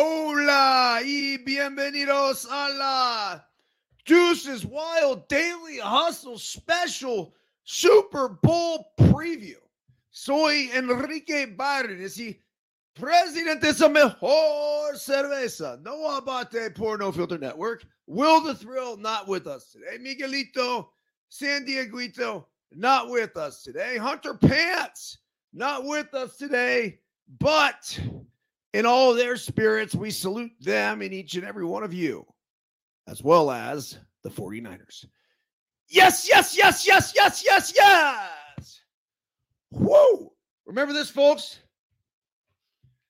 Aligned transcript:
Hola 0.00 1.00
y 1.04 1.38
bienvenidos 1.38 2.46
a 2.48 2.68
la 2.68 3.44
Deuces 4.06 4.64
Wild 4.64 5.26
Daily 5.26 5.80
Hustle 5.80 6.38
Special 6.38 7.34
Super 7.64 8.28
Bowl 8.40 8.86
Preview. 8.96 9.58
Soy 10.12 10.70
Enrique 10.72 11.46
Byrnes 11.46 12.16
y 12.20 12.40
presidente 12.94 13.72
de 13.72 13.88
mejor 13.88 14.96
cerveza. 14.96 15.76
No 15.82 16.08
abate 16.16 16.70
por 16.70 16.96
No 16.96 17.10
Filter 17.10 17.40
Network. 17.40 17.84
Will 18.06 18.40
the 18.40 18.54
Thrill 18.54 18.96
not 18.98 19.26
with 19.26 19.48
us 19.48 19.72
today. 19.72 19.98
Miguelito 19.98 20.90
San 21.28 21.66
Dieguito 21.66 22.44
not 22.70 23.10
with 23.10 23.36
us 23.36 23.64
today. 23.64 23.98
Hunter 23.98 24.34
Pants 24.34 25.18
not 25.52 25.84
with 25.84 26.14
us 26.14 26.36
today. 26.36 27.00
But 27.40 27.98
in 28.78 28.86
all 28.86 29.12
their 29.12 29.36
spirits, 29.36 29.92
we 29.92 30.08
salute 30.08 30.52
them 30.60 31.02
and 31.02 31.12
each 31.12 31.34
and 31.34 31.44
every 31.44 31.64
one 31.64 31.82
of 31.82 31.92
you, 31.92 32.24
as 33.08 33.24
well 33.24 33.50
as 33.50 33.98
the 34.22 34.30
49ers. 34.30 35.04
Yes, 35.88 36.28
yes, 36.28 36.56
yes, 36.56 36.86
yes, 36.86 37.12
yes, 37.12 37.42
yes, 37.44 37.72
yes. 37.74 38.80
Whoa. 39.70 40.32
Remember 40.64 40.94
this, 40.94 41.10
folks? 41.10 41.58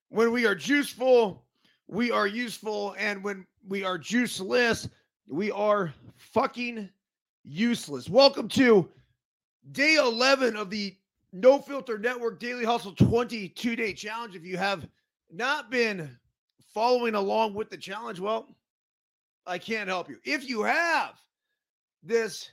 When 0.09 0.33
we 0.33 0.47
are 0.47 0.55
juiceful, 0.55 1.41
we 1.87 2.11
are 2.11 2.27
useful. 2.27 2.95
And 2.99 3.23
when 3.23 3.47
we 3.69 3.85
are 3.85 3.99
juiceless, 3.99 4.89
we 5.29 5.51
are 5.51 5.93
fucking 6.17 6.89
useless. 7.45 8.09
Welcome 8.09 8.49
to 8.49 8.89
day 9.73 9.97
11 9.97 10.57
of 10.57 10.71
the 10.71 10.97
No 11.35 11.59
Filter 11.59 11.99
Network 11.99 12.41
Daily 12.41 12.65
Hustle 12.65 12.93
22 12.93 13.77
day 13.77 13.93
challenge. 13.93 14.35
If 14.35 14.47
you 14.47 14.57
have 14.57 14.89
not 15.31 15.71
been 15.71 16.19
following 16.75 17.15
along 17.15 17.55
with 17.55 17.71
the 17.71 17.77
challenge, 17.77 18.21
well, 18.21 18.49
I 19.47 19.59
can't 19.59 19.89
help 19.89 20.09
you. 20.09 20.19
If 20.25 20.49
you 20.49 20.63
have 20.63 21.15
this 22.03 22.51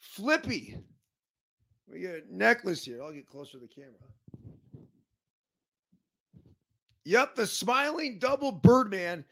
flippy 0.00 0.76
we 1.90 2.00
get 2.00 2.24
a 2.30 2.36
necklace 2.36 2.84
here, 2.84 3.02
I'll 3.02 3.12
get 3.12 3.26
closer 3.26 3.52
to 3.52 3.58
the 3.58 3.68
camera. 3.68 3.92
Yep, 7.04 7.36
the 7.36 7.46
smiling 7.46 8.18
double 8.18 8.52
Birdman 8.52 9.24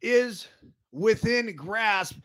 is 0.00 0.46
within 0.92 1.56
grasp, 1.56 2.16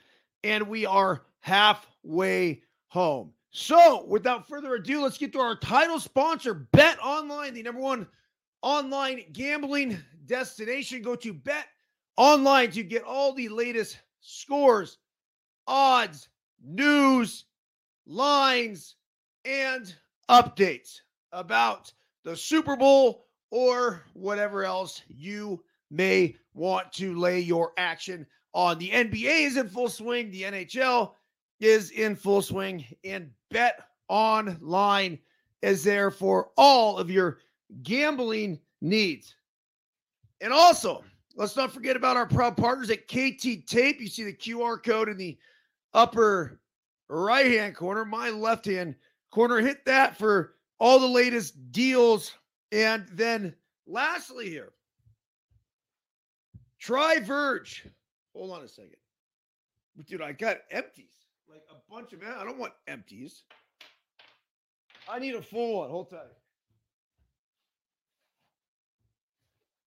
and 0.44 0.68
we 0.68 0.86
are 0.86 1.24
halfway 1.40 2.62
home. 2.88 3.34
So, 3.52 4.06
without 4.06 4.48
further 4.48 4.76
ado, 4.76 5.02
let's 5.02 5.18
get 5.18 5.34
to 5.34 5.40
our 5.40 5.56
title 5.56 6.00
sponsor, 6.00 6.54
Bet 6.54 7.00
Online, 7.00 7.56
the 7.56 7.64
number 7.64 7.82
one 7.82 8.06
online 8.62 9.26
gambling 9.34 9.98
destination. 10.26 11.02
Go 11.02 11.16
to 11.16 11.34
Bet 11.34 11.68
Online 12.18 12.70
to 12.72 12.84
get 12.84 13.04
all 13.04 13.34
the 13.34 13.48
latest 13.48 13.98
scores, 14.20 14.98
odds, 15.68 16.28
news, 16.62 17.46
lines, 18.06 18.96
and 19.46 19.96
updates 20.30 21.00
about 21.32 21.94
the 22.24 22.36
Super 22.36 22.76
Bowl 22.76 23.26
or 23.52 24.04
whatever 24.14 24.66
else 24.66 25.02
you 25.08 25.64
may 25.90 26.36
want 26.54 26.92
to 26.94 27.18
lay 27.18 27.40
your 27.40 27.72
action 27.78 28.26
on. 28.54 28.78
The 28.78 28.90
NBA 28.90 29.46
is 29.46 29.58
in 29.58 29.70
full 29.70 29.90
swing, 29.90 30.30
the 30.32 30.44
NHL 30.44 31.14
is 31.60 31.92
in 31.92 32.16
full 32.16 32.42
swing, 32.42 32.86
and 33.04 33.32
Bet 33.50 33.80
Online 34.10 35.20
is 35.62 35.84
there 35.84 36.12
for 36.12 36.50
all 36.58 36.98
of 36.98 37.10
your 37.10 37.40
gambling 37.84 38.60
needs. 38.82 39.36
And 40.42 40.54
also, 40.54 41.04
let's 41.36 41.56
not 41.56 41.72
forget 41.72 41.96
about 41.96 42.18
our 42.18 42.26
proud 42.26 42.58
partners 42.58 42.90
at 42.90 43.08
KT 43.08 43.68
Tape. 43.68 44.00
You 44.00 44.08
see 44.08 44.24
the 44.24 44.34
QR 44.34 44.84
code 44.84 45.10
in 45.10 45.18
the 45.18 45.38
upper 45.94 46.60
right 47.10 47.48
hand 47.48 47.76
corner, 47.76 48.06
my 48.06 48.30
left 48.30 48.66
hand 48.66 48.96
corner. 49.32 49.60
Hit 49.60 49.86
that 49.86 50.18
for 50.18 50.56
all 50.80 51.00
the 51.00 51.08
latest 51.08 51.72
deals. 51.72 52.34
And 52.72 53.08
then 53.12 53.56
lastly, 53.88 54.50
here, 54.50 54.72
try 56.80 57.20
Verge. 57.20 57.86
Hold 58.34 58.52
on 58.52 58.64
a 58.64 58.68
second. 58.68 58.96
Dude, 60.08 60.22
I 60.22 60.32
got 60.32 60.60
empties. 60.72 61.12
Like 61.50 61.64
a 61.70 61.94
bunch 61.94 62.14
of 62.14 62.22
I 62.24 62.44
don't 62.46 62.60
want 62.60 62.74
empties. 62.88 63.44
I 65.10 65.20
need 65.20 65.36
a 65.36 65.42
full 65.42 65.80
one. 65.80 65.90
Hold 65.90 66.12
tight. 66.12 66.20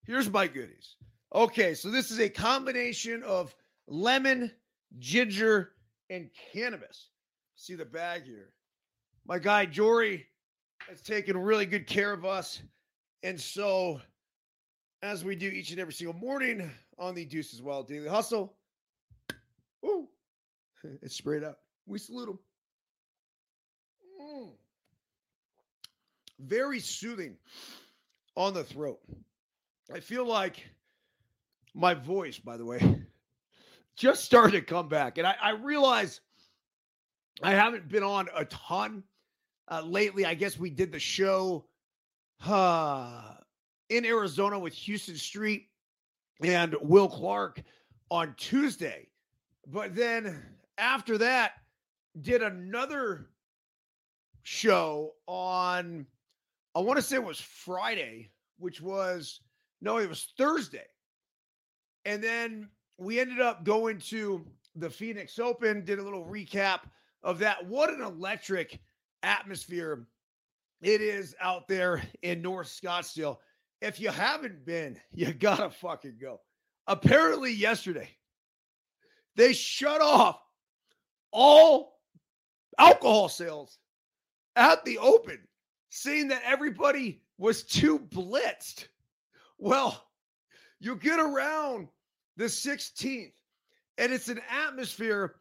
Here's 0.05 0.29
my 0.29 0.47
goodies. 0.47 0.95
Okay, 1.33 1.73
so 1.73 1.89
this 1.89 2.11
is 2.11 2.19
a 2.19 2.29
combination 2.29 3.23
of 3.23 3.55
lemon, 3.87 4.51
ginger, 4.99 5.71
and 6.09 6.29
cannabis. 6.51 7.09
See 7.55 7.75
the 7.75 7.85
bag 7.85 8.23
here. 8.25 8.53
My 9.25 9.39
guy 9.39 9.65
Jory 9.65 10.27
has 10.89 11.01
taken 11.01 11.37
really 11.37 11.65
good 11.65 11.87
care 11.87 12.11
of 12.11 12.25
us. 12.25 12.61
And 13.23 13.39
so, 13.39 14.01
as 15.01 15.23
we 15.23 15.35
do 15.35 15.47
each 15.47 15.71
and 15.71 15.79
every 15.79 15.93
single 15.93 16.19
morning 16.19 16.69
on 16.99 17.15
the 17.15 17.23
Deuces 17.23 17.61
Wild 17.61 17.87
Daily 17.87 18.09
Hustle, 18.09 18.53
woo, 19.81 20.09
it's 21.01 21.15
sprayed 21.15 21.43
up. 21.43 21.59
We 21.85 21.97
salute 21.99 22.29
him. 22.29 22.39
Mm. 24.21 24.49
Very 26.39 26.79
soothing 26.81 27.37
on 28.35 28.53
the 28.53 28.63
throat. 28.65 28.99
I 29.91 29.99
feel 29.99 30.25
like 30.25 30.65
my 31.73 31.93
voice, 31.93 32.37
by 32.37 32.57
the 32.57 32.65
way, 32.65 32.79
just 33.95 34.23
started 34.23 34.51
to 34.51 34.61
come 34.61 34.87
back. 34.87 35.17
And 35.17 35.27
I, 35.27 35.35
I 35.41 35.51
realize 35.51 36.21
I 37.41 37.51
haven't 37.51 37.89
been 37.89 38.03
on 38.03 38.27
a 38.35 38.45
ton 38.45 39.03
uh, 39.69 39.81
lately. 39.81 40.25
I 40.25 40.33
guess 40.33 40.57
we 40.57 40.69
did 40.69 40.91
the 40.91 40.99
show 40.99 41.65
uh, 42.45 43.33
in 43.89 44.05
Arizona 44.05 44.59
with 44.59 44.75
Huston 44.75 45.15
Street 45.15 45.69
and 46.43 46.75
Will 46.81 47.09
Clark 47.09 47.61
on 48.09 48.33
Tuesday. 48.37 49.07
But 49.67 49.95
then 49.95 50.43
after 50.77 51.17
that, 51.19 51.53
did 52.21 52.43
another 52.43 53.29
show 54.43 55.13
on, 55.27 56.05
I 56.75 56.79
want 56.79 56.97
to 56.97 57.01
say 57.01 57.15
it 57.15 57.23
was 57.23 57.39
Friday, 57.39 58.29
which 58.57 58.81
was 58.81 59.39
no, 59.83 59.97
it 59.97 60.07
was 60.07 60.33
Thursday. 60.37 60.85
And 62.05 62.23
then 62.23 62.69
we 62.97 63.19
ended 63.19 63.41
up 63.41 63.65
going 63.65 63.99
to 63.99 64.45
the 64.75 64.89
Phoenix 64.89 65.37
Open, 65.39 65.83
did 65.83 65.99
a 65.99 66.03
little 66.03 66.25
recap 66.25 66.79
of 67.21 67.37
that. 67.39 67.67
What 67.67 67.93
an 67.93 68.01
electric 68.01 68.79
atmosphere 69.23 70.07
it 70.81 71.01
is 71.01 71.35
out 71.41 71.67
there 71.67 72.01
in 72.21 72.41
North 72.41 72.67
Scottsdale. 72.67 73.37
If 73.81 73.99
you 73.99 74.09
haven't 74.09 74.65
been, 74.65 74.99
you 75.13 75.33
gotta 75.33 75.69
fucking 75.69 76.17
go. 76.19 76.39
Apparently, 76.87 77.51
yesterday, 77.51 78.09
they 79.35 79.51
shut 79.51 80.01
off 80.01 80.39
all 81.31 81.99
alcohol 82.77 83.27
sales 83.27 83.79
at 84.55 84.83
the 84.85 84.97
open, 84.97 85.39
saying 85.89 86.29
that 86.29 86.41
everybody 86.45 87.21
was 87.37 87.63
too 87.63 87.99
blitzed. 87.99 88.87
Well, 89.63 90.09
you 90.81 90.97
get 90.97 91.21
around 91.21 91.87
the 92.35 92.43
16th, 92.43 93.31
and 93.97 94.11
it's 94.11 94.27
an 94.27 94.41
atmosphere 94.51 95.35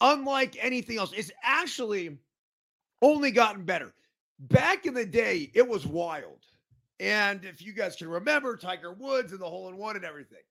unlike 0.00 0.56
anything 0.60 0.98
else. 0.98 1.12
It's 1.16 1.30
actually 1.44 2.18
only 3.02 3.30
gotten 3.30 3.64
better. 3.64 3.94
Back 4.40 4.86
in 4.86 4.94
the 4.94 5.06
day, 5.06 5.52
it 5.54 5.66
was 5.66 5.86
wild. 5.86 6.44
And 6.98 7.44
if 7.44 7.62
you 7.62 7.72
guys 7.72 7.94
can 7.94 8.08
remember, 8.08 8.56
Tiger 8.56 8.94
Woods 8.94 9.30
and 9.30 9.40
the 9.40 9.48
hole 9.48 9.68
in 9.68 9.76
one 9.76 9.94
and 9.94 10.04
everything. 10.04 10.42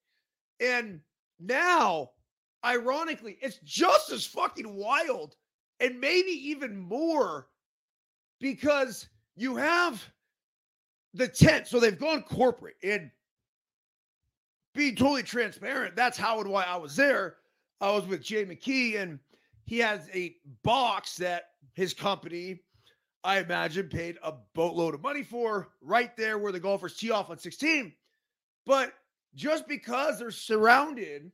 And 0.61 1.01
now 1.37 2.11
ironically, 2.65 3.37
it's 3.41 3.59
just 3.65 4.09
as 4.09 4.25
fucking 4.25 4.73
wild 4.73 5.35
and 5.81 5.99
maybe 5.99 6.31
even 6.31 6.77
more 6.77 7.47
because 8.39 9.09
you 9.35 9.57
have 9.57 10.01
the 11.13 11.27
tent. 11.27 11.67
So 11.67 11.81
they've 11.81 11.99
gone 11.99 12.23
corporate 12.23 12.77
and 12.81 13.11
being 14.77 14.95
totally 14.95 15.23
transparent. 15.23 15.95
That's 15.95 16.17
how 16.17 16.39
and 16.39 16.49
why 16.49 16.63
I 16.63 16.77
was 16.77 16.95
there. 16.95 17.37
I 17.81 17.91
was 17.91 18.05
with 18.05 18.23
Jay 18.23 18.45
McKee 18.45 19.01
and 19.01 19.19
he 19.65 19.79
has 19.79 20.07
a 20.13 20.35
box 20.63 21.17
that 21.17 21.49
his 21.73 21.93
company, 21.93 22.59
I 23.23 23.39
imagine, 23.39 23.89
paid 23.89 24.17
a 24.23 24.33
boatload 24.53 24.93
of 24.93 25.01
money 25.01 25.23
for 25.23 25.69
right 25.81 26.15
there 26.15 26.37
where 26.37 26.51
the 26.51 26.59
golfers 26.59 26.95
tee 26.95 27.11
off 27.11 27.29
on 27.29 27.37
16. 27.37 27.91
But 28.65 28.93
just 29.35 29.67
because 29.67 30.19
they're 30.19 30.31
surrounded 30.31 31.31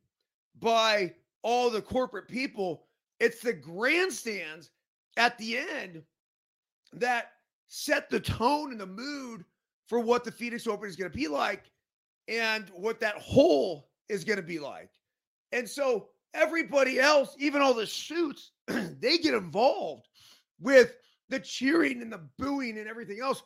by 0.59 1.13
all 1.41 1.69
the 1.69 1.81
corporate 1.81 2.27
people, 2.27 2.85
it's 3.19 3.41
the 3.41 3.53
grandstands 3.53 4.71
at 5.17 5.37
the 5.37 5.57
end 5.57 6.01
that 6.93 7.31
set 7.67 8.09
the 8.09 8.19
tone 8.19 8.71
and 8.71 8.79
the 8.79 8.85
mood 8.85 9.43
for 9.87 9.99
what 9.99 10.23
the 10.23 10.31
Phoenix 10.31 10.65
Open 10.65 10.87
is 10.87 10.95
going 10.95 11.11
to 11.11 11.17
be 11.17 11.27
like 11.27 11.65
and 12.27 12.69
what 12.75 12.99
that 12.99 13.15
hole 13.15 13.89
is 14.09 14.23
going 14.23 14.37
to 14.37 14.43
be 14.43 14.59
like. 14.59 14.89
And 15.51 15.69
so 15.69 16.09
everybody 16.33 16.99
else, 16.99 17.35
even 17.39 17.61
all 17.61 17.73
the 17.73 17.85
shoots, 17.85 18.51
they 18.67 19.17
get 19.17 19.33
involved 19.33 20.07
with 20.59 20.95
the 21.29 21.39
cheering 21.39 22.01
and 22.01 22.11
the 22.11 22.21
booing 22.37 22.77
and 22.77 22.87
everything 22.87 23.19
else. 23.21 23.43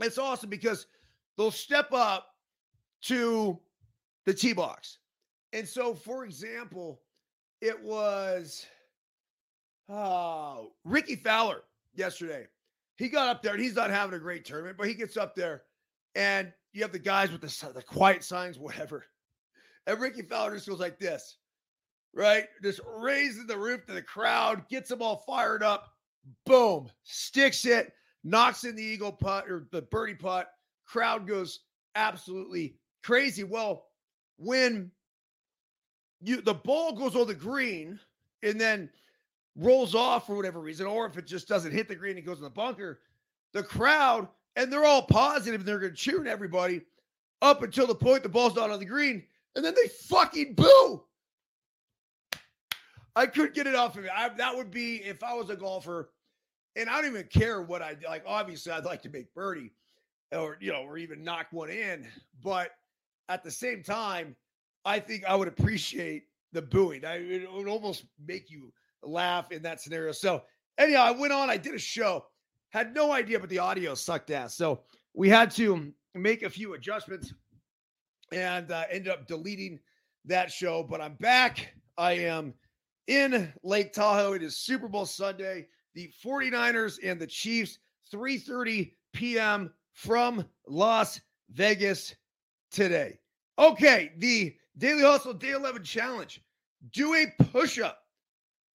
It's 0.00 0.18
awesome 0.18 0.50
because 0.50 0.86
they'll 1.36 1.50
step 1.50 1.92
up 1.92 2.34
to 3.02 3.58
the 4.26 4.34
tee 4.34 4.52
box. 4.52 4.98
And 5.52 5.66
so, 5.66 5.94
for 5.94 6.24
example, 6.24 7.00
it 7.60 7.80
was 7.82 8.66
uh, 9.88 10.56
Rickie 10.84 11.16
Fowler 11.16 11.62
yesterday. 11.94 12.46
He 12.96 13.08
got 13.08 13.28
up 13.28 13.42
there 13.42 13.54
and 13.54 13.62
he's 13.62 13.76
not 13.76 13.90
having 13.90 14.14
a 14.14 14.20
great 14.20 14.44
tournament, 14.44 14.76
but 14.76 14.88
he 14.88 14.94
gets 14.94 15.16
up 15.16 15.34
there 15.34 15.62
and 16.14 16.52
you 16.72 16.82
have 16.82 16.92
the 16.92 16.98
guys 16.98 17.30
with 17.30 17.40
the, 17.40 17.72
the 17.72 17.82
quiet 17.82 18.24
signs, 18.24 18.58
whatever. 18.58 19.06
And 19.86 20.00
Rickie 20.00 20.22
Fowler 20.22 20.54
just 20.54 20.68
goes 20.68 20.80
like 20.80 20.98
this, 20.98 21.38
right? 22.14 22.44
Just 22.62 22.80
raises 22.86 23.46
the 23.46 23.56
roof 23.56 23.86
to 23.86 23.94
the 23.94 24.02
crowd, 24.02 24.68
gets 24.68 24.88
them 24.88 25.02
all 25.02 25.24
fired 25.26 25.62
up. 25.62 25.88
Boom, 26.44 26.90
sticks 27.04 27.64
it, 27.64 27.92
knocks 28.22 28.64
in 28.64 28.76
the 28.76 28.82
eagle 28.82 29.12
putt 29.12 29.48
or 29.48 29.66
the 29.72 29.82
birdie 29.82 30.14
putt. 30.14 30.48
Crowd 30.86 31.26
goes 31.26 31.60
absolutely 31.94 32.76
crazy. 33.02 33.44
Well, 33.44 33.86
when 34.36 34.90
you 36.20 36.40
the 36.42 36.54
ball 36.54 36.92
goes 36.92 37.16
on 37.16 37.26
the 37.26 37.34
green 37.34 37.98
and 38.42 38.60
then 38.60 38.90
rolls 39.56 39.94
off 39.94 40.26
for 40.26 40.36
whatever 40.36 40.60
reason, 40.60 40.86
or 40.86 41.06
if 41.06 41.16
it 41.16 41.26
just 41.26 41.48
doesn't 41.48 41.72
hit 41.72 41.88
the 41.88 41.94
green, 41.94 42.18
it 42.18 42.26
goes 42.26 42.38
in 42.38 42.44
the 42.44 42.50
bunker. 42.50 43.00
The 43.52 43.62
crowd, 43.62 44.28
and 44.58 44.72
they're 44.72 44.84
all 44.84 45.02
positive 45.02 45.60
and 45.60 45.68
they're 45.68 45.78
going 45.78 45.92
to 45.92 45.96
cheer 45.96 46.26
everybody 46.26 46.82
up 47.40 47.62
until 47.62 47.86
the 47.86 47.94
point 47.94 48.24
the 48.24 48.28
ball's 48.28 48.56
not 48.56 48.70
on 48.70 48.80
the 48.80 48.84
green, 48.84 49.22
and 49.54 49.64
then 49.64 49.72
they 49.74 49.88
fucking 49.88 50.54
boo. 50.54 51.02
I 53.14 53.26
couldn't 53.26 53.54
get 53.54 53.68
it 53.68 53.76
off 53.76 53.96
of 53.96 54.02
me. 54.02 54.10
I, 54.14 54.28
that 54.30 54.56
would 54.56 54.70
be 54.70 54.96
if 54.96 55.22
I 55.22 55.34
was 55.34 55.48
a 55.48 55.56
golfer, 55.56 56.10
and 56.74 56.90
I 56.90 57.00
don't 57.00 57.10
even 57.10 57.28
care 57.28 57.62
what 57.62 57.82
I 57.82 57.96
like. 58.06 58.24
Obviously, 58.26 58.72
I'd 58.72 58.84
like 58.84 59.00
to 59.02 59.08
make 59.08 59.32
birdie, 59.32 59.72
or 60.32 60.58
you 60.60 60.72
know, 60.72 60.82
or 60.82 60.98
even 60.98 61.22
knock 61.22 61.46
one 61.52 61.70
in. 61.70 62.06
But 62.42 62.72
at 63.28 63.44
the 63.44 63.50
same 63.50 63.84
time, 63.84 64.34
I 64.84 64.98
think 64.98 65.24
I 65.24 65.36
would 65.36 65.48
appreciate 65.48 66.24
the 66.52 66.62
booing. 66.62 67.04
I, 67.04 67.16
it 67.18 67.52
would 67.52 67.68
almost 67.68 68.04
make 68.26 68.50
you 68.50 68.72
laugh 69.04 69.52
in 69.52 69.62
that 69.62 69.80
scenario. 69.80 70.10
So, 70.12 70.42
anyhow, 70.78 71.02
I 71.02 71.12
went 71.12 71.32
on, 71.32 71.48
I 71.48 71.56
did 71.56 71.74
a 71.74 71.78
show, 71.78 72.24
had 72.70 72.94
no 72.94 73.12
idea, 73.12 73.38
but 73.40 73.48
the 73.48 73.58
audio 73.58 73.94
sucked 73.94 74.30
ass. 74.30 74.54
So, 74.54 74.82
we 75.14 75.28
had 75.28 75.50
to 75.52 75.92
make 76.14 76.42
a 76.42 76.50
few 76.50 76.74
adjustments 76.74 77.32
and 78.32 78.70
uh, 78.70 78.84
ended 78.90 79.12
up 79.12 79.26
deleting 79.26 79.80
that 80.24 80.52
show. 80.52 80.82
But 80.82 81.00
I'm 81.00 81.14
back. 81.14 81.74
I 81.96 82.12
am 82.12 82.54
in 83.08 83.52
Lake 83.62 83.92
Tahoe. 83.92 84.34
It 84.34 84.42
is 84.42 84.56
Super 84.56 84.88
Bowl 84.88 85.06
Sunday. 85.06 85.66
The 85.94 86.12
49ers 86.24 86.98
and 87.02 87.20
the 87.20 87.26
Chiefs, 87.26 87.78
3:30 88.12 88.92
p.m. 89.12 89.72
from 89.92 90.44
Las 90.68 91.20
Vegas 91.50 92.14
today. 92.70 93.18
Okay, 93.58 94.12
the 94.18 94.54
Daily 94.76 95.02
Hustle 95.02 95.34
Day 95.34 95.50
11 95.50 95.82
challenge. 95.82 96.40
Do 96.92 97.14
a 97.14 97.26
push 97.50 97.80
up 97.80 98.04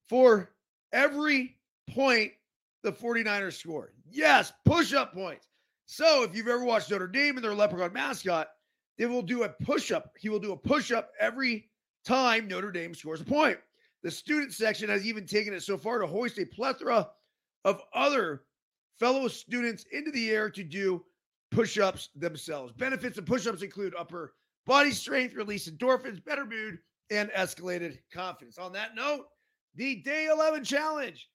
for 0.09 0.51
every 0.93 1.57
point 1.91 2.33
the 2.83 2.93
49ers 2.93 3.59
score. 3.59 3.93
Yes, 4.11 4.53
push 4.65 4.93
up 4.93 5.15
points. 5.15 5.47
So 5.87 6.23
if 6.23 6.35
you've 6.35 6.49
ever 6.49 6.65
watched 6.65 6.91
Notre 6.91 7.07
Dame 7.07 7.37
and 7.37 7.45
their 7.45 7.55
leprechaun 7.55 7.93
mascot, 7.93 8.49
they 8.99 9.07
will 9.07 9.23
do 9.23 9.45
a 9.45 9.49
push 9.49 9.91
up. 9.91 10.13
He 10.19 10.29
will 10.29 10.39
do 10.39 10.53
a 10.53 10.57
push 10.57 10.93
up 10.93 11.11
every 11.19 11.71
time 12.05 12.49
Notre 12.49 12.73
Dame 12.73 12.95
scores 12.95 13.21
a 13.21 13.25
point. 13.25 13.59
The 14.03 14.11
student 14.11 14.53
section 14.53 14.89
has 14.89 15.07
even 15.07 15.27
taken 15.27 15.55
it 15.55 15.63
so 15.63 15.79
far 15.79 15.99
to 15.99 16.07
hoist 16.07 16.39
a 16.39 16.45
plethora 16.47 17.09
of 17.65 17.81
other 17.95 18.43
fellow 18.99 19.29
students 19.29 19.85
into 19.93 20.11
the 20.11 20.31
air 20.31 20.51
to 20.51 20.65
do 20.65 21.05
push 21.51 21.79
ups 21.79 22.09
themselves. 22.17 22.73
Benefits 22.73 23.19
of 23.19 23.27
push 23.27 23.47
ups 23.47 23.63
include 23.63 23.95
upper 23.97 24.35
body 24.67 24.91
strength, 24.91 25.35
release 25.35 25.69
endorphins, 25.69 26.25
better 26.25 26.47
mood, 26.47 26.79
and 27.11 27.31
escalated 27.31 27.99
confidence. 28.13 28.59
On 28.59 28.73
that 28.73 28.95
note, 28.95 29.27
the 29.75 29.97
day 29.97 30.29
11 30.33 30.65
challenge 30.65 31.29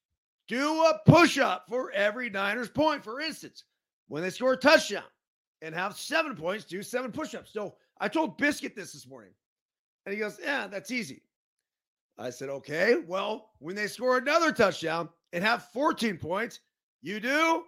do 0.48 0.84
a 0.84 1.00
push 1.06 1.38
up 1.38 1.66
for 1.68 1.92
every 1.92 2.30
Niners 2.30 2.70
point. 2.70 3.04
For 3.04 3.20
instance, 3.20 3.64
when 4.08 4.24
they 4.24 4.30
score 4.30 4.54
a 4.54 4.58
touchdown 4.58 5.04
and 5.62 5.76
have 5.76 5.98
seven 5.98 6.36
points, 6.36 6.66
do 6.66 6.82
seven 6.82 7.12
push 7.12 7.36
ups. 7.36 7.52
So 7.52 7.76
I 8.00 8.08
told 8.08 8.38
Biscuit 8.38 8.76
this 8.76 8.94
this 8.94 9.08
morning, 9.08 9.32
and 10.06 10.14
he 10.14 10.20
goes, 10.20 10.40
Yeah, 10.42 10.68
that's 10.68 10.92
easy. 10.92 11.22
I 12.18 12.30
said, 12.30 12.50
Okay, 12.50 12.96
well, 13.08 13.50
when 13.60 13.76
they 13.76 13.88
score 13.88 14.18
another 14.18 14.52
touchdown 14.52 15.10
and 15.34 15.44
have 15.44 15.70
14 15.74 16.18
points, 16.18 16.62
you 17.02 17.20
do 17.20 17.64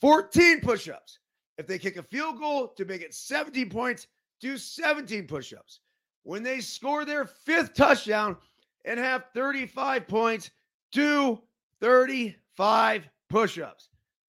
14 0.00 0.60
push 0.60 0.88
ups. 0.88 1.18
If 1.58 1.66
they 1.66 1.78
kick 1.78 1.96
a 1.96 2.02
field 2.02 2.38
goal 2.38 2.68
to 2.68 2.84
make 2.84 3.02
it 3.02 3.14
17 3.14 3.68
points, 3.68 4.06
do 4.40 4.56
17 4.56 5.26
push 5.26 5.52
ups. 5.52 5.80
When 6.22 6.42
they 6.42 6.60
score 6.60 7.04
their 7.04 7.24
fifth 7.24 7.74
touchdown 7.74 8.36
and 8.84 8.98
have 8.98 9.26
35 9.34 10.08
points, 10.08 10.50
do 10.92 11.40
35 11.80 13.08
push 13.28 13.58
ups. 13.58 13.88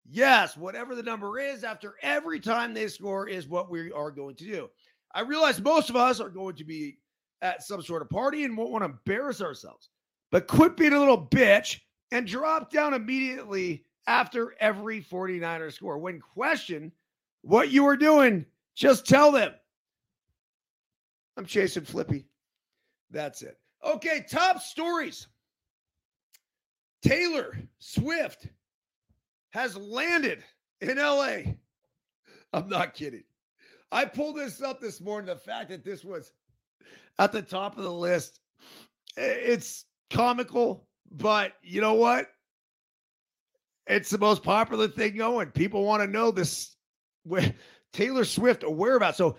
Yes, 0.09 0.57
whatever 0.57 0.95
the 0.95 1.03
number 1.03 1.39
is 1.39 1.63
after 1.63 1.95
every 2.03 2.41
time 2.41 2.75
they 2.75 2.89
score 2.89 3.29
is 3.29 3.49
what 3.49 3.71
we 3.71 3.93
are 3.93 4.11
going 4.11 4.35
to 4.37 4.45
do. 4.45 4.69
I 5.15 5.21
realize 5.21 5.61
most 5.61 5.91
of 5.91 5.97
us 5.97 6.21
are 6.21 6.29
going 6.29 6.57
to 6.57 6.65
be 6.65 6.99
at 7.43 7.63
some 7.63 7.83
sort 7.83 8.03
of 8.03 8.11
party 8.11 8.45
and 8.45 8.57
won't 8.57 8.71
want 8.71 8.83
to 8.83 8.91
embarrass 8.91 9.41
ourselves, 9.41 9.91
but 10.31 10.47
quit 10.47 10.77
being 10.77 10.93
a 10.93 10.99
little 10.99 11.27
bitch 11.27 11.81
and 12.13 12.27
drop 12.27 12.71
down 12.71 12.95
immediately 12.95 13.85
after 14.07 14.55
every 14.61 15.03
49er 15.03 15.73
score. 15.73 15.99
When 15.99 16.21
questioned 16.21 16.93
what 17.43 17.71
you 17.71 17.87
are 17.87 17.97
doing, 17.97 18.45
just 18.75 19.07
tell 19.07 19.33
them 19.33 19.53
I'm 21.37 21.47
chasing 21.47 21.85
Flippy. 21.85 22.27
That's 23.11 23.43
it. 23.43 23.59
Okay, 23.85 24.25
top 24.29 24.61
stories. 24.61 25.29
Taylor 27.03 27.57
Swift 27.79 28.47
has 29.51 29.77
landed 29.77 30.45
in 30.81 30.97
LA. 30.97 31.39
I'm 32.53 32.69
not 32.69 32.95
kidding. 32.95 33.25
I 33.93 34.05
pulled 34.05 34.37
this 34.37 34.63
up 34.63 34.81
this 34.81 35.01
morning. 35.01 35.27
The 35.27 35.37
fact 35.37 35.71
that 35.71 35.85
this 35.85 36.05
was 36.05 36.33
at 37.19 37.33
the 37.33 37.43
top 37.43 37.77
of 37.77 37.85
the 37.85 37.93
list, 37.93 38.41
it's 39.17 39.85
comical, 40.11 40.87
but 41.11 41.53
you 41.63 41.81
know 41.81 41.95
what? 41.95 42.29
It's 43.87 44.11
the 44.11 44.19
most 44.19 44.43
popular 44.43 44.89
thing 44.89 45.17
going. 45.17 45.51
People 45.51 45.85
want 45.85 46.03
to 46.03 46.07
know 46.07 46.31
this. 46.31 46.77
Taylor 47.93 48.25
Swift 48.25 48.63
whereabouts. 48.69 49.19
So 49.19 49.37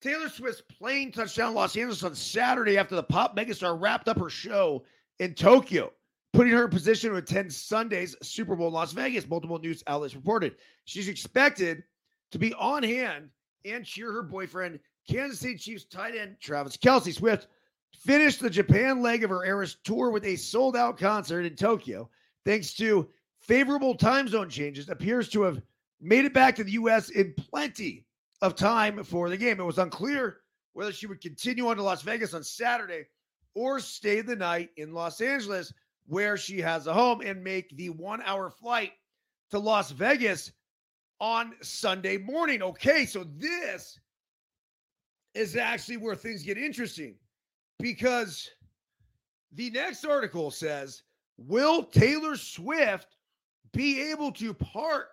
Taylor 0.00 0.28
Swift's 0.28 0.62
plane 0.78 1.12
touchdown 1.12 1.54
Los 1.54 1.76
Angeles 1.76 2.02
on 2.04 2.14
Saturday 2.14 2.78
after 2.78 2.94
the 2.94 3.02
pop 3.02 3.36
megastar 3.36 3.78
wrapped 3.80 4.08
up 4.08 4.18
her 4.18 4.30
show 4.30 4.84
in 5.18 5.34
Tokyo, 5.34 5.92
putting 6.32 6.52
her 6.52 6.64
in 6.64 6.70
position 6.70 7.10
to 7.10 7.16
attend 7.16 7.52
Sunday's 7.52 8.16
Super 8.22 8.56
Bowl 8.56 8.68
in 8.68 8.74
Las 8.74 8.92
Vegas. 8.92 9.28
Multiple 9.28 9.58
news 9.58 9.82
outlets 9.86 10.14
reported 10.14 10.56
she's 10.84 11.08
expected 11.08 11.82
to 12.30 12.38
be 12.38 12.54
on 12.54 12.82
hand 12.82 13.30
and 13.64 13.84
cheer 13.84 14.12
her 14.12 14.22
boyfriend, 14.22 14.78
Kansas 15.08 15.40
City 15.40 15.56
Chiefs 15.56 15.84
tight 15.84 16.14
end 16.14 16.36
Travis 16.40 16.76
Kelce. 16.76 17.14
Swift 17.14 17.48
finished 17.98 18.40
the 18.40 18.50
Japan 18.50 19.02
leg 19.02 19.24
of 19.24 19.30
her 19.30 19.44
Eras 19.44 19.76
tour 19.84 20.10
with 20.10 20.24
a 20.24 20.36
sold 20.36 20.76
out 20.76 20.98
concert 20.98 21.44
in 21.44 21.54
Tokyo, 21.54 22.08
thanks 22.44 22.74
to 22.74 23.08
favorable 23.40 23.94
time 23.94 24.28
zone 24.28 24.48
changes. 24.48 24.88
Appears 24.88 25.28
to 25.30 25.42
have 25.42 25.60
made 26.00 26.24
it 26.24 26.32
back 26.32 26.54
to 26.56 26.64
the 26.64 26.72
U.S. 26.72 27.10
in 27.10 27.34
plenty 27.36 28.06
of 28.42 28.54
time 28.54 29.02
for 29.04 29.28
the 29.28 29.36
game. 29.36 29.60
It 29.60 29.64
was 29.64 29.78
unclear 29.78 30.38
whether 30.72 30.92
she 30.92 31.06
would 31.06 31.20
continue 31.20 31.66
on 31.68 31.76
to 31.76 31.82
Las 31.82 32.02
Vegas 32.02 32.32
on 32.32 32.42
Saturday 32.42 33.04
or 33.54 33.80
stay 33.80 34.20
the 34.20 34.36
night 34.36 34.70
in 34.76 34.94
Los 34.94 35.20
Angeles, 35.20 35.72
where 36.10 36.36
she 36.36 36.60
has 36.60 36.88
a 36.88 36.92
home, 36.92 37.20
and 37.20 37.42
make 37.42 37.76
the 37.76 37.88
one 37.88 38.20
hour 38.22 38.50
flight 38.50 38.92
to 39.50 39.58
Las 39.60 39.92
Vegas 39.92 40.50
on 41.20 41.54
Sunday 41.62 42.18
morning. 42.18 42.62
Okay, 42.62 43.06
so 43.06 43.24
this 43.36 44.00
is 45.34 45.56
actually 45.56 45.98
where 45.98 46.16
things 46.16 46.42
get 46.42 46.58
interesting 46.58 47.14
because 47.78 48.50
the 49.52 49.70
next 49.70 50.04
article 50.04 50.50
says 50.50 51.04
Will 51.38 51.84
Taylor 51.84 52.36
Swift 52.36 53.16
be 53.72 54.10
able 54.10 54.32
to 54.32 54.52
park 54.52 55.10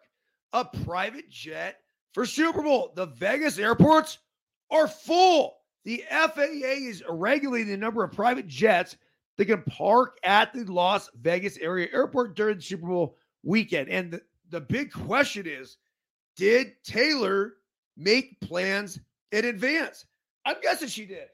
a 0.53 0.65
private 0.65 1.29
jet 1.29 1.77
for 2.11 2.25
Super 2.25 2.63
Bowl? 2.63 2.91
The 2.95 3.05
Vegas 3.05 3.59
airports 3.59 4.17
are 4.71 4.87
full. 4.87 5.57
The 5.85 6.03
FAA 6.09 6.87
is 6.87 7.03
regulating 7.07 7.69
the 7.69 7.77
number 7.77 8.03
of 8.03 8.11
private 8.11 8.47
jets 8.47 8.97
that 9.37 9.45
can 9.45 9.61
park 9.63 10.17
at 10.23 10.53
the 10.53 10.63
Las 10.65 11.09
Vegas 11.21 11.57
area 11.57 11.87
airport 11.93 12.35
during 12.35 12.57
the 12.57 12.61
Super 12.61 12.87
Bowl 12.87 13.17
weekend. 13.43 13.89
And 13.89 14.11
the, 14.11 14.21
the 14.49 14.61
big 14.61 14.91
question 14.91 15.45
is 15.47 15.77
did 16.35 16.73
Taylor 16.83 17.53
make 17.95 18.39
plans 18.41 18.99
in 19.31 19.45
advance? 19.45 20.05
I'm 20.45 20.57
guessing 20.61 20.87
she 20.87 21.05
did. 21.05 21.27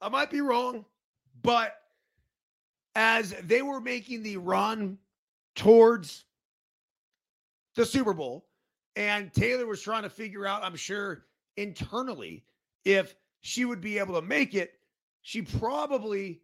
I 0.00 0.08
might 0.08 0.30
be 0.30 0.40
wrong, 0.40 0.84
but 1.42 1.74
as 2.94 3.34
they 3.44 3.62
were 3.62 3.80
making 3.80 4.22
the 4.22 4.36
run 4.36 4.98
towards 5.54 6.24
the 7.74 7.84
Super 7.84 8.12
Bowl, 8.12 8.46
and 8.96 9.32
Taylor 9.32 9.66
was 9.66 9.80
trying 9.80 10.02
to 10.02 10.10
figure 10.10 10.46
out, 10.46 10.64
I'm 10.64 10.76
sure, 10.76 11.26
internally, 11.56 12.44
if 12.84 13.14
she 13.40 13.64
would 13.64 13.80
be 13.80 13.98
able 13.98 14.14
to 14.14 14.22
make 14.22 14.54
it, 14.54 14.72
she 15.22 15.42
probably 15.42 16.40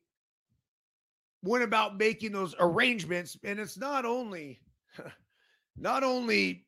went 1.44 1.64
about 1.64 1.98
making 1.98 2.32
those 2.32 2.54
arrangements. 2.58 3.36
And 3.44 3.58
it's 3.58 3.78
not 3.78 4.04
only, 4.04 4.60
not 5.76 6.02
only 6.02 6.66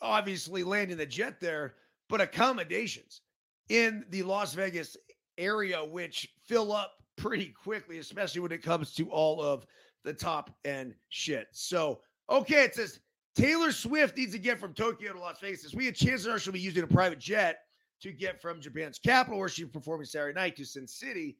obviously 0.00 0.64
landing 0.64 0.96
the 0.96 1.06
jet 1.06 1.40
there, 1.40 1.74
but 2.08 2.20
accommodations 2.20 3.20
in 3.68 4.04
the 4.10 4.22
Las 4.22 4.54
Vegas 4.54 4.96
area, 5.36 5.84
which 5.84 6.28
fill 6.46 6.72
up 6.72 6.92
pretty 7.16 7.54
quickly, 7.62 7.98
especially 7.98 8.40
when 8.40 8.52
it 8.52 8.62
comes 8.62 8.94
to 8.94 9.10
all 9.10 9.42
of 9.42 9.66
the 10.04 10.12
top 10.12 10.50
end 10.64 10.94
shit. 11.10 11.48
So, 11.52 12.00
okay, 12.30 12.64
it 12.64 12.74
says 12.74 13.00
Taylor 13.34 13.72
Swift 13.72 14.16
needs 14.16 14.32
to 14.32 14.38
get 14.38 14.58
from 14.58 14.72
Tokyo 14.72 15.12
to 15.12 15.18
Las 15.18 15.40
Vegas. 15.40 15.74
We 15.74 15.86
had 15.86 15.94
chances 15.94 16.26
are 16.26 16.38
she'll 16.38 16.52
be 16.52 16.60
using 16.60 16.84
a 16.84 16.88
private 16.88 17.18
jet 17.18 17.58
to 18.00 18.12
get 18.12 18.40
from 18.40 18.60
Japan's 18.60 18.98
capital, 18.98 19.38
where 19.38 19.48
she's 19.48 19.68
performing 19.68 20.06
Saturday 20.06 20.38
night, 20.38 20.56
to 20.56 20.64
Sin 20.64 20.86
City 20.86 21.36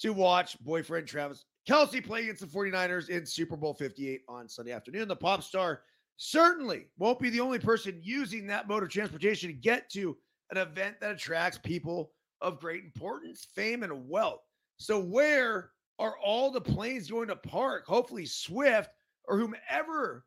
to 0.00 0.12
watch 0.12 0.58
boyfriend 0.60 1.06
Travis 1.06 1.44
Kelce 1.68 2.04
play 2.04 2.22
against 2.22 2.40
the 2.40 2.46
49ers 2.46 3.08
in 3.08 3.24
Super 3.24 3.56
Bowl 3.56 3.74
58 3.74 4.22
on 4.28 4.48
Sunday 4.48 4.72
afternoon. 4.72 5.08
The 5.08 5.16
pop 5.16 5.42
star 5.42 5.82
certainly 6.16 6.86
won't 6.98 7.20
be 7.20 7.30
the 7.30 7.40
only 7.40 7.58
person 7.58 8.00
using 8.02 8.46
that 8.46 8.68
mode 8.68 8.82
of 8.82 8.88
transportation 8.88 9.48
to 9.48 9.54
get 9.54 9.90
to 9.90 10.16
an 10.50 10.58
event 10.58 10.96
that 11.00 11.12
attracts 11.12 11.58
people 11.58 12.12
of 12.40 12.60
great 12.60 12.84
importance, 12.84 13.46
fame, 13.54 13.82
and 13.82 14.08
wealth. 14.08 14.40
So, 14.76 15.00
where 15.00 15.70
are 15.98 16.16
all 16.18 16.50
the 16.50 16.60
planes 16.60 17.10
going 17.10 17.28
to 17.28 17.36
park? 17.36 17.86
Hopefully, 17.86 18.26
Swift 18.26 18.90
or 19.28 19.38
whomever 19.38 20.24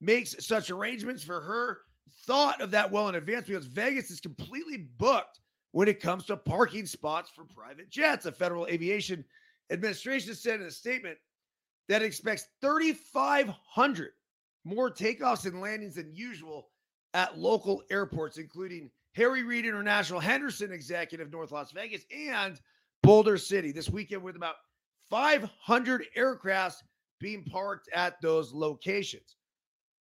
makes 0.00 0.46
such 0.46 0.70
arrangements 0.70 1.24
for 1.24 1.40
her 1.40 1.78
thought 2.24 2.60
of 2.60 2.70
that 2.70 2.90
well 2.90 3.08
in 3.08 3.16
advance 3.16 3.46
because 3.48 3.66
Vegas 3.66 4.10
is 4.10 4.20
completely 4.20 4.88
booked 4.98 5.40
when 5.72 5.88
it 5.88 6.00
comes 6.00 6.24
to 6.26 6.36
parking 6.36 6.86
spots 6.86 7.30
for 7.34 7.44
private 7.44 7.90
jets. 7.90 8.26
A 8.26 8.32
Federal 8.32 8.66
Aviation 8.68 9.24
Administration 9.70 10.34
said 10.34 10.60
in 10.60 10.66
a 10.66 10.70
statement 10.70 11.18
that 11.88 12.02
expects 12.02 12.48
3,500 12.60 14.10
more 14.64 14.90
takeoffs 14.90 15.46
and 15.46 15.60
landings 15.60 15.94
than 15.94 16.14
usual 16.14 16.68
at 17.14 17.38
local 17.38 17.82
airports, 17.90 18.38
including 18.38 18.90
Harry 19.14 19.42
Reid 19.42 19.64
International, 19.64 20.20
Henderson 20.20 20.72
Executive, 20.72 21.30
North 21.30 21.52
Las 21.52 21.72
Vegas, 21.72 22.02
and 22.14 22.60
Boulder 23.02 23.38
City 23.38 23.72
this 23.72 23.90
weekend 23.90 24.22
with 24.22 24.36
about 24.36 24.56
500 25.10 26.04
aircrafts 26.16 26.82
being 27.18 27.44
parked 27.44 27.88
at 27.94 28.20
those 28.20 28.52
locations. 28.52 29.36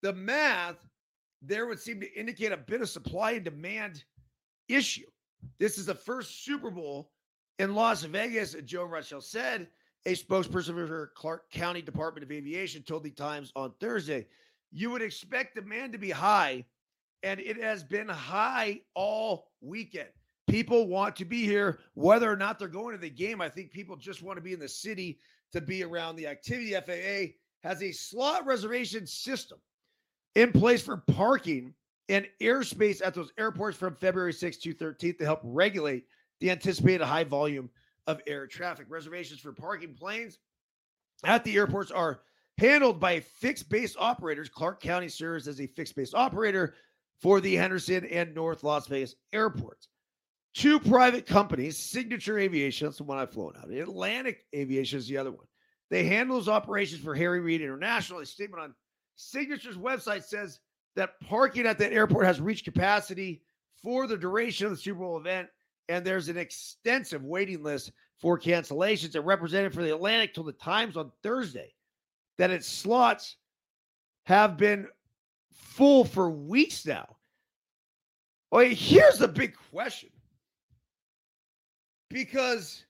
The 0.01 0.13
math 0.13 0.85
there 1.41 1.67
would 1.67 1.79
seem 1.79 1.99
to 2.01 2.19
indicate 2.19 2.51
a 2.51 2.57
bit 2.57 2.81
of 2.81 2.89
supply 2.89 3.31
and 3.31 3.45
demand 3.45 4.03
issue. 4.67 5.05
This 5.59 5.77
is 5.77 5.85
the 5.85 5.95
first 5.95 6.43
Super 6.43 6.71
Bowl 6.71 7.11
in 7.59 7.75
Las 7.75 8.03
Vegas, 8.03 8.55
Joe 8.65 8.87
Rajchel 8.87 9.23
said. 9.23 9.67
A 10.05 10.15
spokesperson 10.15 10.87
for 10.87 11.11
Clark 11.15 11.51
County 11.51 11.81
Department 11.81 12.23
of 12.23 12.31
Aviation 12.31 12.81
told 12.81 13.03
the 13.03 13.11
Times 13.11 13.51
on 13.55 13.73
Thursday 13.79 14.27
you 14.71 14.89
would 14.89 15.01
expect 15.01 15.55
demand 15.55 15.91
to 15.93 15.97
be 15.97 16.11
high, 16.11 16.63
and 17.23 17.39
it 17.39 17.61
has 17.61 17.83
been 17.83 18.07
high 18.07 18.81
all 18.93 19.51
weekend. 19.61 20.09
People 20.47 20.87
want 20.87 21.15
to 21.17 21.25
be 21.25 21.43
here, 21.43 21.79
whether 21.93 22.31
or 22.31 22.37
not 22.37 22.57
they're 22.57 22.69
going 22.69 22.93
to 22.93 22.97
the 22.97 23.09
game. 23.09 23.41
I 23.41 23.49
think 23.49 23.71
people 23.71 23.97
just 23.97 24.21
want 24.21 24.37
to 24.37 24.41
be 24.41 24.53
in 24.53 24.59
the 24.59 24.69
city 24.69 25.19
to 25.51 25.59
be 25.59 25.83
around 25.83 26.15
the 26.15 26.27
activity. 26.27 26.73
FAA 26.73 27.33
has 27.67 27.81
a 27.81 27.91
slot 27.91 28.45
reservation 28.45 29.05
system 29.05 29.57
in 30.35 30.53
place 30.53 30.81
for 30.81 30.97
parking 30.97 31.73
and 32.07 32.25
airspace 32.41 33.01
at 33.05 33.13
those 33.13 33.33
airports 33.37 33.77
from 33.77 33.95
February 33.95 34.31
6th 34.31 34.61
to 34.61 34.73
13th 34.73 35.17
to 35.17 35.25
help 35.25 35.41
regulate 35.43 36.05
the 36.39 36.51
anticipated 36.51 37.03
high 37.03 37.23
volume 37.23 37.69
of 38.05 38.21
air 38.27 38.47
traffic. 38.47 38.87
Reservations 38.89 39.39
for 39.39 39.51
parking 39.51 39.93
planes 39.93 40.39
at 41.23 41.43
the 41.43 41.55
airports 41.55 41.91
are 41.91 42.21
handled 42.57 42.99
by 42.99 43.19
fixed 43.19 43.69
base 43.69 43.95
operators. 43.97 44.49
Clark 44.49 44.81
County 44.81 45.09
serves 45.09 45.47
as 45.47 45.61
a 45.61 45.67
fixed 45.67 45.95
base 45.95 46.13
operator 46.13 46.75
for 47.21 47.41
the 47.41 47.55
Henderson 47.55 48.05
and 48.05 48.33
North 48.33 48.63
Las 48.63 48.87
Vegas 48.87 49.15
airports. 49.33 49.87
Two 50.53 50.79
private 50.79 51.27
companies, 51.27 51.77
Signature 51.77 52.39
Aviation, 52.39 52.87
that's 52.87 52.97
the 52.97 53.03
one 53.03 53.19
I've 53.19 53.31
flown 53.31 53.53
out. 53.57 53.69
Atlantic 53.69 54.45
Aviation 54.55 54.97
is 54.97 55.07
the 55.07 55.17
other 55.17 55.31
one. 55.31 55.45
They 55.89 56.03
handle 56.05 56.37
those 56.37 56.49
operations 56.49 57.03
for 57.03 57.13
Harry 57.13 57.39
Reid 57.39 57.61
International. 57.61 58.19
A 58.19 58.25
statement 58.25 58.63
on 58.63 58.73
Signature's 59.15 59.77
website 59.77 60.23
says 60.23 60.59
that 60.95 61.19
parking 61.21 61.67
at 61.67 61.77
that 61.77 61.93
airport 61.93 62.25
has 62.25 62.41
reached 62.41 62.65
capacity 62.65 63.43
for 63.83 64.07
the 64.07 64.17
duration 64.17 64.65
of 64.65 64.71
the 64.71 64.77
Super 64.77 64.99
Bowl 64.99 65.17
event, 65.17 65.47
and 65.89 66.05
there's 66.05 66.29
an 66.29 66.37
extensive 66.37 67.23
waiting 67.23 67.63
list 67.63 67.91
for 68.19 68.39
cancellations. 68.39 69.15
A 69.15 69.21
representative 69.21 69.73
for 69.73 69.83
the 69.83 69.93
Atlantic 69.93 70.33
told 70.33 70.47
the 70.47 70.53
Times 70.53 70.97
on 70.97 71.11
Thursday 71.23 71.73
that 72.37 72.51
its 72.51 72.67
slots 72.67 73.37
have 74.25 74.57
been 74.57 74.87
full 75.53 76.03
for 76.03 76.29
weeks 76.29 76.85
now. 76.85 77.15
Well, 78.51 78.65
here's 78.65 79.19
the 79.19 79.27
big 79.27 79.55
question. 79.71 80.09
Because 82.09 82.85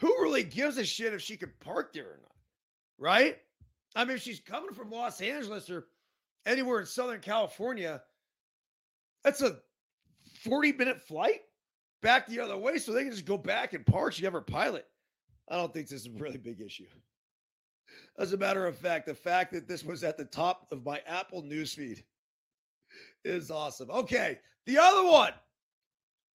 who 0.00 0.08
really 0.22 0.42
gives 0.42 0.78
a 0.78 0.84
shit 0.84 1.12
if 1.12 1.20
she 1.20 1.36
could 1.36 1.58
park 1.60 1.92
there 1.92 2.04
or 2.04 2.20
not? 2.22 2.32
Right? 2.98 3.38
I 3.94 4.04
mean, 4.04 4.16
if 4.16 4.22
she's 4.22 4.40
coming 4.40 4.74
from 4.74 4.90
Los 4.90 5.20
Angeles 5.20 5.70
or 5.70 5.86
anywhere 6.46 6.80
in 6.80 6.86
Southern 6.86 7.20
California, 7.20 8.02
that's 9.22 9.42
a 9.42 9.58
40 10.42 10.72
minute 10.72 11.00
flight 11.00 11.40
back 12.04 12.28
the 12.28 12.38
other 12.38 12.56
way. 12.56 12.78
So 12.78 12.92
they 12.92 13.02
can 13.02 13.10
just 13.10 13.24
go 13.24 13.36
back 13.38 13.72
and 13.72 13.84
park. 13.84 14.20
You 14.20 14.30
her 14.30 14.40
pilot. 14.40 14.86
I 15.48 15.56
don't 15.56 15.74
think 15.74 15.88
this 15.88 16.02
is 16.02 16.06
a 16.06 16.22
really 16.22 16.38
big 16.38 16.60
issue. 16.60 16.86
As 18.18 18.32
a 18.32 18.36
matter 18.36 18.66
of 18.66 18.76
fact, 18.78 19.06
the 19.06 19.14
fact 19.14 19.52
that 19.52 19.66
this 19.66 19.82
was 19.82 20.04
at 20.04 20.16
the 20.16 20.24
top 20.24 20.68
of 20.70 20.84
my 20.84 21.00
Apple 21.06 21.42
newsfeed 21.42 22.02
is 23.24 23.50
awesome. 23.50 23.90
Okay, 23.90 24.38
the 24.66 24.78
other 24.78 25.04
one 25.04 25.32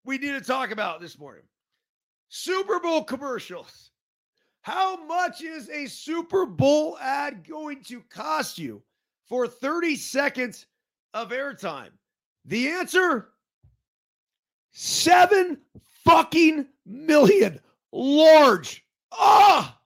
we 0.03 0.17
need 0.17 0.31
to 0.31 0.41
talk 0.41 0.71
about 0.71 0.99
this 0.99 1.17
morning 1.17 1.43
Super 2.29 2.79
Bowl 2.79 3.03
commercials. 3.03 3.91
How 4.61 5.05
much 5.05 5.41
is 5.41 5.69
a 5.69 5.85
Super 5.87 6.45
Bowl 6.45 6.97
ad 6.99 7.47
going 7.47 7.81
to 7.85 8.01
cost 8.09 8.57
you 8.57 8.83
for 9.27 9.47
30 9.47 9.95
seconds 9.95 10.65
of 11.13 11.29
airtime? 11.29 11.91
The 12.45 12.69
answer 12.69 13.29
seven 14.79 15.57
fucking 16.05 16.65
million. 16.85 17.59
Large. 17.91 18.85
Ah, 19.11 19.77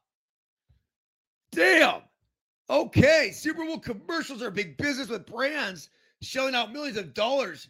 Damn. 1.51 2.01
Okay. 2.69 3.31
Super 3.31 3.65
Bowl 3.65 3.79
commercials 3.79 4.43
are 4.43 4.51
big 4.51 4.77
business 4.77 5.09
with 5.09 5.25
brands 5.25 5.89
shelling 6.21 6.53
out 6.53 6.71
millions 6.71 6.97
of 6.97 7.13
dollars 7.13 7.69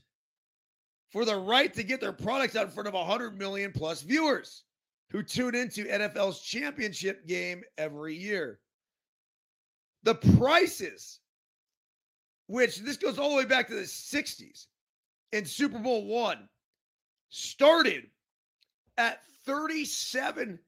for 1.12 1.24
the 1.24 1.36
right 1.36 1.74
to 1.74 1.84
get 1.84 2.02
their 2.02 2.12
products 2.12 2.56
out 2.58 2.66
in 2.66 2.72
front 2.72 2.88
of 2.88 2.94
100 2.94 3.38
million 3.38 3.72
plus 3.72 4.02
viewers 4.02 4.64
who 5.10 5.24
tune 5.24 5.56
into 5.56 5.86
NFL's 5.86 6.42
championship 6.42 7.26
game 7.26 7.64
every 7.78 8.16
year. 8.16 8.60
The 10.04 10.16
prices, 10.16 11.20
which 12.48 12.80
this 12.80 12.98
goes 12.98 13.18
all 13.18 13.30
the 13.30 13.38
way 13.38 13.46
back 13.46 13.68
to 13.70 13.76
the 13.76 13.82
60s 13.82 14.68
in 15.32 15.46
Super 15.46 15.80
Bowl 15.80 16.06
one, 16.06 16.50
started 17.34 18.06
at 18.98 19.22
$37,000. 19.48 20.60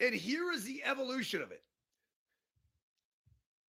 And 0.00 0.14
here 0.14 0.52
is 0.52 0.64
the 0.64 0.82
evolution 0.84 1.40
of 1.40 1.50
it. 1.50 1.62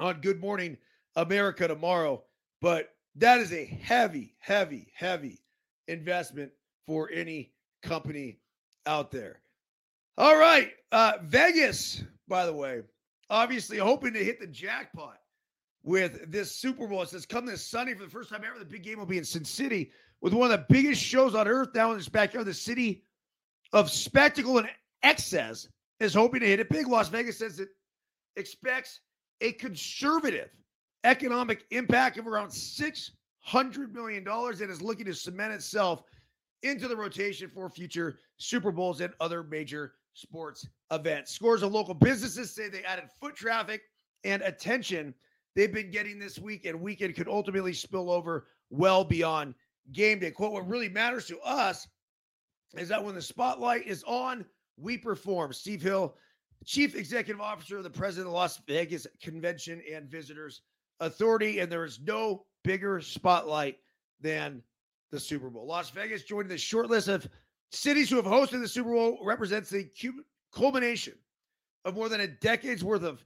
on 0.00 0.20
Good 0.20 0.40
Morning 0.40 0.76
America 1.16 1.68
tomorrow. 1.68 2.24
But 2.60 2.90
that 3.16 3.40
is 3.40 3.52
a 3.52 3.64
heavy, 3.64 4.34
heavy, 4.40 4.92
heavy 4.94 5.40
investment 5.86 6.50
for 6.86 7.10
any 7.12 7.52
company 7.82 8.40
out 8.86 9.10
there. 9.10 9.40
All 10.16 10.36
right. 10.36 10.70
Uh, 10.92 11.14
Vegas, 11.22 12.04
by 12.28 12.46
the 12.46 12.52
way, 12.52 12.82
obviously 13.30 13.78
hoping 13.78 14.12
to 14.12 14.24
hit 14.24 14.40
the 14.40 14.46
jackpot 14.46 15.18
with 15.82 16.30
this 16.30 16.52
Super 16.52 16.86
Bowl. 16.86 17.02
It 17.02 17.08
says 17.08 17.26
come 17.26 17.46
this 17.46 17.66
Sunday 17.66 17.94
for 17.94 18.04
the 18.04 18.10
first 18.10 18.30
time 18.30 18.42
ever. 18.46 18.58
The 18.58 18.64
big 18.64 18.84
game 18.84 18.98
will 18.98 19.06
be 19.06 19.18
in 19.18 19.24
Sin 19.24 19.44
City 19.44 19.90
with 20.20 20.32
one 20.32 20.50
of 20.50 20.58
the 20.58 20.66
biggest 20.72 21.02
shows 21.02 21.34
on 21.34 21.48
earth 21.48 21.72
down 21.72 21.92
in 21.92 21.96
this 21.98 22.08
backyard. 22.08 22.46
The 22.46 22.54
city 22.54 23.02
of 23.72 23.90
spectacle 23.90 24.58
and 24.58 24.68
excess 25.02 25.68
is 25.98 26.14
hoping 26.14 26.40
to 26.40 26.46
hit 26.46 26.60
it 26.60 26.70
big. 26.70 26.86
Las 26.86 27.08
Vegas 27.08 27.38
says 27.38 27.58
it 27.58 27.70
expects 28.36 29.00
a 29.40 29.52
conservative 29.52 30.48
economic 31.02 31.64
impact 31.70 32.18
of 32.18 32.26
around 32.28 32.48
$600 32.48 33.10
million 33.92 34.26
and 34.26 34.70
is 34.70 34.80
looking 34.80 35.06
to 35.06 35.14
cement 35.14 35.52
itself 35.52 36.04
into 36.62 36.88
the 36.88 36.96
rotation 36.96 37.50
for 37.52 37.68
future 37.68 38.18
Super 38.38 38.72
Bowls 38.72 39.00
and 39.00 39.12
other 39.20 39.42
major 39.42 39.94
sports 40.14 40.66
events. 40.90 41.32
Scores 41.32 41.62
of 41.62 41.72
local 41.72 41.94
businesses 41.94 42.54
say 42.54 42.68
they 42.68 42.84
added 42.84 43.04
foot 43.20 43.36
traffic 43.36 43.82
and 44.24 44.42
attention 44.42 45.14
they've 45.54 45.72
been 45.72 45.90
getting 45.90 46.18
this 46.18 46.38
week 46.38 46.64
and 46.64 46.80
weekend 46.80 47.14
could 47.14 47.28
ultimately 47.28 47.72
spill 47.72 48.10
over 48.10 48.46
well 48.70 49.04
beyond 49.04 49.54
game 49.92 50.18
day. 50.18 50.30
Quote, 50.30 50.52
what 50.52 50.68
really 50.68 50.88
matters 50.88 51.26
to 51.26 51.38
us 51.40 51.86
is 52.76 52.88
that 52.88 53.04
when 53.04 53.14
the 53.14 53.22
spotlight 53.22 53.86
is 53.86 54.02
on, 54.04 54.44
we 54.76 54.96
perform. 54.98 55.52
Steve 55.52 55.82
Hill, 55.82 56.16
Chief 56.64 56.96
Executive 56.96 57.40
Officer 57.40 57.76
of 57.76 57.84
the 57.84 57.90
President 57.90 58.28
of 58.28 58.34
Las 58.34 58.60
Vegas 58.66 59.06
Convention 59.22 59.82
and 59.92 60.08
Visitors 60.08 60.62
Authority, 61.00 61.58
and 61.60 61.70
there 61.70 61.84
is 61.84 62.00
no 62.00 62.46
bigger 62.62 63.00
spotlight 63.00 63.78
than 64.20 64.62
the 65.10 65.20
Super 65.20 65.50
Bowl. 65.50 65.66
Las 65.66 65.90
Vegas 65.90 66.24
joined 66.24 66.48
the 66.48 66.58
short 66.58 66.88
list 66.88 67.08
of 67.08 67.28
cities 67.74 68.08
who 68.08 68.16
have 68.16 68.24
hosted 68.24 68.60
the 68.60 68.68
Super 68.68 68.92
Bowl 68.92 69.18
represents 69.22 69.70
the 69.70 69.90
culmination 70.52 71.14
of 71.84 71.94
more 71.94 72.08
than 72.08 72.20
a 72.20 72.26
decade's 72.26 72.84
worth 72.84 73.02
of 73.02 73.24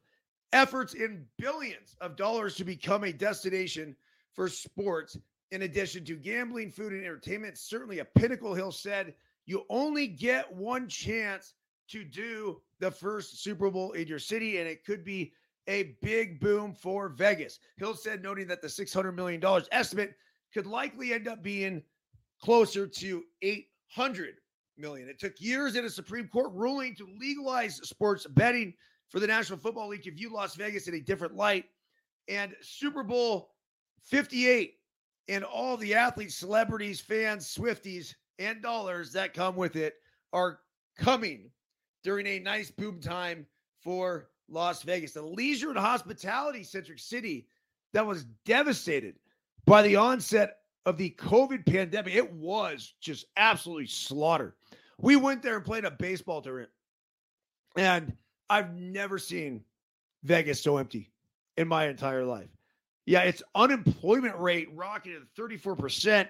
efforts 0.53 0.95
in 0.95 1.27
billions 1.39 1.97
of 2.01 2.17
dollars 2.17 2.55
to 2.57 2.65
become 2.65 3.05
a 3.05 3.13
destination 3.13 3.95
for 4.33 4.49
sports 4.49 5.17
in 5.51 5.63
addition 5.63 6.05
to 6.05 6.17
gambling, 6.17 6.71
food, 6.71 6.93
and 6.93 7.05
entertainment. 7.05 7.59
Certainly 7.59 8.01
a 8.01 8.05
pinnacle, 8.05 8.55
Hill 8.55 8.73
said. 8.73 9.15
You 9.47 9.65
only 9.71 10.07
get 10.07 10.53
one 10.53 10.89
chance 10.89 11.55
to 11.89 12.05
do 12.05 12.61
the 12.81 12.91
first 12.91 13.43
Super 13.43 13.71
Bowl 13.71 13.93
in 13.93 14.07
your 14.07 14.19
city, 14.19 14.59
and 14.59 14.69
it 14.69 14.85
could 14.85 15.05
be 15.05 15.33
a 15.69 15.97
big 16.03 16.41
boom 16.41 16.75
for 16.75 17.09
Vegas. 17.09 17.61
Hill 17.77 17.95
said, 17.95 18.23
noting 18.23 18.47
that 18.49 18.61
the 18.61 18.69
$600 18.69 19.15
million 19.15 19.43
estimate 19.73 20.15
could 20.53 20.67
likely 20.67 21.13
end 21.13 21.29
up 21.29 21.43
being 21.43 21.83
closer 22.41 22.87
to 22.87 23.25
800 23.43 23.65
million. 24.77 25.09
It 25.09 25.18
took 25.18 25.40
years 25.40 25.77
in 25.77 25.85
a 25.85 25.90
Supreme 25.90 26.29
Court 26.29 26.53
ruling 26.53 26.94
to 26.96 27.09
legalize 27.18 27.77
sports 27.88 28.27
betting 28.27 28.74
for 29.09 29.20
the 29.20 29.27
National 29.27 29.59
Football 29.59 29.88
League 29.88 30.03
to 30.05 30.12
view 30.12 30.33
Las 30.33 30.55
Vegas 30.55 30.88
in 30.88 30.94
a 30.94 31.01
different 31.01 31.35
light. 31.35 31.64
And 32.29 32.55
Super 32.61 33.03
Bowl 33.03 33.51
58 34.05 34.74
and 35.29 35.44
all 35.44 35.77
the 35.77 35.94
athletes, 35.94 36.35
celebrities, 36.35 37.01
fans, 37.01 37.46
Swifties, 37.46 38.14
and 38.38 38.62
dollars 38.62 39.12
that 39.12 39.35
come 39.35 39.57
with 39.57 39.77
it 39.77 39.94
are 40.33 40.61
coming 40.96 41.51
during 42.05 42.27
a 42.27 42.38
nice 42.38 42.70
boom 42.70 43.01
time 43.01 43.46
for 43.83 44.29
Las 44.48 44.83
Vegas, 44.83 45.16
a 45.16 45.22
leisure 45.22 45.70
and 45.70 45.79
hospitality 45.79 46.62
centric 46.62 46.98
city 46.98 47.46
that 47.92 48.07
was 48.07 48.24
devastated 48.44 49.16
by 49.66 49.83
the 49.83 49.96
onset 49.96 50.58
of 50.87 50.97
the 50.97 51.11
COVID 51.19 51.67
pandemic. 51.67 52.14
It 52.14 52.33
was 52.33 52.95
just 53.01 53.27
absolutely 53.37 53.87
slaughtered. 53.87 54.55
We 54.99 55.17
went 55.17 55.43
there 55.43 55.57
and 55.57 55.64
played 55.64 55.85
a 55.85 55.91
baseball 55.91 56.43
tournament, 56.43 56.71
and 57.77 58.17
I've 58.51 58.75
never 58.75 59.19
seen 59.19 59.64
Vegas 60.25 60.62
so 60.62 60.77
empty 60.79 61.12
in 61.57 61.69
my 61.69 61.88
entire 61.88 62.25
life. 62.25 62.49
Yeah, 63.07 63.21
its 63.21 63.43
unemployment 63.55 64.38
rate 64.38 64.69
rocketed 64.75 65.23
34%, 65.38 66.29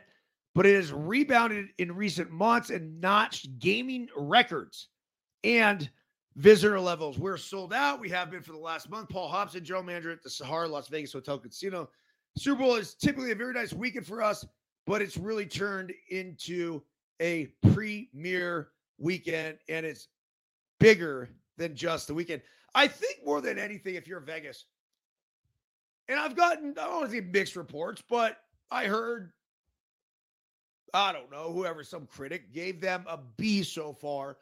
but 0.55 0.67
it 0.67 0.77
has 0.77 0.93
rebounded 0.93 1.69
in 1.79 1.93
recent 1.93 2.31
months 2.31 2.71
and 2.71 3.01
notched 3.01 3.59
gaming 3.59 4.09
records 4.17 4.89
and 5.45 5.91
visitor 6.37 6.79
levels. 6.79 7.19
We're 7.19 7.37
sold 7.37 7.73
out. 7.73 8.01
We 8.01 8.09
have 8.11 8.31
been 8.31 8.43
for 8.43 8.53
the 8.53 8.59
last 8.59 8.91
month. 8.91 9.09
Paul 9.09 9.29
Hobson, 9.29 9.65
general 9.65 9.83
manager 9.83 10.13
at 10.13 10.23
the 10.23 10.31
Sahara 10.31 10.69
Las 10.69 10.89
Vegas 10.89 11.13
Hotel 11.13 11.39
Casino. 11.39 11.91
Super 12.37 12.63
Bowl 12.63 12.77
is 12.77 12.95
typically 12.95 13.33
a 13.33 13.35
very 13.35 13.55
nice 13.55 13.73
weekend 13.73 14.07
for 14.07 14.23
us, 14.23 14.45
but 14.87 15.03
it's 15.03 15.17
really 15.17 15.47
turned 15.47 15.93
into 16.11 16.83
a 17.21 17.47
premier 17.73 18.69
weekend 18.99 19.59
and 19.69 19.85
it's 19.85 20.09
bigger 20.79 21.31
than 21.57 21.75
just 21.75 22.07
the 22.07 22.15
weekend. 22.15 22.43
I 22.75 22.87
think 22.87 23.25
more 23.25 23.41
than 23.41 23.59
anything, 23.59 23.97
if 23.97 24.07
you're 24.07 24.21
Vegas, 24.21 24.67
and 26.09 26.19
I've 26.19 26.37
gotten, 26.37 26.71
I 26.79 26.85
don't 26.85 26.95
want 26.95 27.11
to 27.11 27.17
say 27.17 27.21
mixed 27.21 27.57
reports, 27.57 28.03
but 28.09 28.39
I 28.71 28.85
heard, 28.85 29.33
I 30.95 31.13
don't 31.13 31.31
know, 31.31 31.53
whoever, 31.53 31.85
some 31.85 32.07
critic 32.07 32.53
gave 32.53 32.81
them 32.81 33.05
a 33.09 33.19
B 33.37 33.63
so 33.63 33.93
far 33.93 34.39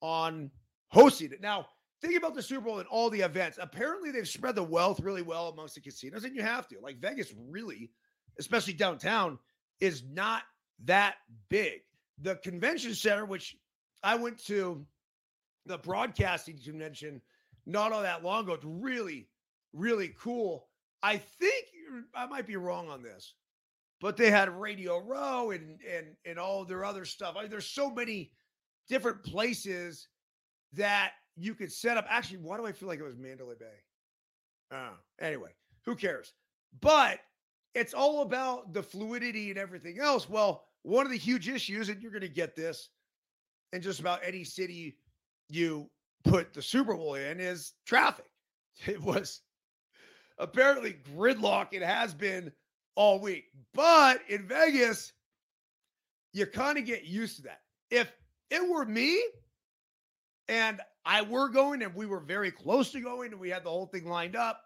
on 0.00 0.50
hosting 0.88 1.32
it. 1.32 1.40
Now, 1.40 1.66
think 2.00 2.16
about 2.16 2.34
the 2.34 2.42
Super 2.42 2.62
Bowl 2.62 2.78
and 2.78 2.88
all 2.88 3.10
the 3.10 3.20
events. 3.20 3.58
Apparently, 3.60 4.10
they've 4.10 4.28
spread 4.28 4.54
the 4.54 4.62
wealth 4.62 5.00
really 5.00 5.22
well 5.22 5.48
amongst 5.48 5.74
the 5.74 5.80
casinos, 5.80 6.24
and 6.24 6.34
you 6.34 6.42
have 6.42 6.68
to. 6.68 6.76
Like 6.80 6.98
Vegas, 6.98 7.32
really, 7.48 7.90
especially 8.38 8.74
downtown, 8.74 9.38
is 9.80 10.02
not 10.10 10.42
that 10.84 11.16
big. 11.48 11.80
The 12.20 12.36
convention 12.36 12.94
center, 12.94 13.24
which 13.24 13.56
I 14.02 14.16
went 14.16 14.44
to 14.46 14.84
the 15.66 15.78
broadcasting 15.78 16.58
convention 16.64 17.20
not 17.66 17.92
all 17.92 18.02
that 18.02 18.24
long 18.24 18.44
ago, 18.44 18.54
it's 18.54 18.64
really 18.64 19.28
really 19.72 20.14
cool. 20.18 20.66
I 21.02 21.18
think 21.18 21.64
I 22.14 22.26
might 22.26 22.46
be 22.46 22.56
wrong 22.56 22.88
on 22.88 23.02
this, 23.02 23.34
but 24.00 24.16
they 24.16 24.30
had 24.30 24.48
Radio 24.48 24.98
Row 25.00 25.50
and 25.50 25.78
and 25.88 26.06
and 26.24 26.38
all 26.38 26.64
their 26.64 26.84
other 26.84 27.04
stuff. 27.04 27.36
I 27.36 27.46
there's 27.46 27.66
so 27.66 27.90
many 27.90 28.32
different 28.88 29.22
places 29.22 30.08
that 30.74 31.12
you 31.38 31.54
could 31.54 31.72
set 31.72 31.96
up. 31.96 32.06
Actually, 32.08 32.38
why 32.38 32.56
do 32.56 32.66
I 32.66 32.72
feel 32.72 32.88
like 32.88 32.98
it 32.98 33.04
was 33.04 33.16
Mandalay 33.16 33.54
Bay? 33.58 33.66
Oh, 34.72 34.94
anyway, 35.20 35.50
who 35.84 35.94
cares? 35.94 36.34
But 36.80 37.20
it's 37.74 37.94
all 37.94 38.22
about 38.22 38.72
the 38.72 38.82
fluidity 38.82 39.50
and 39.50 39.58
everything 39.58 39.98
else. 40.00 40.28
Well, 40.28 40.64
one 40.82 41.06
of 41.06 41.12
the 41.12 41.18
huge 41.18 41.48
issues, 41.48 41.88
and 41.88 42.02
you're 42.02 42.10
going 42.10 42.20
to 42.22 42.28
get 42.28 42.56
this 42.56 42.90
in 43.72 43.80
just 43.82 44.00
about 44.00 44.20
any 44.24 44.44
city 44.44 44.96
you 45.48 45.88
put 46.24 46.52
the 46.52 46.62
Super 46.62 46.94
Bowl 46.94 47.14
in, 47.14 47.40
is 47.40 47.72
traffic. 47.86 48.26
It 48.86 49.02
was 49.02 49.40
apparently 50.38 50.98
gridlock. 51.16 51.72
It 51.72 51.82
has 51.82 52.14
been 52.14 52.52
all 52.94 53.18
week. 53.20 53.46
But 53.74 54.20
in 54.28 54.46
Vegas, 54.46 55.12
you 56.32 56.46
kind 56.46 56.78
of 56.78 56.84
get 56.84 57.04
used 57.04 57.36
to 57.36 57.42
that. 57.42 57.62
If 57.90 58.12
it 58.50 58.68
were 58.68 58.84
me 58.84 59.20
and 60.48 60.80
I 61.08 61.22
were 61.22 61.48
going 61.48 61.82
and 61.82 61.94
we 61.94 62.04
were 62.04 62.20
very 62.20 62.50
close 62.50 62.92
to 62.92 63.00
going 63.00 63.32
and 63.32 63.40
we 63.40 63.48
had 63.48 63.64
the 63.64 63.70
whole 63.70 63.86
thing 63.86 64.06
lined 64.06 64.36
up 64.36 64.60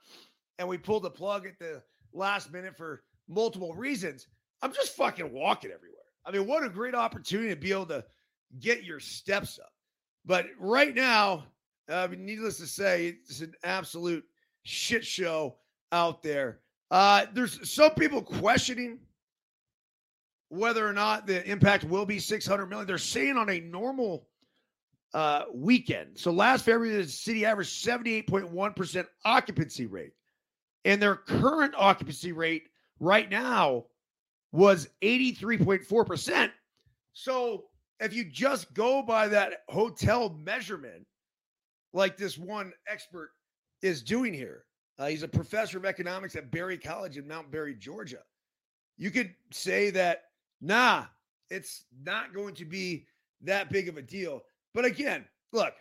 and 0.59 0.67
we 0.67 0.77
pulled 0.77 1.05
the 1.05 1.11
plug 1.11 1.47
at 1.47 1.57
the 1.61 1.81
last 2.13 2.53
minute 2.53 2.77
for 2.77 3.05
multiple 3.29 3.73
reasons, 3.75 4.27
I'm 4.61 4.73
just 4.73 4.97
fucking 4.97 5.33
walking 5.33 5.71
everywhere. 5.71 6.01
I 6.27 6.33
mean, 6.33 6.49
what 6.49 6.65
a 6.65 6.69
great 6.69 6.97
opportunity 6.97 7.51
to 7.51 7.57
be 7.57 7.71
able 7.71 7.87
to 7.87 8.05
get 8.59 8.83
your 8.83 8.99
steps 8.99 9.61
up. 9.61 9.73
But 10.25 10.47
right 10.59 10.93
now, 10.93 11.45
uh, 11.89 12.09
needless 12.11 12.59
to 12.59 12.67
say, 12.67 13.19
it's 13.23 13.41
an 13.41 13.55
absolute 13.63 14.25
shit 14.65 15.05
show 15.05 15.59
out 15.93 16.25
there. 16.25 16.59
Uh, 16.91 17.27
there's 17.33 17.71
some 17.71 17.93
people 17.93 18.21
questioning 18.21 18.99
whether 20.49 20.87
or 20.87 20.93
not 20.93 21.29
the 21.29 21.49
impact 21.49 21.85
will 21.85 22.05
be 22.05 22.19
600 22.19 22.67
million. 22.67 22.87
They're 22.89 22.99
saying 22.99 23.37
on 23.37 23.49
a 23.49 23.61
normal 23.61 24.27
uh, 25.15 25.45
weekend. 25.53 26.19
So 26.19 26.31
last 26.33 26.65
February, 26.65 27.03
the 27.03 27.09
city 27.09 27.45
averaged 27.45 27.85
78.1% 27.87 29.07
occupancy 29.25 29.87
rate. 29.87 30.13
And 30.85 31.01
their 31.01 31.17
current 31.17 31.75
occupancy 31.77 32.33
rate 32.33 32.65
right 32.99 33.31
now 33.31 33.85
was 34.53 34.89
83.4%. 35.03 36.51
So 37.13 37.65
if 38.01 38.13
you 38.15 38.25
just 38.25 38.73
go 38.75 39.03
by 39.03 39.29
that 39.29 39.63
hotel 39.69 40.31
measurement, 40.31 41.07
like 41.93 42.17
this 42.17 42.39
one 42.39 42.73
expert 42.89 43.31
is 43.83 44.03
doing 44.03 44.33
here, 44.35 44.65
uh, 44.99 45.07
he's 45.07 45.23
a 45.23 45.29
professor 45.29 45.79
of 45.79 45.85
economics 45.85 46.37
at 46.37 46.51
Berry 46.51 46.79
College 46.79 47.17
in 47.17 47.27
Mount 47.27 47.51
Berry, 47.51 47.75
Georgia. 47.75 48.21
You 48.99 49.11
could 49.11 49.35
say 49.51 49.91
that, 49.91 50.25
nah, 50.61 51.05
it's 51.51 51.85
not 52.05 52.35
going 52.35 52.55
to 52.55 52.65
be 52.65 53.07
that 53.43 53.71
big 53.71 53.89
of 53.89 53.97
a 53.97 54.03
deal. 54.03 54.43
But 54.75 54.85
again, 54.85 55.25
look, 55.53 55.75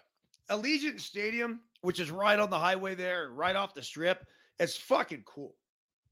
Allegiant 0.50 1.00
Stadium, 1.00 1.62
which 1.82 2.00
is 2.00 2.12
right 2.12 2.40
on 2.40 2.50
the 2.50 2.60
highway 2.60 2.96
there, 2.96 3.30
right 3.30 3.56
off 3.56 3.74
the 3.74 3.84
strip, 3.84 4.26
it's 4.60 4.78
fucking 4.78 5.24
cool. 5.26 5.56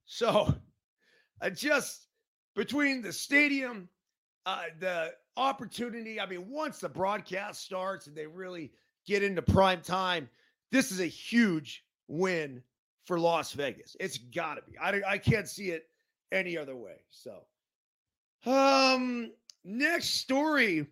So 0.05 0.53
I 1.41 1.49
just 1.49 2.07
between 2.55 3.01
the 3.01 3.13
stadium, 3.13 3.89
uh, 4.45 4.63
the 4.79 5.13
opportunity. 5.37 6.19
I 6.19 6.25
mean, 6.25 6.49
once 6.49 6.79
the 6.79 6.89
broadcast 6.89 7.63
starts 7.63 8.07
and 8.07 8.15
they 8.15 8.27
really 8.27 8.71
get 9.05 9.23
into 9.23 9.41
prime 9.41 9.81
time, 9.81 10.29
this 10.71 10.91
is 10.91 10.99
a 10.99 11.05
huge 11.05 11.85
win 12.07 12.61
for 13.05 13.19
Las 13.19 13.53
Vegas. 13.53 13.95
It's 13.99 14.17
got 14.17 14.55
to 14.55 14.61
be. 14.69 14.77
I, 14.77 15.01
I 15.07 15.17
can't 15.17 15.47
see 15.47 15.71
it 15.71 15.87
any 16.31 16.57
other 16.57 16.75
way. 16.75 16.97
So, 17.09 17.39
um, 18.45 19.31
next 19.63 20.15
story 20.15 20.87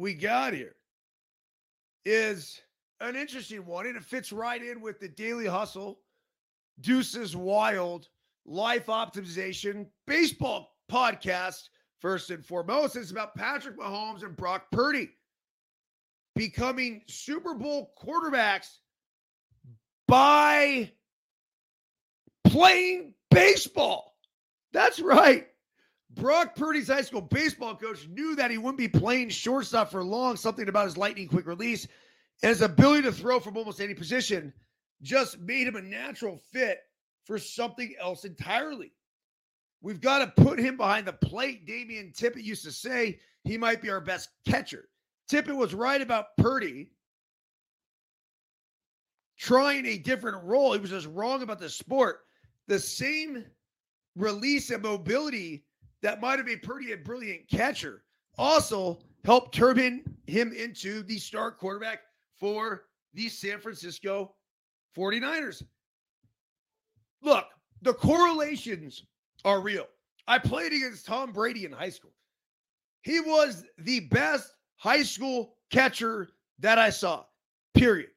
we 0.00 0.14
got 0.14 0.54
here 0.54 0.74
is 2.06 2.58
an 3.00 3.16
interesting 3.16 3.66
one, 3.66 3.86
and 3.86 3.96
it 3.96 4.02
fits 4.02 4.32
right 4.32 4.62
in 4.62 4.80
with 4.80 4.98
the 4.98 5.08
Daily 5.08 5.46
Hustle, 5.46 6.00
Deuces 6.80 7.36
Wild, 7.36 8.08
Life 8.46 8.86
Optimization 8.86 9.86
Baseball 10.06 10.70
podcast. 10.90 11.68
First 12.00 12.30
and 12.30 12.42
foremost, 12.42 12.96
it's 12.96 13.10
about 13.10 13.34
Patrick 13.34 13.78
Mahomes 13.78 14.22
and 14.22 14.34
Brock 14.34 14.70
Purdy 14.72 15.10
becoming 16.34 17.02
Super 17.06 17.52
Bowl 17.52 17.92
quarterbacks 18.02 18.68
by 20.08 20.90
playing 22.44 23.12
baseball. 23.30 24.14
That's 24.72 24.98
right. 24.98 25.49
Brock 26.14 26.56
Purdy's 26.56 26.88
high 26.88 27.02
school 27.02 27.20
baseball 27.20 27.76
coach 27.76 28.08
knew 28.08 28.34
that 28.34 28.50
he 28.50 28.58
wouldn't 28.58 28.78
be 28.78 28.88
playing 28.88 29.28
shortstop 29.28 29.90
for 29.90 30.02
long. 30.02 30.36
Something 30.36 30.68
about 30.68 30.86
his 30.86 30.96
lightning 30.96 31.28
quick 31.28 31.46
release 31.46 31.86
and 32.42 32.50
his 32.50 32.62
ability 32.62 33.02
to 33.02 33.12
throw 33.12 33.38
from 33.38 33.56
almost 33.56 33.80
any 33.80 33.94
position 33.94 34.52
just 35.02 35.38
made 35.38 35.66
him 35.66 35.76
a 35.76 35.82
natural 35.82 36.40
fit 36.52 36.80
for 37.24 37.38
something 37.38 37.94
else 38.00 38.24
entirely. 38.24 38.92
We've 39.82 40.00
got 40.00 40.18
to 40.18 40.42
put 40.42 40.58
him 40.58 40.76
behind 40.76 41.06
the 41.06 41.12
plate. 41.12 41.64
Damian 41.64 42.12
Tippett 42.12 42.44
used 42.44 42.64
to 42.64 42.72
say 42.72 43.18
he 43.44 43.56
might 43.56 43.80
be 43.80 43.88
our 43.88 44.00
best 44.00 44.30
catcher. 44.46 44.88
Tippett 45.30 45.56
was 45.56 45.74
right 45.74 46.02
about 46.02 46.36
Purdy 46.36 46.90
trying 49.38 49.86
a 49.86 49.96
different 49.96 50.44
role. 50.44 50.72
He 50.72 50.80
was 50.80 50.90
just 50.90 51.06
wrong 51.06 51.42
about 51.42 51.60
the 51.60 51.68
sport. 51.68 52.20
The 52.66 52.78
same 52.78 53.46
release 54.16 54.70
and 54.70 54.82
mobility 54.82 55.64
that 56.02 56.20
might 56.20 56.38
have 56.38 56.46
been 56.46 56.60
Purdy 56.60 56.92
a 56.92 56.96
brilliant 56.96 57.48
catcher 57.48 58.02
also 58.38 58.98
helped 59.24 59.54
turn 59.54 60.02
him 60.26 60.52
into 60.52 61.02
the 61.02 61.18
star 61.18 61.50
quarterback 61.50 62.00
for 62.38 62.84
the 63.14 63.28
San 63.28 63.60
Francisco 63.60 64.34
49ers. 64.96 65.62
Look, 67.22 67.46
the 67.82 67.92
correlations 67.92 69.04
are 69.44 69.60
real. 69.60 69.86
I 70.26 70.38
played 70.38 70.72
against 70.72 71.06
Tom 71.06 71.32
Brady 71.32 71.64
in 71.64 71.72
high 71.72 71.90
school. 71.90 72.12
He 73.02 73.20
was 73.20 73.64
the 73.78 74.00
best 74.00 74.54
high 74.76 75.02
school 75.02 75.56
catcher 75.70 76.28
that 76.60 76.78
I 76.78 76.90
saw, 76.90 77.24
period. 77.74 78.10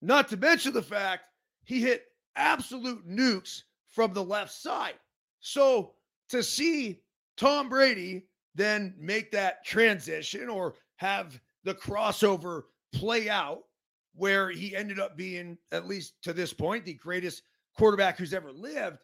Not 0.00 0.28
to 0.28 0.36
mention 0.36 0.72
the 0.72 0.82
fact 0.82 1.24
he 1.64 1.80
hit 1.80 2.04
absolute 2.36 3.06
nukes 3.08 3.62
from 3.88 4.12
the 4.12 4.22
left 4.22 4.52
side. 4.52 4.94
So 5.40 5.94
to 6.30 6.42
see 6.42 7.00
Tom 7.36 7.68
Brady 7.68 8.26
then 8.54 8.94
make 8.98 9.30
that 9.32 9.64
transition 9.64 10.48
or 10.48 10.74
have 10.96 11.40
the 11.64 11.74
crossover 11.74 12.62
play 12.92 13.28
out 13.28 13.64
where 14.14 14.50
he 14.50 14.74
ended 14.74 14.98
up 14.98 15.16
being, 15.16 15.56
at 15.70 15.86
least 15.86 16.14
to 16.22 16.32
this 16.32 16.52
point, 16.52 16.84
the 16.84 16.94
greatest 16.94 17.42
quarterback 17.76 18.18
who's 18.18 18.34
ever 18.34 18.50
lived, 18.50 18.98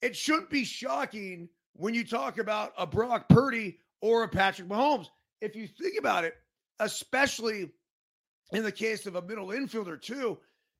it 0.00 0.16
shouldn't 0.16 0.50
be 0.50 0.64
shocking 0.64 1.48
when 1.74 1.94
you 1.94 2.04
talk 2.04 2.38
about 2.38 2.72
a 2.78 2.86
Brock 2.86 3.28
Purdy 3.28 3.78
or 4.00 4.24
a 4.24 4.28
Patrick 4.28 4.68
Mahomes. 4.68 5.08
If 5.40 5.54
you 5.54 5.66
think 5.66 5.98
about 5.98 6.24
it, 6.24 6.34
especially 6.80 7.70
in 8.52 8.62
the 8.62 8.72
case 8.72 9.06
of 9.06 9.16
a 9.16 9.22
middle 9.22 9.48
infielder, 9.48 10.00
too, 10.00 10.38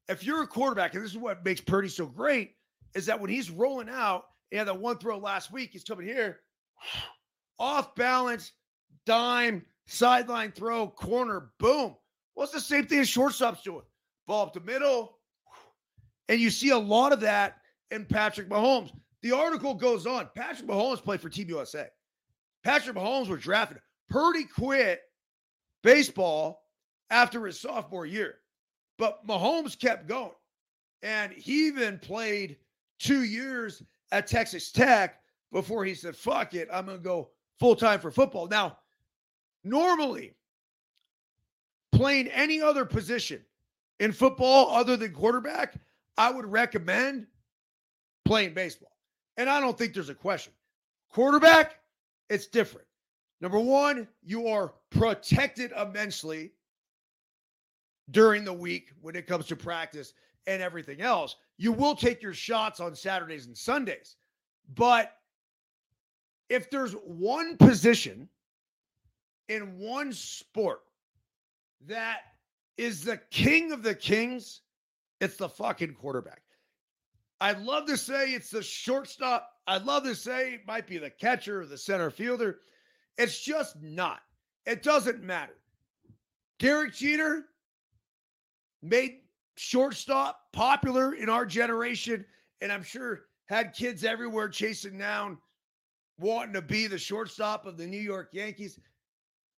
if 0.08 0.24
you're 0.24 0.42
a 0.42 0.46
quarterback, 0.46 0.94
and 0.94 1.04
this 1.04 1.12
is 1.12 1.18
what 1.18 1.44
makes 1.44 1.60
Purdy 1.60 1.88
so 1.88 2.06
great, 2.06 2.54
is 2.94 3.06
that 3.06 3.20
when 3.20 3.30
he's 3.30 3.50
rolling 3.50 3.88
out, 3.88 4.24
and 4.52 4.68
the 4.68 4.74
one 4.74 4.98
throw 4.98 5.18
last 5.18 5.50
week, 5.50 5.70
he's 5.72 5.84
coming 5.84 6.06
here, 6.06 6.40
off 7.58 7.94
balance, 7.94 8.52
dime, 9.06 9.64
sideline 9.86 10.52
throw, 10.52 10.88
corner, 10.88 11.50
boom. 11.58 11.96
It's 12.36 12.52
the 12.52 12.60
same 12.60 12.86
thing 12.86 13.00
as 13.00 13.08
shortstop's 13.08 13.62
doing. 13.62 13.82
Ball 14.26 14.46
up 14.46 14.52
the 14.52 14.60
middle. 14.60 15.18
And 16.28 16.40
you 16.40 16.50
see 16.50 16.70
a 16.70 16.78
lot 16.78 17.12
of 17.12 17.20
that 17.20 17.56
in 17.90 18.06
Patrick 18.06 18.48
Mahomes. 18.48 18.90
The 19.22 19.32
article 19.32 19.74
goes 19.74 20.06
on. 20.06 20.30
Patrick 20.34 20.68
Mahomes 20.68 21.02
played 21.02 21.20
for 21.20 21.28
Team 21.28 21.48
USA. 21.48 21.88
Patrick 22.64 22.96
Mahomes 22.96 23.28
was 23.28 23.42
drafted. 23.42 23.78
Purdy 24.08 24.44
quit 24.44 25.00
baseball 25.82 26.62
after 27.10 27.44
his 27.44 27.60
sophomore 27.60 28.06
year, 28.06 28.36
but 28.98 29.26
Mahomes 29.26 29.78
kept 29.78 30.06
going. 30.06 30.30
And 31.02 31.32
he 31.32 31.66
even 31.66 31.98
played 31.98 32.56
two 32.98 33.24
years 33.24 33.82
at 34.12 34.28
Texas 34.28 34.70
Tech 34.70 35.20
before 35.50 35.84
he 35.84 35.94
said, 35.94 36.14
fuck 36.14 36.54
it, 36.54 36.68
I'm 36.72 36.86
going 36.86 36.98
to 36.98 37.02
go 37.02 37.30
full 37.58 37.74
time 37.74 37.98
for 37.98 38.12
football. 38.12 38.46
Now, 38.46 38.78
normally, 39.64 40.34
playing 41.90 42.28
any 42.28 42.60
other 42.60 42.84
position 42.84 43.42
in 43.98 44.12
football 44.12 44.70
other 44.70 44.96
than 44.96 45.12
quarterback, 45.12 45.74
I 46.16 46.30
would 46.30 46.46
recommend 46.46 47.26
playing 48.24 48.54
baseball. 48.54 48.92
And 49.36 49.48
I 49.48 49.60
don't 49.60 49.76
think 49.76 49.94
there's 49.94 50.10
a 50.10 50.14
question. 50.14 50.52
Quarterback, 51.10 51.78
it's 52.28 52.46
different. 52.46 52.86
Number 53.40 53.58
one, 53.58 54.06
you 54.22 54.46
are 54.46 54.74
protected 54.90 55.72
immensely 55.72 56.52
during 58.10 58.44
the 58.44 58.52
week 58.52 58.92
when 59.00 59.16
it 59.16 59.26
comes 59.26 59.46
to 59.46 59.56
practice 59.56 60.12
and 60.46 60.62
everything 60.62 61.00
else. 61.00 61.36
You 61.56 61.72
will 61.72 61.94
take 61.94 62.22
your 62.22 62.34
shots 62.34 62.80
on 62.80 62.94
Saturdays 62.94 63.46
and 63.46 63.56
Sundays. 63.56 64.16
But 64.74 65.12
if 66.48 66.70
there's 66.70 66.92
one 66.92 67.56
position 67.56 68.28
in 69.48 69.78
one 69.78 70.12
sport 70.12 70.80
that 71.86 72.20
is 72.76 73.04
the 73.04 73.18
king 73.30 73.72
of 73.72 73.82
the 73.82 73.94
kings, 73.94 74.62
it's 75.20 75.36
the 75.36 75.48
fucking 75.48 75.94
quarterback. 75.94 76.42
I'd 77.40 77.60
love 77.60 77.86
to 77.86 77.96
say 77.96 78.32
it's 78.32 78.50
the 78.50 78.62
shortstop. 78.62 79.48
I'd 79.66 79.84
love 79.84 80.04
to 80.04 80.14
say 80.14 80.54
it 80.54 80.66
might 80.66 80.86
be 80.86 80.98
the 80.98 81.10
catcher 81.10 81.62
or 81.62 81.66
the 81.66 81.78
center 81.78 82.10
fielder. 82.10 82.60
It's 83.18 83.40
just 83.40 83.80
not. 83.82 84.20
It 84.64 84.82
doesn't 84.82 85.22
matter. 85.22 85.56
Derek 86.58 86.94
Jeter 86.94 87.46
made 88.82 89.20
shortstop 89.56 90.38
popular 90.52 91.14
in 91.14 91.28
our 91.28 91.46
generation, 91.46 92.24
and 92.60 92.72
I'm 92.72 92.82
sure 92.82 93.26
had 93.46 93.74
kids 93.74 94.04
everywhere 94.04 94.48
chasing 94.48 94.98
down, 94.98 95.38
wanting 96.18 96.54
to 96.54 96.62
be 96.62 96.86
the 96.86 96.98
shortstop 96.98 97.66
of 97.66 97.76
the 97.76 97.86
New 97.86 98.00
York 98.00 98.30
Yankees. 98.32 98.78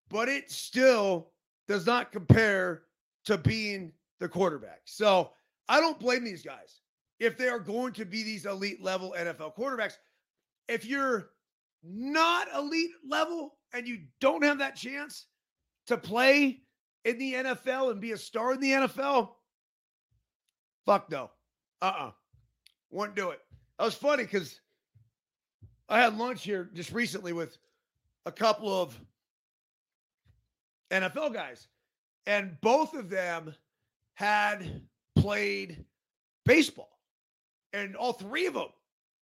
But 0.08 0.28
it 0.28 0.50
still 0.50 1.30
does 1.68 1.86
not 1.86 2.12
compare 2.12 2.82
to 3.24 3.38
being 3.38 3.92
the 4.20 4.28
quarterback. 4.28 4.82
So 4.84 5.30
I 5.68 5.80
don't 5.80 5.98
blame 5.98 6.24
these 6.24 6.42
guys 6.42 6.80
if 7.20 7.38
they 7.38 7.48
are 7.48 7.60
going 7.60 7.92
to 7.94 8.04
be 8.04 8.22
these 8.22 8.46
elite 8.46 8.82
level 8.82 9.14
NFL 9.16 9.56
quarterbacks. 9.56 9.94
If 10.68 10.84
you're 10.84 11.30
not 11.82 12.48
elite 12.54 12.90
level 13.08 13.56
and 13.72 13.86
you 13.86 14.00
don't 14.20 14.44
have 14.44 14.58
that 14.58 14.76
chance 14.76 15.26
to 15.86 15.96
play 15.96 16.62
in 17.04 17.18
the 17.18 17.34
NFL 17.34 17.90
and 17.90 18.00
be 18.00 18.12
a 18.12 18.18
star 18.18 18.54
in 18.54 18.60
the 18.60 18.70
NFL, 18.70 19.30
fuck 20.86 21.10
no. 21.10 21.30
Uh 21.82 21.86
uh-uh. 21.86 22.06
uh. 22.06 22.10
not 22.90 23.14
do 23.14 23.30
it. 23.30 23.40
That 23.78 23.84
was 23.84 23.94
funny 23.94 24.24
because 24.24 24.60
I 25.88 26.00
had 26.00 26.16
lunch 26.16 26.44
here 26.44 26.70
just 26.74 26.92
recently 26.92 27.32
with 27.32 27.58
a 28.26 28.32
couple 28.32 28.72
of 28.72 28.98
NFL 30.90 31.34
guys, 31.34 31.68
and 32.26 32.56
both 32.60 32.94
of 32.94 33.10
them 33.10 33.54
had 34.14 34.82
played 35.16 35.84
baseball. 36.44 36.98
And 37.72 37.96
all 37.96 38.12
three 38.12 38.46
of 38.46 38.54
them 38.54 38.68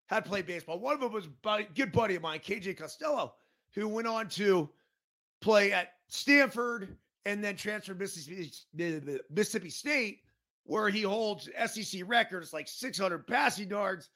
had 0.06 0.24
played 0.24 0.46
baseball. 0.46 0.78
One 0.78 0.94
of 0.94 1.00
them 1.00 1.12
was 1.12 1.26
a 1.46 1.62
good 1.74 1.90
buddy 1.90 2.16
of 2.16 2.22
mine, 2.22 2.40
KJ 2.40 2.76
Costello, 2.76 3.34
who 3.74 3.88
went 3.88 4.06
on 4.06 4.28
to 4.30 4.68
play 5.40 5.72
at 5.72 5.94
Stanford 6.08 6.96
and 7.24 7.42
then 7.42 7.56
transferred 7.56 7.98
Mississippi, 7.98 8.52
Mississippi 9.30 9.70
State, 9.70 10.20
where 10.64 10.88
he 10.88 11.02
holds 11.02 11.48
SEC 11.66 12.02
records 12.06 12.52
like 12.52 12.68
600 12.68 13.26
passing 13.26 13.70
yards, 13.70 14.10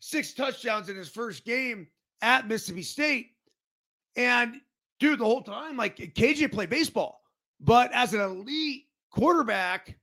six 0.00 0.34
touchdowns 0.34 0.88
in 0.88 0.96
his 0.96 1.08
first 1.08 1.44
game 1.44 1.86
at 2.22 2.46
Mississippi 2.46 2.82
State. 2.82 3.30
And 4.16 4.56
dude, 5.00 5.18
the 5.18 5.24
whole 5.24 5.42
time, 5.42 5.76
like 5.76 5.96
KJ 5.96 6.52
played 6.52 6.70
baseball, 6.70 7.22
but 7.60 7.92
as 7.92 8.14
an 8.14 8.20
elite 8.20 8.84
quarterback, 9.10 9.96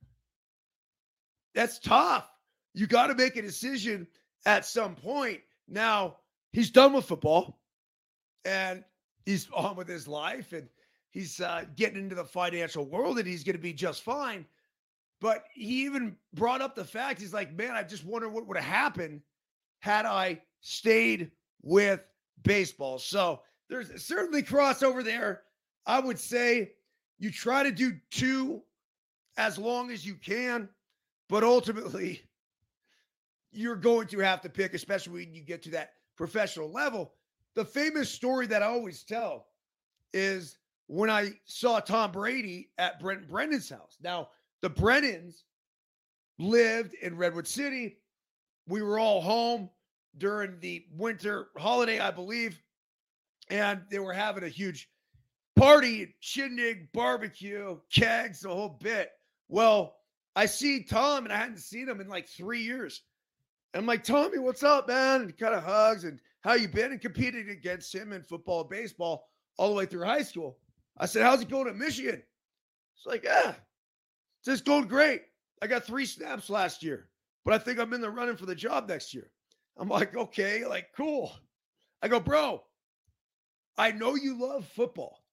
that's 1.53 1.79
tough. 1.79 2.29
You 2.73 2.87
got 2.87 3.07
to 3.07 3.15
make 3.15 3.35
a 3.35 3.41
decision 3.41 4.07
at 4.45 4.65
some 4.65 4.95
point. 4.95 5.41
Now, 5.67 6.17
he's 6.51 6.71
done 6.71 6.93
with 6.93 7.05
football 7.05 7.59
and 8.45 8.83
he's 9.25 9.47
on 9.53 9.75
with 9.75 9.87
his 9.87 10.07
life 10.07 10.53
and 10.53 10.67
he's 11.11 11.39
uh, 11.39 11.65
getting 11.75 11.99
into 11.99 12.15
the 12.15 12.25
financial 12.25 12.85
world 12.85 13.19
and 13.19 13.27
he's 13.27 13.43
going 13.43 13.55
to 13.55 13.61
be 13.61 13.73
just 13.73 14.03
fine. 14.03 14.45
But 15.23 15.45
he 15.53 15.85
even 15.85 16.17
brought 16.33 16.59
up 16.59 16.75
the 16.75 16.83
fact 16.83 17.21
he's 17.21 17.33
like, 17.33 17.53
man, 17.53 17.71
I 17.71 17.83
just 17.83 18.03
wonder 18.03 18.27
what 18.27 18.45
would 18.45 18.57
have 18.57 18.65
happened 18.65 19.21
had 19.79 20.05
I 20.05 20.41
stayed 20.59 21.31
with 21.61 22.03
baseball. 22.43 22.99
So 22.99 23.39
there's 23.69 24.03
certainly 24.03 24.43
crossover 24.43 25.01
there. 25.01 25.43
I 25.85 26.01
would 26.01 26.19
say 26.19 26.73
you 27.19 27.31
try 27.31 27.63
to 27.63 27.71
do 27.71 27.93
two 28.11 28.63
as 29.37 29.57
long 29.57 29.91
as 29.91 30.05
you 30.05 30.15
can, 30.15 30.67
but 31.29 31.41
ultimately 31.41 32.23
you're 33.53 33.77
going 33.77 34.07
to 34.07 34.19
have 34.19 34.41
to 34.41 34.49
pick, 34.49 34.73
especially 34.73 35.25
when 35.25 35.33
you 35.33 35.41
get 35.41 35.63
to 35.63 35.69
that 35.69 35.93
professional 36.17 36.69
level. 36.69 37.13
The 37.55 37.63
famous 37.63 38.09
story 38.09 38.45
that 38.47 38.61
I 38.61 38.65
always 38.65 39.03
tell 39.03 39.45
is 40.13 40.57
when 40.87 41.09
I 41.09 41.31
saw 41.45 41.79
Tom 41.79 42.11
Brady 42.11 42.71
at 42.77 42.99
Brent 42.99 43.29
Brennan's 43.29 43.69
house. 43.69 43.95
Now, 44.03 44.27
the 44.63 44.69
Brennans 44.69 45.43
lived 46.39 46.95
in 46.95 47.17
Redwood 47.17 47.47
City. 47.47 47.97
We 48.65 48.81
were 48.81 48.97
all 48.97 49.21
home 49.21 49.69
during 50.17 50.57
the 50.61 50.85
winter 50.95 51.49
holiday, 51.57 51.99
I 51.99 52.11
believe, 52.11 52.59
and 53.49 53.81
they 53.91 53.99
were 53.99 54.13
having 54.13 54.45
a 54.45 54.49
huge 54.49 54.89
party, 55.57 56.15
shindig, 56.21 56.93
barbecue, 56.93 57.77
kegs, 57.91 58.39
the 58.39 58.49
whole 58.49 58.79
bit. 58.81 59.11
Well, 59.49 59.97
I 60.33 60.45
see 60.45 60.83
Tom, 60.83 61.25
and 61.25 61.33
I 61.33 61.37
hadn't 61.37 61.57
seen 61.57 61.89
him 61.89 61.99
in 61.99 62.07
like 62.07 62.29
three 62.29 62.61
years. 62.61 63.01
And 63.73 63.81
I'm 63.81 63.87
like, 63.87 64.05
Tommy, 64.05 64.39
what's 64.39 64.63
up, 64.63 64.87
man? 64.87 65.23
And 65.23 65.37
kind 65.37 65.55
of 65.55 65.63
hugs 65.63 66.05
and 66.05 66.19
how 66.39 66.53
you 66.53 66.69
been? 66.69 66.93
And 66.93 67.01
competed 67.01 67.49
against 67.49 67.93
him 67.93 68.13
in 68.13 68.23
football 68.23 68.63
baseball 68.63 69.27
all 69.57 69.67
the 69.67 69.75
way 69.75 69.85
through 69.85 70.05
high 70.05 70.23
school. 70.23 70.57
I 70.97 71.05
said, 71.05 71.23
how's 71.23 71.41
it 71.41 71.49
going 71.49 71.67
at 71.67 71.75
Michigan? 71.75 72.23
It's 72.95 73.05
like, 73.05 73.25
yeah, 73.25 73.55
it's 74.51 74.61
going 74.61 74.87
great. 74.87 75.21
I 75.61 75.67
got 75.67 75.85
three 75.85 76.05
snaps 76.05 76.49
last 76.49 76.83
year, 76.83 77.09
but 77.45 77.53
I 77.53 77.57
think 77.57 77.79
I'm 77.79 77.93
in 77.93 78.01
the 78.01 78.09
running 78.09 78.37
for 78.37 78.45
the 78.45 78.55
job 78.55 78.89
next 78.89 79.13
year. 79.13 79.31
I'm 79.77 79.89
like, 79.89 80.15
okay, 80.15 80.65
like, 80.65 80.87
cool. 80.95 81.31
I 82.01 82.07
go, 82.07 82.19
bro, 82.19 82.61
I 83.77 83.91
know 83.91 84.15
you 84.15 84.39
love 84.39 84.67
football, 84.67 85.23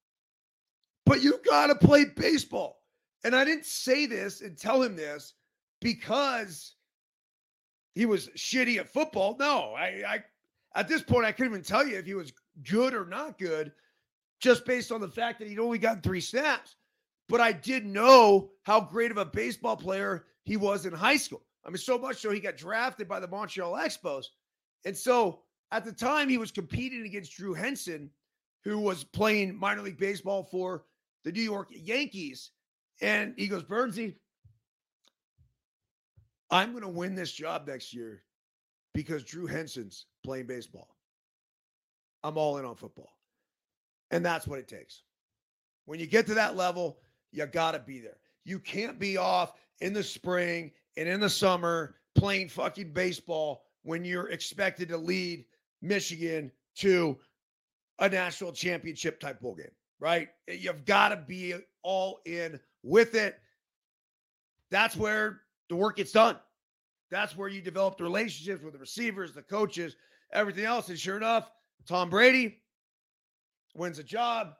but 1.04 1.22
you 1.22 1.40
got 1.44 1.66
to 1.66 1.74
play 1.74 2.04
baseball. 2.04 2.78
And 3.24 3.34
I 3.34 3.44
didn't 3.44 3.66
say 3.66 4.06
this 4.06 4.40
and 4.40 4.56
tell 4.56 4.82
him 4.82 4.96
this 4.96 5.34
because 5.80 6.74
he 7.94 8.06
was 8.06 8.28
shitty 8.28 8.78
at 8.78 8.92
football. 8.92 9.36
No, 9.38 9.74
I, 9.74 10.02
I 10.06 10.24
at 10.74 10.88
this 10.88 11.02
point 11.02 11.26
I 11.26 11.32
couldn't 11.32 11.52
even 11.52 11.64
tell 11.64 11.86
you 11.86 11.98
if 11.98 12.06
he 12.06 12.14
was 12.14 12.32
good 12.62 12.94
or 12.94 13.04
not 13.04 13.38
good, 13.38 13.72
just 14.40 14.64
based 14.64 14.92
on 14.92 15.00
the 15.00 15.08
fact 15.08 15.38
that 15.38 15.48
he'd 15.48 15.58
only 15.58 15.78
gotten 15.78 16.00
three 16.00 16.20
snaps. 16.20 16.76
But 17.30 17.40
I 17.40 17.52
did 17.52 17.86
know 17.86 18.50
how 18.64 18.80
great 18.80 19.12
of 19.12 19.16
a 19.16 19.24
baseball 19.24 19.76
player 19.76 20.24
he 20.42 20.56
was 20.56 20.84
in 20.84 20.92
high 20.92 21.16
school. 21.16 21.42
I 21.64 21.68
mean, 21.68 21.76
so 21.76 21.96
much 21.96 22.16
so 22.16 22.32
he 22.32 22.40
got 22.40 22.56
drafted 22.56 23.06
by 23.06 23.20
the 23.20 23.28
Montreal 23.28 23.74
Expos. 23.74 24.24
And 24.84 24.96
so 24.96 25.42
at 25.70 25.84
the 25.84 25.92
time 25.92 26.28
he 26.28 26.38
was 26.38 26.50
competing 26.50 27.06
against 27.06 27.36
Drew 27.36 27.54
Henson, 27.54 28.10
who 28.64 28.80
was 28.80 29.04
playing 29.04 29.56
minor 29.56 29.82
league 29.82 29.96
baseball 29.96 30.42
for 30.42 30.86
the 31.22 31.30
New 31.30 31.42
York 31.42 31.68
Yankees. 31.70 32.50
And 33.00 33.34
he 33.36 33.46
goes, 33.46 33.62
Byrnesy, 33.62 34.16
I'm 36.50 36.72
going 36.72 36.82
to 36.82 36.88
win 36.88 37.14
this 37.14 37.30
job 37.30 37.68
next 37.68 37.94
year 37.94 38.24
because 38.92 39.22
Drew 39.22 39.46
Henson's 39.46 40.06
playing 40.24 40.48
baseball. 40.48 40.96
I'm 42.24 42.36
all 42.36 42.58
in 42.58 42.64
on 42.64 42.74
football. 42.74 43.12
And 44.10 44.26
that's 44.26 44.48
what 44.48 44.58
it 44.58 44.66
takes. 44.66 45.04
When 45.84 46.00
you 46.00 46.06
get 46.06 46.26
to 46.26 46.34
that 46.34 46.56
level, 46.56 46.98
you 47.32 47.46
got 47.46 47.72
to 47.72 47.78
be 47.78 48.00
there. 48.00 48.16
You 48.44 48.58
can't 48.58 48.98
be 48.98 49.16
off 49.16 49.54
in 49.80 49.92
the 49.92 50.02
spring 50.02 50.72
and 50.96 51.08
in 51.08 51.20
the 51.20 51.30
summer 51.30 51.96
playing 52.14 52.48
fucking 52.48 52.92
baseball 52.92 53.62
when 53.82 54.04
you're 54.04 54.28
expected 54.28 54.88
to 54.88 54.96
lead 54.96 55.44
Michigan 55.82 56.50
to 56.76 57.18
a 57.98 58.08
national 58.08 58.52
championship 58.52 59.20
type 59.20 59.40
bowl 59.40 59.54
game, 59.54 59.70
right? 59.98 60.28
You've 60.48 60.84
got 60.84 61.10
to 61.10 61.16
be 61.16 61.54
all 61.82 62.20
in 62.26 62.58
with 62.82 63.14
it. 63.14 63.38
That's 64.70 64.96
where 64.96 65.42
the 65.68 65.76
work 65.76 65.96
gets 65.96 66.12
done. 66.12 66.36
That's 67.10 67.36
where 67.36 67.48
you 67.48 67.60
develop 67.60 67.98
the 67.98 68.04
relationships 68.04 68.62
with 68.62 68.72
the 68.72 68.78
receivers, 68.78 69.32
the 69.32 69.42
coaches, 69.42 69.96
everything 70.32 70.64
else. 70.64 70.88
And 70.88 70.98
sure 70.98 71.16
enough, 71.16 71.50
Tom 71.86 72.08
Brady 72.08 72.58
wins 73.74 73.98
a 73.98 74.04
job, 74.04 74.54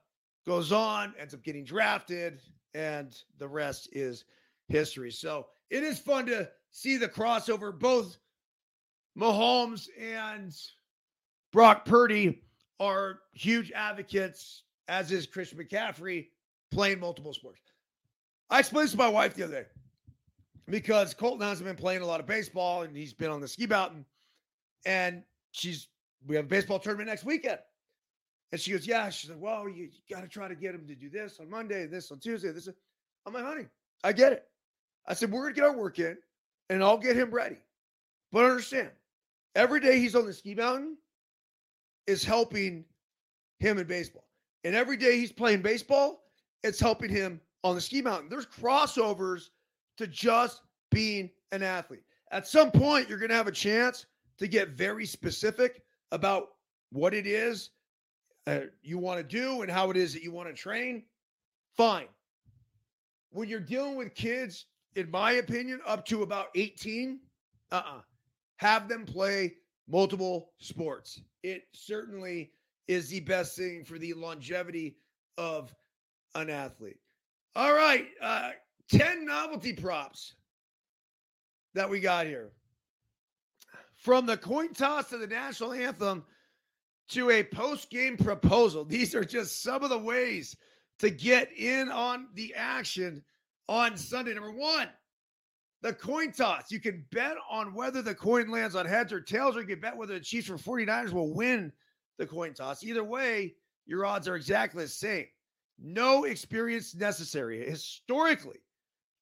goes 0.47 0.73
on, 0.73 1.15
ends 1.19 1.35
up 1.35 1.43
getting 1.43 1.65
drafted, 1.65 2.41
and 2.75 3.17
the 3.39 3.49
rest 3.49 3.89
is 3.93 4.25
history. 4.69 5.11
So 5.11 5.47
it 5.71 5.83
is 5.83 5.99
fun 5.99 6.27
to 6.27 6.49
see 6.71 6.97
the 6.97 7.09
crossover. 7.09 7.77
Both 7.77 8.19
Mahomes 9.19 9.89
and 10.01 10.55
Brock 11.53 11.85
Purdy 11.85 12.43
are 12.79 13.21
huge 13.33 13.73
advocates, 13.73 14.63
as 14.89 15.13
is 15.13 15.27
Chris 15.27 15.53
McCaffrey, 15.53 16.29
playing 16.71 17.01
multiple 17.01 17.35
sports. 17.35 17.61
I 18.49 18.61
explained 18.61 18.87
this 18.87 18.93
to 18.93 18.99
my 18.99 19.09
wife 19.09 19.35
the 19.35 19.45
other 19.45 19.63
day 19.63 19.67
because 20.69 21.15
Colton 21.15 21.47
hasn't 21.47 21.67
been 21.67 21.77
playing 21.77 22.03
a 22.03 22.07
lot 22.07 22.21
of 22.21 22.27
baseball 22.27 22.83
and 22.83 22.97
he's 22.97 23.13
been 23.13 23.31
on 23.31 23.41
the 23.41 23.49
ski 23.49 23.67
mountain. 23.67 24.05
And 24.87 25.23
she's, 25.53 25.89
we 26.27 26.37
have 26.37 26.47
a 26.47 26.49
baseball 26.49 26.79
tournament 26.79 27.09
next 27.09 27.25
weekend. 27.25 27.59
And 28.53 28.61
she 28.61 28.73
goes, 28.73 28.87
Yeah. 28.87 29.09
She's 29.11 29.31
like, 29.31 29.41
Well, 29.41 29.69
you, 29.69 29.85
you 29.85 30.15
got 30.15 30.23
to 30.23 30.29
try 30.29 30.49
to 30.49 30.55
get 30.55 30.75
him 30.75 30.87
to 30.87 30.95
do 30.95 31.09
this 31.09 31.39
on 31.41 31.49
Monday, 31.51 31.87
this 31.87 32.11
on 32.11 32.19
Tuesday, 32.19 32.51
this. 32.53 32.69
I'm 33.27 33.35
like, 33.35 33.45
Honey, 33.45 33.67
I 34.05 34.13
get 34.13 34.33
it. 34.33 34.49
I 35.07 35.15
said, 35.15 35.31
We're 35.31 35.43
going 35.43 35.55
to 35.55 35.61
get 35.61 35.67
our 35.69 35.77
work 35.77 35.99
in. 35.99 36.17
and 36.69 36.83
I'll 36.83 36.99
get 36.99 37.17
him 37.17 37.31
ready. 37.31 37.59
But 38.33 38.45
understand, 38.45 38.91
every 39.57 39.81
day 39.81 39.99
he's 39.99 40.15
on 40.15 40.27
the 40.27 40.33
ski 40.33 40.55
mountain 40.55 40.97
is 42.07 42.25
helping 42.25 42.85
him 43.59 43.79
in 43.79 43.87
baseball. 43.87 44.25
And 44.65 44.75
every 44.75 44.97
day 44.97 45.19
he's 45.19 45.33
playing 45.33 45.63
baseball, 45.63 46.23
it's 46.63 46.79
helping 46.81 47.11
him 47.11 47.41
on 47.65 47.75
the 47.75 47.81
ski 47.81 48.03
mountain. 48.03 48.29
There's 48.29 48.47
crossovers 48.47 49.51
to 49.97 50.07
just 50.07 50.63
being 50.91 51.31
an 51.53 51.63
athlete. 51.63 52.03
At 52.31 52.47
some 52.47 52.71
point, 52.71 53.09
you're 53.09 53.19
going 53.19 53.31
to 53.31 53.35
have 53.35 53.49
a 53.49 53.53
chance 53.53 54.07
to 54.39 54.47
get 54.47 54.71
very 54.71 55.07
specific 55.07 55.83
about 56.13 56.49
what 56.91 57.15
it 57.15 57.27
is 57.27 57.71
uh, 58.47 58.61
you 58.83 58.99
want 58.99 59.19
to 59.19 59.25
do 59.25 59.63
and 59.63 59.71
how 59.71 59.91
it 59.91 59.97
is 59.97 60.13
that 60.15 60.23
you 60.23 60.33
want 60.33 60.49
to 60.49 60.55
train. 60.55 61.05
Fine. 61.77 62.09
When 63.31 63.49
you're 63.49 63.61
dealing 63.61 63.97
with 63.97 64.15
kids, 64.15 64.67
in 64.97 65.11
my 65.11 65.33
opinion, 65.33 65.81
up 65.87 66.05
to 66.07 66.23
about 66.23 66.49
18, 66.55 67.21
uh 67.71 67.75
uh-uh. 67.75 67.99
uh 67.99 68.01
have 68.57 68.89
them 68.89 69.07
play 69.07 69.55
multiple 69.89 70.53
sports. 70.59 71.21
It 71.43 71.63
certainly 71.73 72.53
is 72.89 73.09
the 73.09 73.21
best 73.21 73.57
thing 73.57 73.85
for 73.85 73.99
the 73.99 74.13
longevity 74.15 74.97
of 75.39 75.75
an 76.35 76.51
athlete. 76.51 76.99
All 77.57 77.73
right, 77.73 78.07
uh, 78.21 78.51
10 78.93 79.25
novelty 79.25 79.73
props 79.73 80.35
that 81.75 81.89
we 81.89 82.01
got 82.01 82.27
here. 82.27 82.51
From 83.97 84.27
the 84.27 84.37
coin 84.37 84.73
toss 84.73 85.11
to 85.11 85.19
the 85.19 85.27
national 85.27 85.73
anthem 85.73 86.25
to 87.11 87.31
a 87.31 87.43
post 87.43 87.91
game 87.91 88.17
proposal. 88.17 88.85
These 88.85 89.15
are 89.15 89.25
just 89.25 89.63
some 89.63 89.83
of 89.83 89.91
the 89.91 89.99
ways 89.99 90.57
to 91.01 91.11
get 91.11 91.51
in 91.57 91.91
on 91.91 92.29
the 92.35 92.55
action 92.55 93.23
on 93.69 93.97
Sunday. 93.97 94.35
Number 94.35 94.53
one, 94.53 94.89
the 95.83 95.93
coin 95.93 96.33
toss. 96.33 96.71
You 96.71 96.81
can 96.81 97.05
bet 97.11 97.37
on 97.51 97.75
whether 97.75 98.03
the 98.03 98.15
coin 98.15 98.51
lands 98.51 98.77
on 98.77 98.87
heads 98.87 99.13
or 99.13 99.21
tails, 99.21 99.57
or 99.57 99.61
you 99.61 99.67
can 99.67 99.81
bet 99.81 99.97
whether 99.97 100.15
the 100.15 100.21
Chiefs 100.21 100.51
or 100.51 100.57
49ers 100.57 101.13
will 101.13 101.35
win 101.35 101.73
the 102.19 102.27
coin 102.27 102.55
toss. 102.55 102.85
Either 102.85 103.05
way, 103.05 103.55
your 103.87 104.05
odds 104.05 104.29
are 104.29 104.37
exactly 104.37 104.85
the 104.85 104.89
same. 104.89 105.27
No 105.79 106.25
experience 106.25 106.95
necessary. 106.95 107.65
Historically, 107.69 108.59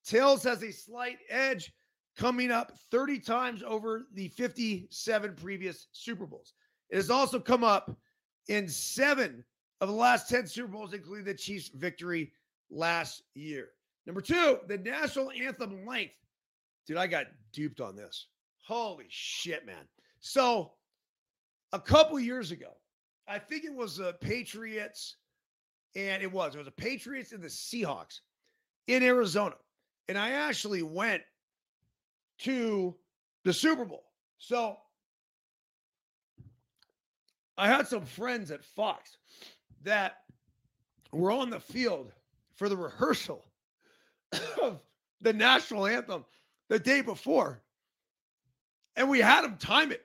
tails 0.05 0.43
has 0.43 0.63
a 0.63 0.73
slight 0.73 1.19
edge 1.31 1.73
coming 2.17 2.51
up 2.51 2.73
30 2.91 3.21
times 3.21 3.63
over 3.63 4.09
the 4.13 4.29
57 4.29 5.35
previous 5.37 5.87
Super 5.93 6.27
Bowls. 6.27 6.53
It 6.91 6.97
has 6.97 7.11
also 7.11 7.39
come 7.39 7.65
up 7.65 7.97
in 8.49 8.69
seven 8.69 9.45
of 9.81 9.89
the 9.89 9.95
last 9.95 10.29
10 10.29 10.47
Super 10.47 10.69
Bowls, 10.69 10.95
including 10.95 11.25
the 11.25 11.35
Chiefs' 11.35 11.69
victory 11.69 12.33
last 12.71 13.23
year. 13.35 13.71
Number 14.07 14.21
two, 14.21 14.59
the 14.67 14.79
national 14.79 15.31
anthem 15.31 15.87
length. 15.87 16.15
Dude, 16.87 16.97
I 16.97 17.07
got 17.07 17.27
duped 17.53 17.81
on 17.81 17.95
this. 17.95 18.27
Holy 18.67 19.07
shit, 19.09 19.67
man. 19.67 19.87
So, 20.21 20.73
a 21.73 21.79
couple 21.79 22.19
years 22.19 22.51
ago, 22.51 22.73
I 23.29 23.39
think 23.39 23.65
it 23.65 23.75
was 23.75 23.99
the 23.99 24.15
Patriots, 24.15 25.17
and 25.95 26.23
it 26.23 26.33
was. 26.33 26.55
It 26.55 26.59
was 26.59 26.67
the 26.67 26.73
Patriots 26.73 27.33
and 27.33 27.43
the 27.43 27.49
Seahawks 27.49 28.21
in 28.87 29.03
Arizona. 29.03 29.57
And 30.09 30.17
I 30.17 30.31
actually 30.31 30.83
went 30.83 31.23
to 32.39 32.97
the 33.45 33.53
Super 33.53 33.85
Bowl. 33.85 34.05
So 34.39 34.79
I 37.59 37.67
had 37.67 37.89
some 37.89 38.07
friends 38.07 38.53
at 38.53 38.65
Fox 38.65 39.19
that 39.83 40.19
were 41.13 41.33
on 41.33 41.51
the 41.51 41.59
field 41.59 42.13
for 42.55 42.69
the 42.69 42.77
rehearsal 42.77 43.45
of 44.63 44.81
the 45.21 45.33
national 45.33 45.87
anthem 45.87 46.25
the 46.69 46.79
day 46.79 47.01
before. 47.01 47.61
And 48.95 49.11
we 49.11 49.19
had 49.19 49.43
them 49.43 49.57
time 49.57 49.91
it. 49.91 50.05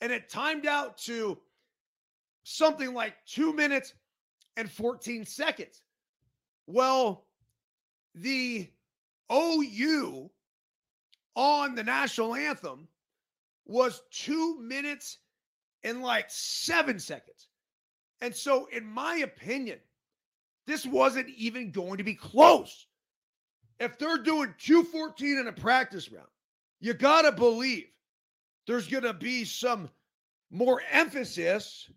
And 0.00 0.12
it 0.12 0.28
timed 0.28 0.66
out 0.66 0.96
to 0.98 1.38
something 2.44 2.94
like 2.94 3.14
two 3.26 3.52
minutes 3.52 3.94
and 4.56 4.70
14 4.70 5.26
seconds. 5.26 5.82
Well, 6.68 7.24
the 8.14 8.68
OU 9.32 10.30
on 11.34 11.74
the 11.74 11.84
national 11.84 12.34
anthem 12.36 12.86
was 13.64 14.02
two 14.10 14.60
minutes 14.60 15.18
and 15.84 16.02
like 16.02 16.26
seven 16.28 16.98
seconds. 16.98 17.48
And 18.20 18.34
so, 18.34 18.66
in 18.66 18.86
my 18.86 19.16
opinion, 19.16 19.78
this 20.66 20.86
wasn't 20.86 21.28
even 21.30 21.72
going 21.72 21.98
to 21.98 22.04
be 22.04 22.14
close. 22.14 22.86
If 23.80 23.98
they're 23.98 24.18
doing 24.18 24.54
214 24.58 25.38
in 25.38 25.48
a 25.48 25.52
practice 25.52 26.10
round, 26.10 26.28
you 26.80 26.94
got 26.94 27.22
to 27.22 27.32
believe 27.32 27.86
there's 28.66 28.86
going 28.86 29.02
to 29.02 29.12
be 29.12 29.44
some 29.44 29.90
more 30.50 30.82
emphasis 30.90 31.90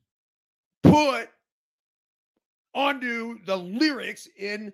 put 0.84 1.30
onto 2.74 3.43
the 3.45 3.58
lyrics 3.58 4.28
in 4.38 4.74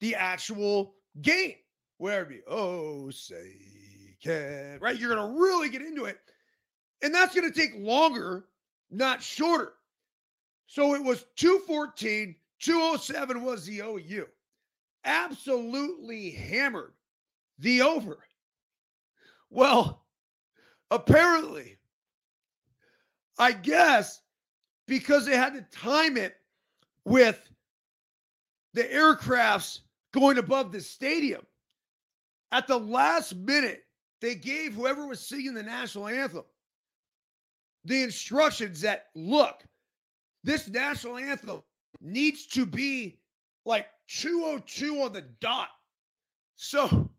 the 0.00 0.14
actual 0.14 0.94
game. 1.20 1.54
Where 1.98 2.22
it 2.22 2.28
be, 2.28 2.40
oh, 2.48 3.10
say 3.10 3.52
can, 4.22 4.78
right? 4.80 4.98
You're 4.98 5.14
going 5.14 5.34
to 5.34 5.40
really 5.40 5.68
get 5.68 5.82
into 5.82 6.06
it. 6.06 6.18
And 7.02 7.14
that's 7.14 7.34
going 7.34 7.50
to 7.50 7.58
take 7.58 7.72
longer, 7.76 8.46
not 8.90 9.22
shorter. 9.22 9.72
So 10.66 10.94
it 10.94 11.02
was 11.02 11.24
214, 11.36 12.34
207 12.60 13.42
was 13.42 13.66
the 13.66 13.80
OU. 13.80 14.26
Absolutely 15.04 16.30
hammered 16.30 16.92
the 17.58 17.82
over. 17.82 18.18
Well, 19.50 20.02
apparently, 20.90 21.76
I 23.38 23.52
guess 23.52 24.20
because 24.86 25.26
they 25.26 25.36
had 25.36 25.54
to 25.54 25.78
time 25.78 26.16
it 26.16 26.34
with 27.04 27.40
the 28.72 28.82
aircrafts 28.82 29.80
going 30.12 30.38
above 30.38 30.72
the 30.72 30.80
stadium. 30.80 31.42
At 32.52 32.66
the 32.66 32.78
last 32.78 33.34
minute, 33.34 33.84
they 34.20 34.34
gave 34.34 34.74
whoever 34.74 35.06
was 35.06 35.20
singing 35.20 35.54
the 35.54 35.62
national 35.62 36.08
anthem 36.08 36.44
the 37.84 38.02
instructions 38.02 38.80
that 38.82 39.06
look, 39.14 39.62
this 40.42 40.68
national 40.68 41.16
anthem 41.16 41.62
needs 42.00 42.46
to 42.46 42.66
be 42.66 43.18
like 43.64 43.86
202 44.08 45.02
on 45.02 45.12
the 45.12 45.22
dot. 45.40 45.68
So 46.56 47.10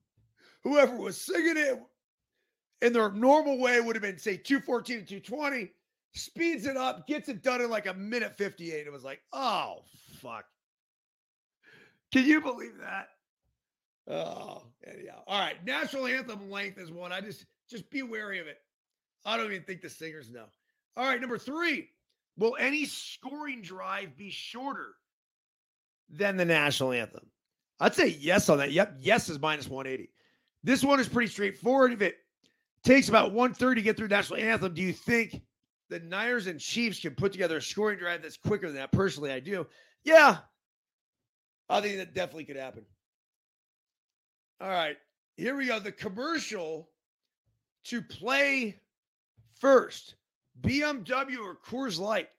whoever 0.63 0.95
was 0.95 1.19
singing 1.19 1.58
it 1.58 1.80
in 2.82 2.93
their 2.93 3.12
normal 3.12 3.60
way 3.60 3.80
would 3.82 3.95
have 3.95 4.04
been, 4.04 4.17
say, 4.17 4.38
214 4.38 4.99
to 4.99 5.06
220, 5.06 5.71
speeds 6.13 6.65
it 6.65 6.78
up, 6.78 7.08
gets 7.08 7.30
it 7.30 7.43
done 7.43 7.62
in 7.62 7.69
like 7.69 7.88
a 7.88 7.93
minute 7.93 8.38
58. 8.38 8.86
It 8.86 8.91
was 8.91 9.04
like, 9.04 9.21
oh, 9.34 9.80
fuck. 10.21 10.45
Can 12.12 12.25
you 12.25 12.41
believe 12.41 12.78
that? 12.80 13.10
Oh, 14.08 14.63
anyhow. 14.86 15.23
All 15.28 15.39
right. 15.39 15.63
National 15.65 16.06
anthem 16.06 16.49
length 16.49 16.78
is 16.78 16.91
one. 16.91 17.12
I 17.12 17.21
just 17.21 17.45
just 17.69 17.89
be 17.89 18.04
wary 18.04 18.39
of 18.39 18.47
it. 18.47 18.60
I 19.26 19.38
don't 19.38 19.48
even 19.48 19.64
think 19.64 19.82
the 19.82 19.90
singers 19.90 20.30
know. 20.30 20.46
All 20.96 21.06
right, 21.06 21.20
number 21.20 21.38
three. 21.38 21.90
Will 22.38 22.56
any 22.60 22.86
scoring 22.86 23.62
drive 23.62 24.18
be 24.18 24.30
shorter 24.30 24.96
than 26.10 26.38
the 26.38 26.46
national 26.46 26.92
anthem? 26.92 27.26
I'd 27.80 27.96
say 27.96 28.08
yes 28.08 28.50
on 28.50 28.58
that. 28.60 28.72
Yep, 28.72 28.98
yes 29.00 29.30
is 29.30 29.40
minus 29.40 29.68
180. 29.68 30.10
This 30.64 30.84
one 30.84 31.00
is 31.00 31.08
pretty 31.08 31.32
straightforward. 31.32 31.94
If 31.94 32.02
it 32.02 32.16
takes 32.84 33.10
about 33.10 33.32
130 33.32 33.82
to 33.82 33.84
get 33.84 33.98
through 33.98 34.10
national 34.10 34.40
anthem, 34.40 34.74
do 34.74 34.82
you 34.82 34.94
think 34.94 35.42
the 35.90 36.00
Niners 36.00 36.48
and 36.48 36.60
Chiefs 36.60 37.00
can 37.00 37.16
put 37.16 37.32
together 37.32 37.58
a 37.58 37.62
scoring 37.62 38.00
drive 38.00 38.22
that's 38.22 38.38
quicker 38.38 38.68
than 38.68 38.76
that? 38.76 38.92
Personally, 38.92 39.32
I 39.32 39.40
do. 39.40 39.66
Yeah, 40.04 40.38
I 41.70 41.82
think 41.82 41.98
that 41.98 42.14
definitely 42.14 42.46
could 42.46 42.58
happen. 42.58 42.86
All 44.62 44.70
right, 44.70 44.97
here 45.38 45.56
we 45.56 45.68
go. 45.68 45.80
The 45.80 45.91
commercial 45.91 46.89
to 47.86 48.02
play 48.02 48.82
first 49.60 50.16
BMW 50.62 51.38
or 51.39 51.58
Coors 51.66 51.99
Light 51.99 52.30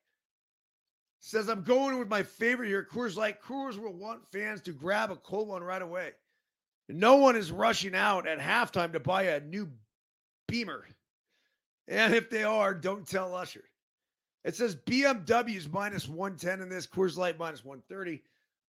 says, 1.20 1.48
I'm 1.48 1.62
going 1.62 1.98
with 1.98 2.08
my 2.08 2.22
favorite 2.22 2.68
here, 2.68 2.86
Coors 2.90 3.16
Light. 3.16 3.42
Coors 3.42 3.78
will 3.78 3.92
want 3.92 4.26
fans 4.26 4.60
to 4.62 4.72
grab 4.72 5.10
a 5.10 5.16
cold 5.16 5.48
one 5.48 5.62
right 5.62 5.82
away. 5.82 6.10
No 6.88 7.16
one 7.16 7.36
is 7.36 7.50
rushing 7.50 7.94
out 7.94 8.28
at 8.28 8.38
halftime 8.38 8.92
to 8.92 9.00
buy 9.00 9.22
a 9.22 9.40
new 9.40 9.68
Beamer. 10.46 10.86
And 11.88 12.14
if 12.14 12.30
they 12.30 12.44
are, 12.44 12.74
don't 12.74 13.06
tell 13.06 13.34
Usher. 13.34 13.64
It 14.44 14.54
says 14.54 14.76
BMW's 14.76 15.68
minus 15.68 16.08
110 16.08 16.60
in 16.60 16.68
this, 16.68 16.86
Coors 16.86 17.16
Light 17.16 17.38
minus 17.38 17.64
130. 17.64 18.22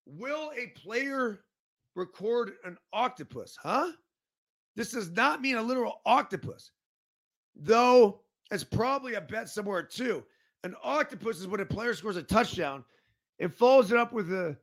Will 0.08 0.52
a 0.58 0.68
player 0.80 1.42
record 1.96 2.54
an 2.64 2.78
octopus, 2.94 3.56
huh? 3.62 3.92
This 4.76 4.92
does 4.92 5.12
not 5.12 5.42
mean 5.42 5.58
a 5.58 5.62
literal 5.62 6.02
octopus, 6.06 6.72
though 7.56 8.22
it's 8.52 8.64
probably 8.64 9.16
a 9.16 9.22
bet 9.22 9.50
somewhere 9.50 9.84
too. 9.84 10.24
An 10.64 10.76
octopus 10.84 11.40
is 11.40 11.48
when 11.48 11.60
a 11.60 11.66
player 11.66 11.94
scores 11.94 12.18
a 12.18 12.24
touchdown 12.24 12.84
and 13.40 13.54
follows 13.54 13.92
it 13.92 13.98
up 13.98 14.14
with 14.14 14.32
a 14.32 14.58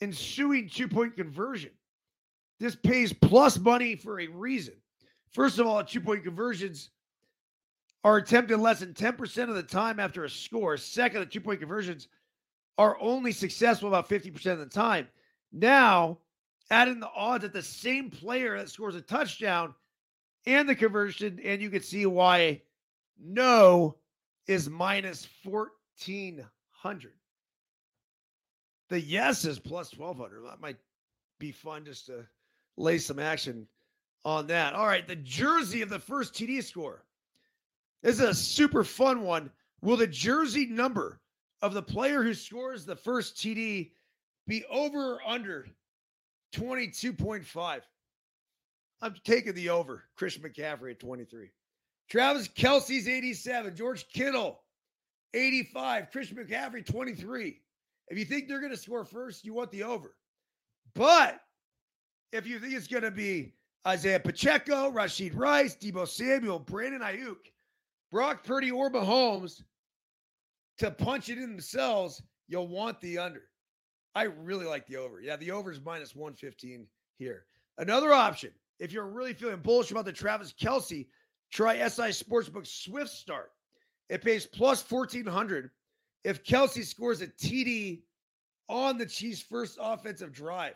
ensuing 0.00 0.68
two 0.68 0.88
point 0.88 1.16
conversion. 1.16 1.70
This 2.58 2.76
pays 2.76 3.12
plus 3.12 3.58
money 3.58 3.96
for 3.96 4.20
a 4.20 4.26
reason. 4.28 4.74
First 5.32 5.58
of 5.58 5.66
all, 5.66 5.82
two 5.82 6.00
point 6.00 6.24
conversions 6.24 6.90
are 8.04 8.16
attempted 8.16 8.58
less 8.58 8.80
than 8.80 8.94
10% 8.94 9.48
of 9.48 9.54
the 9.54 9.62
time 9.62 10.00
after 10.00 10.24
a 10.24 10.30
score. 10.30 10.76
Second, 10.76 11.20
the 11.20 11.26
two 11.26 11.40
point 11.40 11.60
conversions 11.60 12.08
are 12.78 12.96
only 13.00 13.32
successful 13.32 13.88
about 13.88 14.08
50% 14.08 14.52
of 14.52 14.58
the 14.58 14.66
time. 14.66 15.06
Now, 15.52 16.18
add 16.70 16.88
in 16.88 17.00
the 17.00 17.10
odds 17.14 17.42
that 17.42 17.52
the 17.52 17.62
same 17.62 18.10
player 18.10 18.56
that 18.56 18.70
scores 18.70 18.94
a 18.94 19.02
touchdown 19.02 19.74
and 20.46 20.68
the 20.68 20.74
conversion, 20.74 21.38
and 21.44 21.60
you 21.60 21.68
can 21.68 21.82
see 21.82 22.06
why 22.06 22.62
no 23.22 23.96
is 24.46 24.68
minus 24.68 25.28
1400. 25.44 27.12
The 28.88 29.00
yes 29.00 29.44
is 29.44 29.58
plus 29.58 29.96
1200. 29.96 30.42
That 30.44 30.60
might 30.60 30.76
be 31.38 31.52
fun 31.52 31.84
just 31.84 32.06
to 32.06 32.26
lay 32.76 32.98
some 32.98 33.18
action 33.18 33.66
on 34.24 34.46
that. 34.48 34.74
All 34.74 34.86
right, 34.86 35.06
the 35.06 35.16
jersey 35.16 35.82
of 35.82 35.88
the 35.88 35.98
first 35.98 36.34
TD 36.34 36.62
score. 36.62 37.04
This 38.02 38.16
is 38.16 38.20
a 38.20 38.34
super 38.34 38.84
fun 38.84 39.22
one. 39.22 39.50
Will 39.82 39.96
the 39.96 40.06
jersey 40.06 40.66
number 40.66 41.20
of 41.62 41.74
the 41.74 41.82
player 41.82 42.22
who 42.22 42.34
scores 42.34 42.84
the 42.84 42.96
first 42.96 43.36
TD 43.36 43.92
be 44.46 44.64
over 44.70 45.14
or 45.14 45.20
under 45.26 45.66
22.5? 46.54 47.80
I'm 49.02 49.14
taking 49.24 49.54
the 49.54 49.70
over. 49.70 50.04
Chris 50.16 50.36
McCaffrey 50.38 50.92
at 50.92 51.00
23. 51.00 51.50
Travis 52.10 52.48
Kelce's 52.48 53.08
87. 53.08 53.76
George 53.76 54.06
Kittle, 54.12 54.60
85. 55.32 56.10
Christian 56.10 56.36
McCaffrey, 56.36 56.84
23. 56.84 57.60
If 58.08 58.18
you 58.18 58.24
think 58.24 58.48
they're 58.48 58.60
going 58.60 58.72
to 58.72 58.76
score 58.76 59.04
first, 59.04 59.44
you 59.44 59.54
want 59.54 59.70
the 59.70 59.84
over. 59.84 60.16
But 60.94 61.40
if 62.32 62.46
you 62.46 62.58
think 62.58 62.74
it's 62.74 62.88
going 62.88 63.04
to 63.04 63.12
be 63.12 63.54
Isaiah 63.86 64.18
Pacheco, 64.18 64.90
Rashee 64.90 65.34
Rice, 65.34 65.76
Deebo 65.76 66.06
Samuel, 66.06 66.58
Brandon 66.58 67.00
Aiyuk, 67.00 67.36
Brock 68.10 68.42
Purdy, 68.44 68.72
or 68.72 68.90
Mahomes 68.90 69.62
to 70.78 70.90
punch 70.90 71.28
it 71.28 71.38
in 71.38 71.50
themselves, 71.50 72.20
you'll 72.48 72.66
want 72.66 73.00
the 73.00 73.18
under. 73.18 73.42
I 74.16 74.24
really 74.24 74.66
like 74.66 74.86
the 74.88 74.96
over. 74.96 75.20
Yeah, 75.20 75.36
the 75.36 75.52
over 75.52 75.70
is 75.70 75.80
minus 75.80 76.16
115 76.16 76.86
here. 77.18 77.44
Another 77.78 78.12
option, 78.12 78.50
if 78.80 78.92
you're 78.92 79.06
really 79.06 79.34
feeling 79.34 79.60
bullish 79.60 79.92
about 79.92 80.04
the 80.04 80.12
Travis 80.12 80.52
Kelce, 80.60 81.06
try 81.50 81.76
SI 81.88 82.10
Sportsbook 82.10 82.66
Swift 82.66 83.10
Start. 83.10 83.52
It 84.08 84.22
pays 84.22 84.46
plus 84.46 84.88
1400 84.88 85.70
if 86.24 86.44
Kelce 86.44 86.84
scores 86.84 87.22
a 87.22 87.28
TD 87.28 88.02
on 88.68 88.98
the 88.98 89.06
Chiefs' 89.06 89.42
first 89.42 89.78
offensive 89.80 90.32
drive. 90.32 90.74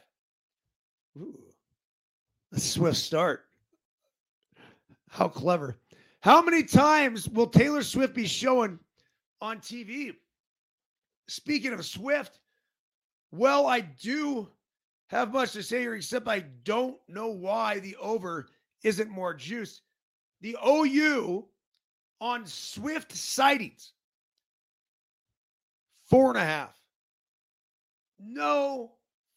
Ooh, 1.19 1.39
a 2.53 2.61
swift 2.61 2.97
start. 2.97 3.45
How 5.09 5.29
clever. 5.29 5.77
How 6.21 6.43
many 6.43 6.65
times 6.65 7.29
will 7.29 7.47
Taylor 7.47 7.83
Swift 7.83 8.15
be 8.15 8.27
showing 8.27 8.79
on 9.41 9.59
TV? 9.59 10.15
Speaking 11.29 11.73
of 11.73 11.85
Swift, 11.85 12.41
well, 13.31 13.67
I 13.67 13.81
do 13.81 14.49
have 15.09 15.33
much 15.33 15.53
to 15.53 15.63
say 15.63 15.81
here, 15.81 15.95
except 15.95 16.27
I 16.27 16.41
don't 16.65 16.97
know 17.09 17.29
why 17.29 17.79
the 17.79 17.95
over 17.97 18.47
isn't 18.83 19.11
more 19.11 19.35
juice. 19.35 19.83
The 20.45 20.59
OU 20.63 21.47
on 22.21 22.47
Swift 22.47 23.13
sightings, 23.17 23.95
four 26.05 26.29
and 26.29 26.37
a 26.37 26.45
half. 26.45 26.79
No 28.21 28.93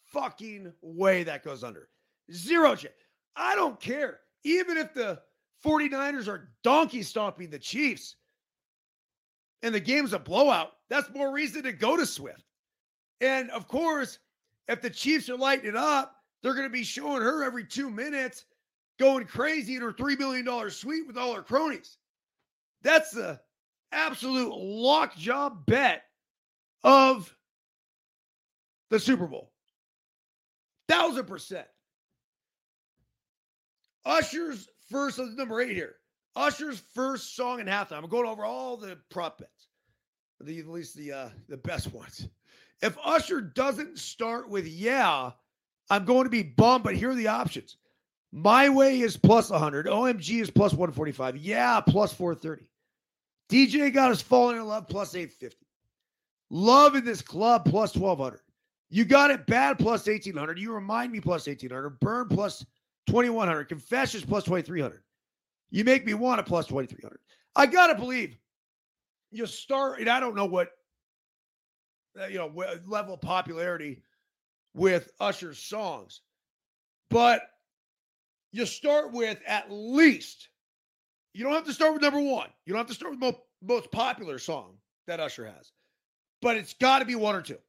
fucking 0.07 0.73
way 0.81 1.23
that 1.23 1.45
goes 1.45 1.63
under. 1.63 1.87
Zero 2.33 2.75
chance. 2.75 2.93
I 3.37 3.55
don't 3.55 3.79
care. 3.79 4.19
Even 4.43 4.75
if 4.75 4.93
the 4.93 5.21
49ers 5.65 6.27
are 6.27 6.49
donkey 6.61 7.03
stomping 7.03 7.51
the 7.51 7.57
Chiefs 7.57 8.17
and 9.63 9.73
the 9.73 9.79
game's 9.79 10.11
a 10.11 10.19
blowout, 10.19 10.73
that's 10.89 11.09
more 11.13 11.31
reason 11.31 11.63
to 11.63 11.71
go 11.71 11.95
to 11.95 12.05
Swift. 12.05 12.43
And 13.21 13.49
of 13.51 13.69
course, 13.69 14.19
if 14.67 14.81
the 14.81 14.89
Chiefs 14.89 15.29
are 15.29 15.37
lighting 15.37 15.69
it 15.69 15.77
up, 15.77 16.17
they're 16.43 16.53
going 16.53 16.67
to 16.67 16.69
be 16.69 16.83
showing 16.83 17.21
her 17.21 17.45
every 17.45 17.63
two 17.63 17.89
minutes 17.89 18.43
going 18.99 19.25
crazy 19.25 19.75
in 19.75 19.81
her 19.81 19.93
$3 19.93 20.17
million 20.17 20.69
suite 20.69 21.07
with 21.07 21.17
all 21.17 21.33
her 21.33 21.41
cronies. 21.41 21.97
That's 22.83 23.11
the 23.11 23.39
absolute 23.91 24.53
lock 24.55 25.15
job 25.15 25.65
bet 25.65 26.03
of 26.83 27.33
the 28.89 28.99
Super 28.99 29.27
Bowl. 29.27 29.51
Thousand 30.87 31.25
percent. 31.25 31.67
Usher's 34.05 34.69
first, 34.89 35.19
number 35.19 35.59
eight 35.59 35.75
here. 35.75 35.95
Usher's 36.35 36.81
first 36.93 37.35
song 37.35 37.59
in 37.59 37.65
halftime. 37.65 38.03
I'm 38.03 38.09
going 38.09 38.27
over 38.27 38.45
all 38.45 38.77
the 38.77 38.97
prop 39.09 39.39
bets, 39.39 39.67
the, 40.39 40.59
at 40.59 40.67
least 40.67 40.95
the 40.95 41.11
uh, 41.11 41.29
the 41.49 41.57
best 41.57 41.91
ones. 41.91 42.29
If 42.81 42.95
Usher 43.03 43.41
doesn't 43.41 43.97
start 43.97 44.49
with 44.49 44.67
yeah, 44.67 45.31
I'm 45.89 46.05
going 46.05 46.23
to 46.23 46.29
be 46.29 46.43
bummed. 46.43 46.83
But 46.83 46.95
here 46.95 47.09
are 47.09 47.15
the 47.15 47.27
options. 47.27 47.77
My 48.31 48.69
Way 48.69 48.99
is 48.99 49.17
plus 49.17 49.49
100. 49.49 49.87
OMG 49.87 50.41
is 50.41 50.51
plus 50.51 50.73
145. 50.73 51.37
Yeah, 51.37 51.81
plus 51.81 52.13
430. 52.13 52.67
DJ 53.49 53.93
got 53.93 54.11
us 54.11 54.21
falling 54.21 54.57
in 54.57 54.65
love 54.65 54.87
plus 54.87 55.15
850. 55.15 55.65
Love 56.49 56.95
in 56.95 57.05
this 57.05 57.21
club 57.21 57.65
plus 57.65 57.95
1200. 57.95 58.41
You 58.89 59.05
got 59.05 59.31
it 59.31 59.45
bad 59.47 59.79
plus 59.79 60.07
1800. 60.07 60.59
You 60.59 60.73
remind 60.73 61.11
me 61.11 61.19
plus 61.19 61.47
1800. 61.47 61.99
Burn 61.99 62.27
plus 62.27 62.65
2100. 63.07 63.65
Confessions 63.65 64.23
plus 64.23 64.43
2300. 64.43 65.01
You 65.69 65.83
make 65.83 66.05
me 66.05 66.13
want 66.13 66.39
a 66.39 66.43
plus 66.43 66.67
2300. 66.67 67.19
I 67.55 67.65
got 67.65 67.87
to 67.87 67.95
believe 67.95 68.37
you 69.31 69.45
start, 69.45 69.99
and 69.99 70.09
I 70.09 70.19
don't 70.19 70.35
know 70.35 70.45
what, 70.45 70.69
uh, 72.19 72.27
you 72.27 72.37
know, 72.37 72.51
level 72.85 73.15
of 73.15 73.21
popularity 73.21 74.01
with 74.73 75.11
Usher's 75.19 75.59
songs, 75.59 76.21
but 77.09 77.41
you 78.57 78.65
start 78.65 79.13
with 79.13 79.39
at 79.45 79.71
least, 79.71 80.49
you 81.33 81.43
don't 81.43 81.53
have 81.53 81.65
to 81.65 81.73
start 81.73 81.93
with 81.93 82.01
number 82.01 82.19
one. 82.19 82.49
You 82.65 82.73
don't 82.73 82.79
have 82.79 82.87
to 82.87 82.93
start 82.93 83.11
with 83.11 83.19
most, 83.19 83.37
most 83.61 83.91
popular 83.91 84.39
song 84.39 84.73
that 85.05 85.19
Usher 85.19 85.45
has, 85.45 85.71
but 86.41 86.57
it's 86.57 86.73
got 86.73 86.99
to 86.99 87.05
be 87.05 87.15
one 87.15 87.35
or 87.35 87.41
two. 87.41 87.59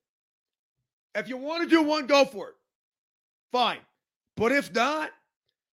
If 1.14 1.28
you 1.28 1.36
want 1.36 1.62
to 1.62 1.68
do 1.68 1.82
one, 1.82 2.07
go 2.07 2.24
for 2.24 2.49
it. 2.49 2.55
Fine. 3.53 3.80
But 4.36 4.53
if 4.53 4.72
not, 4.74 5.11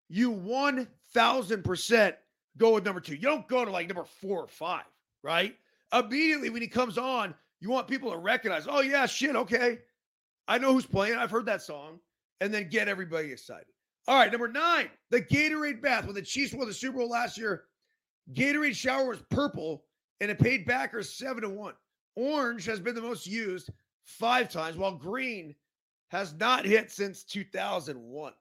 you 0.08 0.32
1000% 0.32 2.14
go 2.58 2.74
with 2.74 2.84
number 2.84 3.00
two. 3.00 3.14
You 3.14 3.22
don't 3.22 3.48
go 3.48 3.64
to 3.64 3.70
like 3.70 3.88
number 3.88 4.04
four 4.04 4.40
or 4.40 4.48
five, 4.48 4.84
right? 5.22 5.56
Immediately 5.92 6.50
when 6.50 6.62
he 6.62 6.68
comes 6.68 6.98
on, 6.98 7.34
you 7.60 7.70
want 7.70 7.88
people 7.88 8.10
to 8.10 8.18
recognize, 8.18 8.66
oh, 8.68 8.80
yeah, 8.80 9.06
shit, 9.06 9.36
okay. 9.36 9.78
I 10.48 10.58
know 10.58 10.72
who's 10.72 10.86
playing. 10.86 11.16
I've 11.16 11.30
heard 11.30 11.46
that 11.46 11.62
song. 11.62 12.00
And 12.40 12.52
then 12.52 12.68
get 12.68 12.86
everybody 12.86 13.32
excited. 13.32 13.66
All 14.08 14.16
right, 14.16 14.30
number 14.30 14.48
nine, 14.48 14.88
the 15.10 15.20
Gatorade 15.20 15.82
bath. 15.82 16.06
When 16.06 16.14
the 16.14 16.22
Chiefs 16.22 16.54
won 16.54 16.68
the 16.68 16.74
Super 16.74 16.98
Bowl 16.98 17.08
last 17.08 17.36
year, 17.36 17.64
Gatorade 18.32 18.76
shower 18.76 19.08
was 19.08 19.22
purple 19.30 19.84
and 20.20 20.30
it 20.30 20.38
paid 20.38 20.66
backers 20.66 21.10
seven 21.10 21.42
to 21.42 21.48
one. 21.48 21.74
Orange 22.14 22.64
has 22.64 22.80
been 22.80 22.94
the 22.94 23.02
most 23.02 23.26
used 23.26 23.70
five 24.04 24.48
times, 24.48 24.76
while 24.76 24.94
green 24.94 25.54
has 26.08 26.32
not 26.34 26.64
hit 26.64 26.90
since 26.90 27.24
2001. 27.24 28.32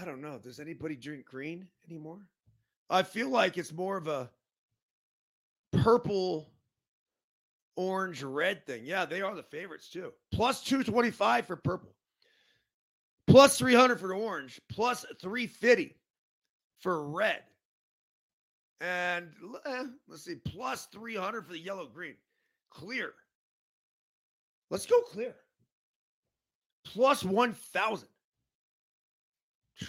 I 0.00 0.04
don't 0.04 0.22
know. 0.22 0.38
Does 0.38 0.60
anybody 0.60 0.96
drink 0.96 1.26
green 1.26 1.66
anymore? 1.88 2.20
I 2.88 3.02
feel 3.02 3.28
like 3.28 3.58
it's 3.58 3.72
more 3.72 3.96
of 3.96 4.08
a 4.08 4.30
purple, 5.72 6.48
orange, 7.76 8.22
red 8.22 8.64
thing. 8.66 8.82
Yeah, 8.84 9.04
they 9.04 9.20
are 9.20 9.34
the 9.34 9.42
favorites 9.42 9.88
too. 9.88 10.12
Plus 10.32 10.62
225 10.62 11.46
for 11.46 11.56
purple, 11.56 11.94
plus 13.26 13.58
300 13.58 13.98
for 13.98 14.08
the 14.08 14.14
orange, 14.14 14.60
plus 14.68 15.04
350 15.20 15.96
for 16.80 17.08
red. 17.08 17.42
And 18.80 19.30
eh, 19.64 19.84
let's 20.08 20.24
see, 20.24 20.36
plus 20.36 20.86
300 20.86 21.46
for 21.46 21.52
the 21.52 21.58
yellow 21.58 21.86
green. 21.86 22.16
Clear. 22.70 23.12
Let's 24.70 24.86
go 24.86 25.00
clear. 25.02 25.34
Plus 26.84 27.24
1,000. 27.24 28.08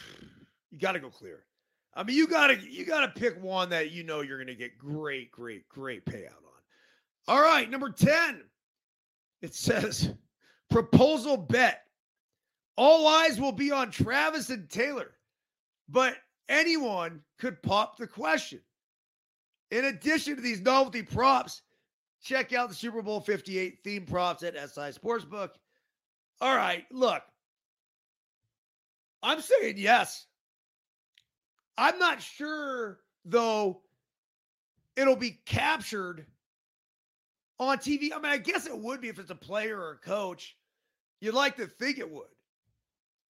You 0.71 0.79
got 0.79 0.93
to 0.93 0.99
go 0.99 1.11
clear. 1.11 1.45
I 1.93 2.01
mean, 2.01 2.17
you 2.17 2.25
got 2.25 2.47
to 2.47 2.57
you 2.57 2.83
got 2.83 3.01
to 3.01 3.19
pick 3.19 3.39
one 3.39 3.69
that 3.69 3.91
you 3.91 4.03
know 4.03 4.21
you're 4.21 4.43
to 4.43 4.55
get 4.55 4.75
great, 4.77 5.31
great, 5.31 5.69
great 5.69 6.03
payout 6.03 6.29
on. 6.29 6.61
All 7.27 7.41
right, 7.41 7.69
number 7.69 7.91
10. 7.91 8.41
It 9.43 9.53
says 9.53 10.13
proposal 10.71 11.37
bet. 11.37 11.83
All 12.75 13.07
eyes 13.07 13.39
will 13.39 13.51
be 13.51 13.71
on 13.71 13.91
Travis 13.91 14.49
and 14.49 14.69
Taylor, 14.69 15.11
but 15.89 16.15
anyone 16.49 17.21
could 17.37 17.61
pop 17.61 17.97
the 17.97 18.07
question. 18.07 18.61
In 19.71 19.85
addition 19.85 20.35
to 20.35 20.41
these 20.41 20.61
novelty 20.61 21.03
props, 21.03 21.61
check 22.21 22.53
out 22.53 22.69
the 22.69 22.75
Super 22.75 23.01
Bowl 23.01 23.21
58 23.21 23.79
theme 23.83 24.05
props 24.05 24.43
at 24.43 24.55
SI 24.55 24.91
Sportsbook. 24.91 25.49
All 26.41 26.55
right, 26.55 26.85
look, 26.91 27.21
I'm 29.21 29.41
saying 29.41 29.75
yes. 29.77 30.25
I'm 31.77 31.97
not 31.97 32.21
sure 32.21 32.99
though 33.25 33.81
it'll 34.95 35.15
be 35.15 35.39
captured 35.45 36.25
on 37.59 37.77
TV. 37.77 38.11
I 38.13 38.17
mean, 38.17 38.31
I 38.31 38.37
guess 38.37 38.67
it 38.67 38.77
would 38.77 39.01
be 39.01 39.09
if 39.09 39.19
it's 39.19 39.31
a 39.31 39.35
player 39.35 39.79
or 39.79 39.91
a 39.91 39.97
coach. 39.97 40.57
You'd 41.21 41.33
like 41.33 41.55
to 41.57 41.67
think 41.67 41.99
it 41.99 42.09
would. 42.09 42.27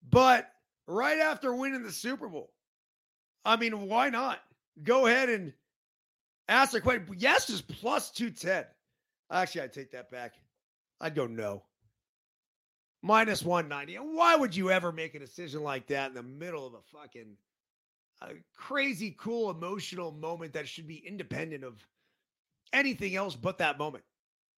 But 0.10 0.50
right 0.88 1.20
after 1.20 1.56
winning 1.56 1.84
the 1.84 1.92
Super 1.92 2.28
Bowl, 2.28 2.52
I 3.46 3.56
mean, 3.58 3.88
why 3.88 4.10
not? 4.10 4.40
Go 4.84 5.08
ahead 5.08 5.30
and 5.30 5.54
ask 6.48 6.72
the 6.72 6.82
question. 6.82 7.08
Yes 7.18 7.50
is 7.50 7.62
plus 7.62 8.12
210. 8.12 8.66
Actually, 9.32 9.62
I 9.62 9.68
take 9.68 9.92
that 9.92 10.12
back. 10.12 10.34
I'd 11.02 11.16
go 11.16 11.28
no. 11.28 11.64
Minus 13.02 13.44
190. 13.44 13.96
Why 14.16 14.36
would 14.36 14.56
you 14.56 14.72
ever 14.72 14.92
make 14.92 15.16
a 15.16 15.20
decision 15.20 15.62
like 15.62 15.88
that 15.88 16.10
in 16.10 16.16
the 16.16 16.24
middle 16.24 16.66
of 16.66 16.74
a 16.74 16.82
fucking 16.98 17.36
a 18.22 18.28
crazy, 18.56 19.16
cool, 19.20 19.50
emotional 19.50 20.12
moment 20.12 20.54
that 20.54 20.68
should 20.68 20.88
be 20.88 21.04
independent 21.06 21.64
of 21.66 21.86
anything 22.72 23.16
else 23.16 23.36
but 23.36 23.58
that 23.58 23.78
moment? 23.78 24.06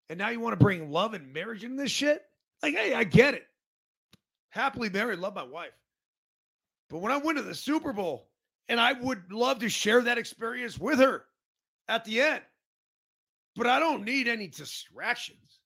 And 0.09 0.19
now 0.19 0.29
you 0.29 0.39
want 0.39 0.57
to 0.57 0.63
bring 0.63 0.91
love 0.91 1.15
and 1.15 1.33
marriage 1.33 1.63
into 1.63 1.81
this 1.81 1.91
shit? 1.91 2.21
Like, 2.61 2.75
hey, 2.75 2.93
I 2.93 3.03
get 3.03 3.33
it. 3.33 3.47
Happily 4.55 4.89
married, 4.89 5.19
love 5.19 5.35
my 5.35 5.43
wife. 5.43 5.73
But 6.89 6.99
when 6.99 7.11
I 7.11 7.17
went 7.17 7.37
to 7.37 7.43
the 7.43 7.53
Super 7.53 7.91
Bowl, 7.91 8.29
and 8.69 8.79
I 8.79 8.93
would 8.93 9.29
love 9.29 9.59
to 9.59 9.69
share 9.69 10.01
that 10.01 10.17
experience 10.17 10.79
with 10.79 10.97
her 10.99 11.25
at 11.89 12.05
the 12.05 12.21
end, 12.21 12.41
but 13.57 13.67
I 13.67 13.79
don't 13.79 14.05
need 14.05 14.29
any 14.29 14.47
distractions. 14.47 15.59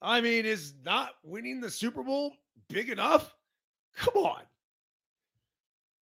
I 0.00 0.22
mean, 0.22 0.46
is 0.46 0.72
not 0.82 1.10
winning 1.22 1.60
the 1.60 1.70
Super 1.70 2.02
Bowl 2.02 2.32
big 2.70 2.88
enough? 2.88 3.34
Come 3.96 4.24
on. 4.24 4.42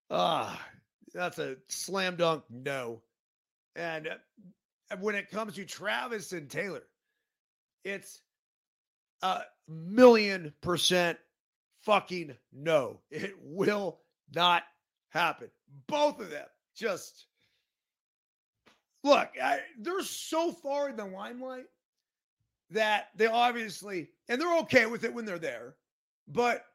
Ah, 0.09 0.65
that's 1.13 1.37
a 1.37 1.57
slam 1.67 2.15
dunk 2.15 2.43
no. 2.49 3.01
And 3.75 4.07
uh, 4.07 4.95
when 5.01 5.15
it 5.15 5.29
comes 5.29 5.55
to 5.55 5.65
Travis 5.65 6.31
and 6.31 6.49
Taylor, 6.49 6.83
it's 7.83 8.21
a 9.21 9.41
million 9.67 10.53
percent 10.61 11.17
fucking 11.83 12.35
no. 12.53 12.99
It 13.09 13.35
will 13.41 13.99
not 14.33 14.63
happen. 15.09 15.49
Both 15.87 16.19
of 16.19 16.29
them 16.29 16.47
just 16.75 17.25
look, 19.03 19.29
I, 19.41 19.59
they're 19.79 20.03
so 20.03 20.51
far 20.51 20.89
in 20.89 20.95
the 20.95 21.05
limelight 21.05 21.65
that 22.69 23.09
they 23.15 23.27
obviously, 23.27 24.09
and 24.29 24.39
they're 24.39 24.57
okay 24.59 24.85
with 24.85 25.03
it 25.03 25.13
when 25.13 25.25
they're 25.25 25.39
there, 25.39 25.75
but 26.27 26.65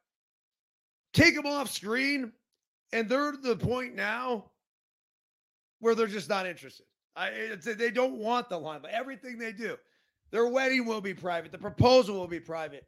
take 1.12 1.34
them 1.34 1.46
off 1.46 1.70
screen, 1.70 2.32
and 2.92 3.08
they're 3.08 3.32
to 3.32 3.38
the 3.38 3.56
point 3.56 3.94
now 3.94 4.50
where 5.80 5.94
they're 5.94 6.06
just 6.06 6.28
not 6.28 6.46
interested. 6.46 6.86
I, 7.14 7.56
they 7.62 7.90
don't 7.90 8.18
want 8.18 8.50
the 8.50 8.58
limelight. 8.58 8.92
Everything 8.92 9.38
they 9.38 9.52
do, 9.52 9.76
their 10.30 10.48
wedding 10.48 10.84
will 10.84 11.00
be 11.00 11.14
private. 11.14 11.50
The 11.50 11.58
proposal 11.58 12.18
will 12.18 12.28
be 12.28 12.40
private. 12.40 12.86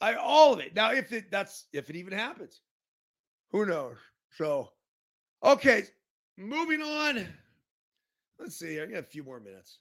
I 0.00 0.14
all 0.14 0.52
of 0.52 0.60
it. 0.60 0.74
Now, 0.74 0.92
if 0.92 1.12
it 1.12 1.30
that's 1.30 1.66
if 1.72 1.90
it 1.90 1.96
even 1.96 2.12
happens, 2.12 2.60
who 3.50 3.66
knows? 3.66 3.96
So, 4.36 4.70
okay, 5.44 5.84
moving 6.36 6.80
on. 6.80 7.26
Let's 8.38 8.56
see. 8.56 8.80
I 8.80 8.86
got 8.86 9.00
a 9.00 9.02
few 9.02 9.22
more 9.22 9.40
minutes. 9.40 9.78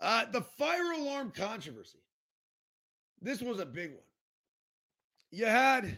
Uh, 0.00 0.24
the 0.32 0.40
fire 0.40 0.92
alarm 0.92 1.32
controversy. 1.34 1.98
This 3.20 3.40
was 3.40 3.60
a 3.60 3.66
big 3.66 3.90
one. 3.90 4.00
You 5.30 5.46
had 5.46 5.96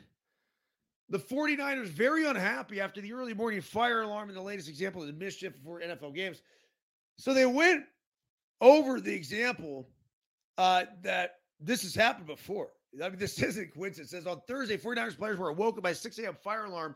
the 1.09 1.19
49ers 1.19 1.87
very 1.87 2.27
unhappy 2.27 2.81
after 2.81 3.01
the 3.01 3.12
early 3.12 3.35
morning 3.35 3.61
fire 3.61 4.03
alarm 4.03 4.29
in 4.29 4.35
the 4.35 4.43
latest 4.43 4.69
example 4.69 5.01
of 5.01 5.07
the 5.07 5.15
mischief 5.15 5.55
before 5.55 5.81
NFL 5.81 6.15
games. 6.15 6.43
So 7.17 7.33
they 7.33 7.47
went 7.47 7.85
over 8.61 9.01
the 9.01 9.15
example 9.15 9.89
uh, 10.59 10.85
that 11.03 11.37
this 11.61 11.83
has 11.83 11.95
happened 11.95 12.27
before. 12.27 12.71
I 13.03 13.09
mean, 13.09 13.19
this 13.19 13.39
isn't 13.43 13.75
coincidence. 13.75 14.13
It 14.13 14.17
says 14.17 14.27
on 14.27 14.41
Thursday, 14.47 14.77
49ers 14.77 15.17
players 15.17 15.39
were 15.39 15.49
awoken 15.49 15.83
by 15.83 15.93
6 15.93 16.19
a.m. 16.19 16.37
fire 16.43 16.65
alarm 16.65 16.95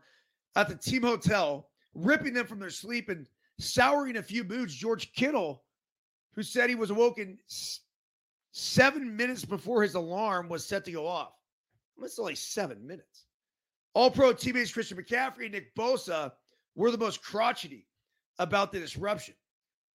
at 0.57 0.69
the 0.69 0.75
team 0.75 1.03
hotel, 1.03 1.69
ripping 1.95 2.35
them 2.35 2.47
from 2.47 2.59
their 2.59 2.71
sleep 2.71 3.09
and 3.09 3.27
souring 3.59 4.17
a 4.17 4.23
few 4.23 4.45
moods. 4.45 4.75
George 4.75 5.13
Kittle, 5.13 5.63
who 6.35 6.43
said 6.43 6.69
he 6.69 6.77
was 6.77 6.91
awoken 6.91 7.39
seven 8.53 9.17
minutes 9.17 9.45
before 9.45 9.83
his 9.83 9.95
alarm 9.95 10.49
was 10.49 10.65
set 10.65 10.85
to 10.85 10.93
go 10.93 11.07
off. 11.07 11.33
That's 12.01 12.19
only 12.19 12.35
seven 12.35 12.87
minutes. 12.87 13.25
All 13.95 14.11
pro 14.11 14.33
teammates 14.33 14.73
Christian 14.73 14.99
McCaffrey 14.99 15.45
and 15.45 15.53
Nick 15.53 15.75
Bosa 15.75 16.33
were 16.77 16.91
the 16.91 16.99
most 16.99 17.23
crotchety 17.23 17.87
about 18.39 18.73
the 18.73 18.79
disruption. 18.79 19.35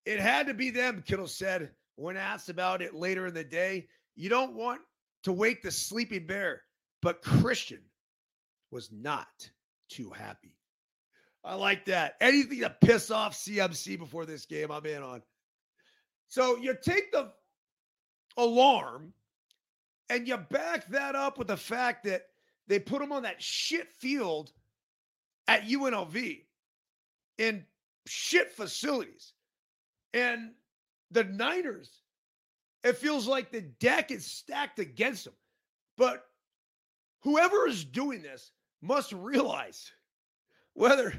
It 0.05 0.19
had 0.19 0.47
to 0.47 0.53
be 0.53 0.69
them, 0.69 1.03
Kittle 1.05 1.27
said 1.27 1.71
when 1.95 2.17
asked 2.17 2.49
about 2.49 2.81
it 2.81 2.93
later 2.93 3.27
in 3.27 3.33
the 3.33 3.43
day. 3.43 3.87
You 4.15 4.29
don't 4.29 4.53
want 4.53 4.81
to 5.23 5.31
wake 5.31 5.61
the 5.61 5.71
sleeping 5.71 6.27
bear, 6.27 6.61
but 7.01 7.21
Christian 7.21 7.81
was 8.71 8.91
not 8.91 9.49
too 9.89 10.09
happy. 10.09 10.55
I 11.43 11.55
like 11.55 11.85
that. 11.85 12.15
Anything 12.21 12.61
to 12.61 12.69
piss 12.69 13.11
off 13.11 13.33
CMC 13.33 13.99
before 13.99 14.25
this 14.25 14.45
game, 14.45 14.71
I'm 14.71 14.85
in 14.85 15.03
on. 15.03 15.21
So 16.27 16.57
you 16.57 16.75
take 16.81 17.11
the 17.11 17.31
alarm 18.37 19.13
and 20.09 20.27
you 20.27 20.37
back 20.37 20.87
that 20.87 21.15
up 21.15 21.37
with 21.37 21.47
the 21.47 21.57
fact 21.57 22.05
that 22.05 22.23
they 22.67 22.79
put 22.79 23.01
him 23.01 23.11
on 23.11 23.23
that 23.23 23.41
shit 23.41 23.91
field 23.99 24.51
at 25.47 25.63
UNLV 25.63 26.43
in 27.37 27.65
shit 28.07 28.51
facilities. 28.51 29.33
And 30.13 30.51
the 31.11 31.23
Niners, 31.23 32.02
it 32.83 32.97
feels 32.97 33.27
like 33.27 33.51
the 33.51 33.61
deck 33.61 34.11
is 34.11 34.25
stacked 34.25 34.79
against 34.79 35.25
them. 35.25 35.33
But 35.97 36.25
whoever 37.21 37.67
is 37.67 37.85
doing 37.85 38.21
this 38.21 38.51
must 38.81 39.13
realize 39.13 39.91
whether 40.73 41.13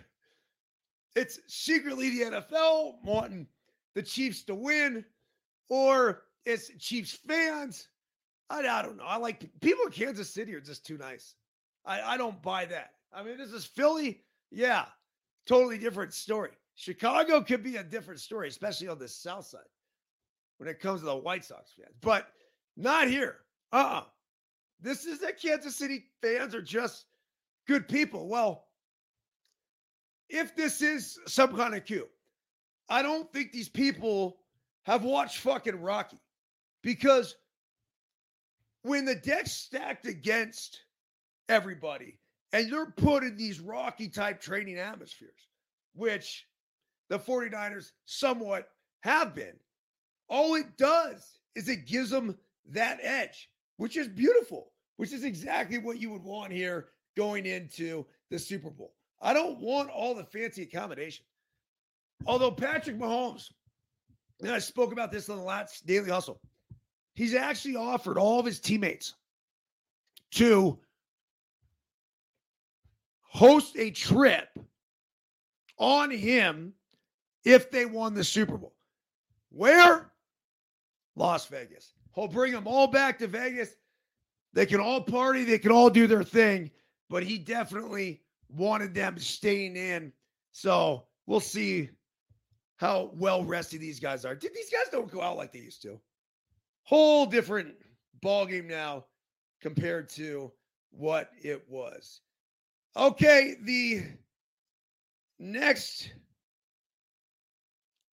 it's 1.17 1.41
secretly 1.47 2.11
the 2.11 2.25
NFL 2.31 2.97
wanting 3.03 3.47
the 3.95 4.03
Chiefs 4.03 4.43
to 4.45 4.55
win 4.55 5.05
or 5.69 6.23
it's 6.45 6.71
Chiefs 6.79 7.19
fans. 7.27 7.89
I, 8.51 8.59
I 8.67 8.83
don't 8.83 8.99
know. 8.99 9.05
I 9.07 9.17
like 9.17 9.49
people 9.61 9.87
in 9.87 9.93
Kansas 9.93 10.29
City 10.29 10.55
are 10.55 10.61
just 10.61 10.85
too 10.85 10.99
nice. 10.99 11.35
I, 11.87 12.03
I 12.03 12.17
don't 12.19 12.43
buy 12.43 12.67
that. 12.67 12.91
I 13.13 13.23
mean, 13.23 13.39
this 13.39 13.53
is 13.53 13.65
Philly. 13.65 14.23
Yeah, 14.51 14.85
totally 15.47 15.79
different 15.79 16.13
story. 16.13 16.51
Chicago 16.75 17.41
could 17.41 17.63
be 17.63 17.77
a 17.77 17.85
different 17.85 18.21
story, 18.21 18.49
especially 18.49 18.89
on 18.89 18.99
the 18.99 19.09
south 19.09 19.47
side 19.47 19.61
when 20.59 20.69
it 20.69 20.81
comes 20.81 21.01
to 21.01 21.07
the 21.07 21.17
White 21.17 21.45
Sox 21.45 21.73
fans, 21.77 21.95
but 22.01 22.29
not 22.77 23.09
here. 23.09 23.39
Uh 23.73 23.77
uh-uh. 23.77 23.99
uh 23.99 24.05
This 24.81 25.05
is 25.05 25.21
that 25.21 25.41
Kansas 25.41 25.77
City 25.77 26.05
fans 26.23 26.55
are 26.55 26.63
just 26.63 27.07
good 27.67 27.89
people. 27.89 28.29
Well, 28.29 28.67
if 30.29 30.57
this 30.57 30.83
is 30.83 31.19
some 31.27 31.57
kind 31.57 31.75
of 31.75 31.85
cue, 31.85 32.09
I 32.89 33.03
don't 33.03 33.33
think 33.33 33.53
these 33.53 33.69
people 33.69 34.39
have 34.85 35.05
watched 35.05 35.39
fucking 35.39 35.81
Rocky 35.81 36.21
because 36.83 37.37
when 38.83 39.05
the 39.05 39.15
deck's 39.15 39.53
stacked 39.53 40.07
against 40.07 40.83
everybody 41.49 42.19
and 42.53 42.69
you're 42.69 42.93
put 42.93 43.25
in 43.25 43.37
these 43.37 43.61
Rocky 43.61 44.09
type 44.09 44.41
training 44.41 44.79
atmospheres, 44.79 45.49
which 45.95 46.47
the 47.09 47.19
49ers 47.19 47.93
somewhat 48.05 48.69
have 49.01 49.35
been, 49.35 49.55
all 50.29 50.55
it 50.55 50.77
does 50.77 51.39
is 51.55 51.69
it 51.69 51.87
gives 51.87 52.11
them 52.11 52.37
that 52.71 52.99
edge, 53.03 53.51
which 53.77 53.97
is 53.97 54.09
beautiful, 54.09 54.73
which 54.97 55.13
is 55.13 55.25
exactly 55.25 55.79
what 55.79 56.01
you 56.01 56.11
would 56.11 56.23
want 56.23 56.53
here 56.53 56.89
going 57.17 57.47
into 57.47 58.05
the 58.31 58.39
Super 58.39 58.71
Bowl. 58.71 58.95
I 59.21 59.33
don't 59.33 59.59
want 59.61 59.91
all 59.91 60.15
the 60.15 60.25
fancy 60.25 60.63
accommodation. 60.63 61.25
Although 62.27 62.51
Patrick 62.51 62.99
Mahomes, 62.99 63.51
and 64.41 64.51
I 64.51 64.59
spoke 64.59 64.93
about 64.93 65.13
this 65.13 65.29
on 65.29 65.37
the 65.37 65.43
last 65.43 65.87
Daily 65.87 66.11
Hustle, 66.11 66.41
he's 67.15 67.35
actually 67.35 67.77
offered 67.77 68.19
all 68.19 68.41
of 68.41 68.47
his 68.47 68.61
teammates 68.61 69.15
to 70.33 70.79
host 73.23 73.77
a 73.77 73.91
trip 73.91 74.49
on 75.79 76.11
him 76.11 76.73
if 77.45 77.71
they 77.71 77.85
won 77.85 78.15
the 78.15 78.25
Super 78.25 78.57
Bowl. 78.57 78.75
Where? 79.51 80.11
Las 81.17 81.47
Vegas. 81.47 81.93
He'll 82.15 82.29
bring 82.29 82.53
them 82.53 82.67
all 82.67 82.87
back 82.87 83.19
to 83.19 83.27
Vegas. 83.27 83.75
They 84.53 84.67
can 84.67 84.81
all 84.81 85.01
party, 85.01 85.45
they 85.45 85.59
can 85.59 85.73
all 85.73 85.91
do 85.91 86.07
their 86.07 86.23
thing, 86.23 86.71
but 87.11 87.25
he 87.25 87.39
definitely 87.39 88.23
wanted 88.49 88.95
them 88.95 89.19
staying 89.19 89.77
in. 89.77 90.13
So 90.53 91.05
we'll 91.27 91.41
see 91.41 91.91
how 92.77 93.11
well 93.15 93.45
rested 93.45 93.81
these 93.81 93.99
guys 93.99 94.25
are. 94.25 94.35
Did 94.35 94.55
these 94.55 94.71
guys 94.71 94.85
don't 94.93 95.11
go 95.11 95.21
out 95.21 95.37
like 95.37 95.53
they 95.53 95.59
used 95.59 95.83
to. 95.83 96.01
Whole 96.85 97.27
different 97.27 97.75
ball 98.21 98.47
game 98.47 98.69
now 98.69 99.07
compared 99.61 100.09
to 100.11 100.53
what 100.91 101.31
it 101.43 101.65
was. 101.69 102.21
Okay, 102.97 103.57
the 103.63 104.05
next 105.39 106.13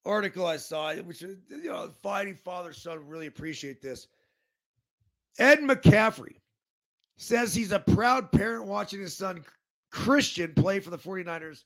article 0.05 0.47
I 0.47 0.57
saw, 0.57 0.95
which 0.97 1.23
uh, 1.23 1.29
you 1.49 1.71
know, 1.71 1.91
fighting 2.03 2.35
father 2.35 2.73
son 2.73 3.07
really 3.07 3.27
appreciate 3.27 3.83
this. 3.83 4.09
Ed 5.39 5.61
McCaffrey 5.61 6.37
says 7.17 7.55
he's 7.55 7.73
a 7.73 7.81
proud 7.81 8.33
parent 8.33 8.67
watching 8.67 9.01
his 9.01 9.17
son 9.17 9.45
Christian 9.91 10.55
play 10.55 10.81
for 10.81 10.91
the 10.91 10.99
49ers 10.99 11.65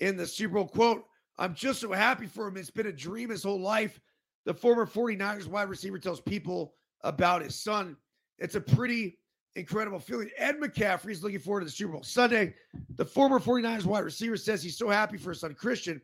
in 0.00 0.16
the 0.16 0.26
Super 0.26 0.54
Bowl. 0.54 0.68
Quote, 0.68 1.04
I'm 1.38 1.54
just 1.54 1.80
so 1.80 1.92
happy 1.92 2.26
for 2.26 2.46
him. 2.46 2.56
It's 2.56 2.70
been 2.70 2.86
a 2.86 2.92
dream 2.92 3.30
his 3.30 3.42
whole 3.42 3.60
life. 3.60 4.00
The 4.44 4.54
former 4.54 4.86
49ers 4.86 5.46
wide 5.46 5.68
receiver 5.68 5.98
tells 5.98 6.20
people 6.20 6.74
about 7.02 7.42
his 7.42 7.54
son. 7.54 7.96
It's 8.38 8.54
a 8.54 8.60
pretty 8.60 9.18
incredible 9.54 9.98
feeling. 9.98 10.30
Ed 10.36 10.56
McCaffrey 10.60 11.10
is 11.10 11.22
looking 11.22 11.38
forward 11.38 11.60
to 11.60 11.66
the 11.66 11.72
Super 11.72 11.92
Bowl 11.92 12.02
Sunday. 12.02 12.54
The 12.96 13.04
former 13.04 13.38
49ers 13.38 13.84
wide 13.84 14.04
receiver 14.04 14.36
says 14.36 14.62
he's 14.62 14.78
so 14.78 14.88
happy 14.88 15.16
for 15.16 15.30
his 15.30 15.40
son 15.40 15.54
Christian, 15.54 16.00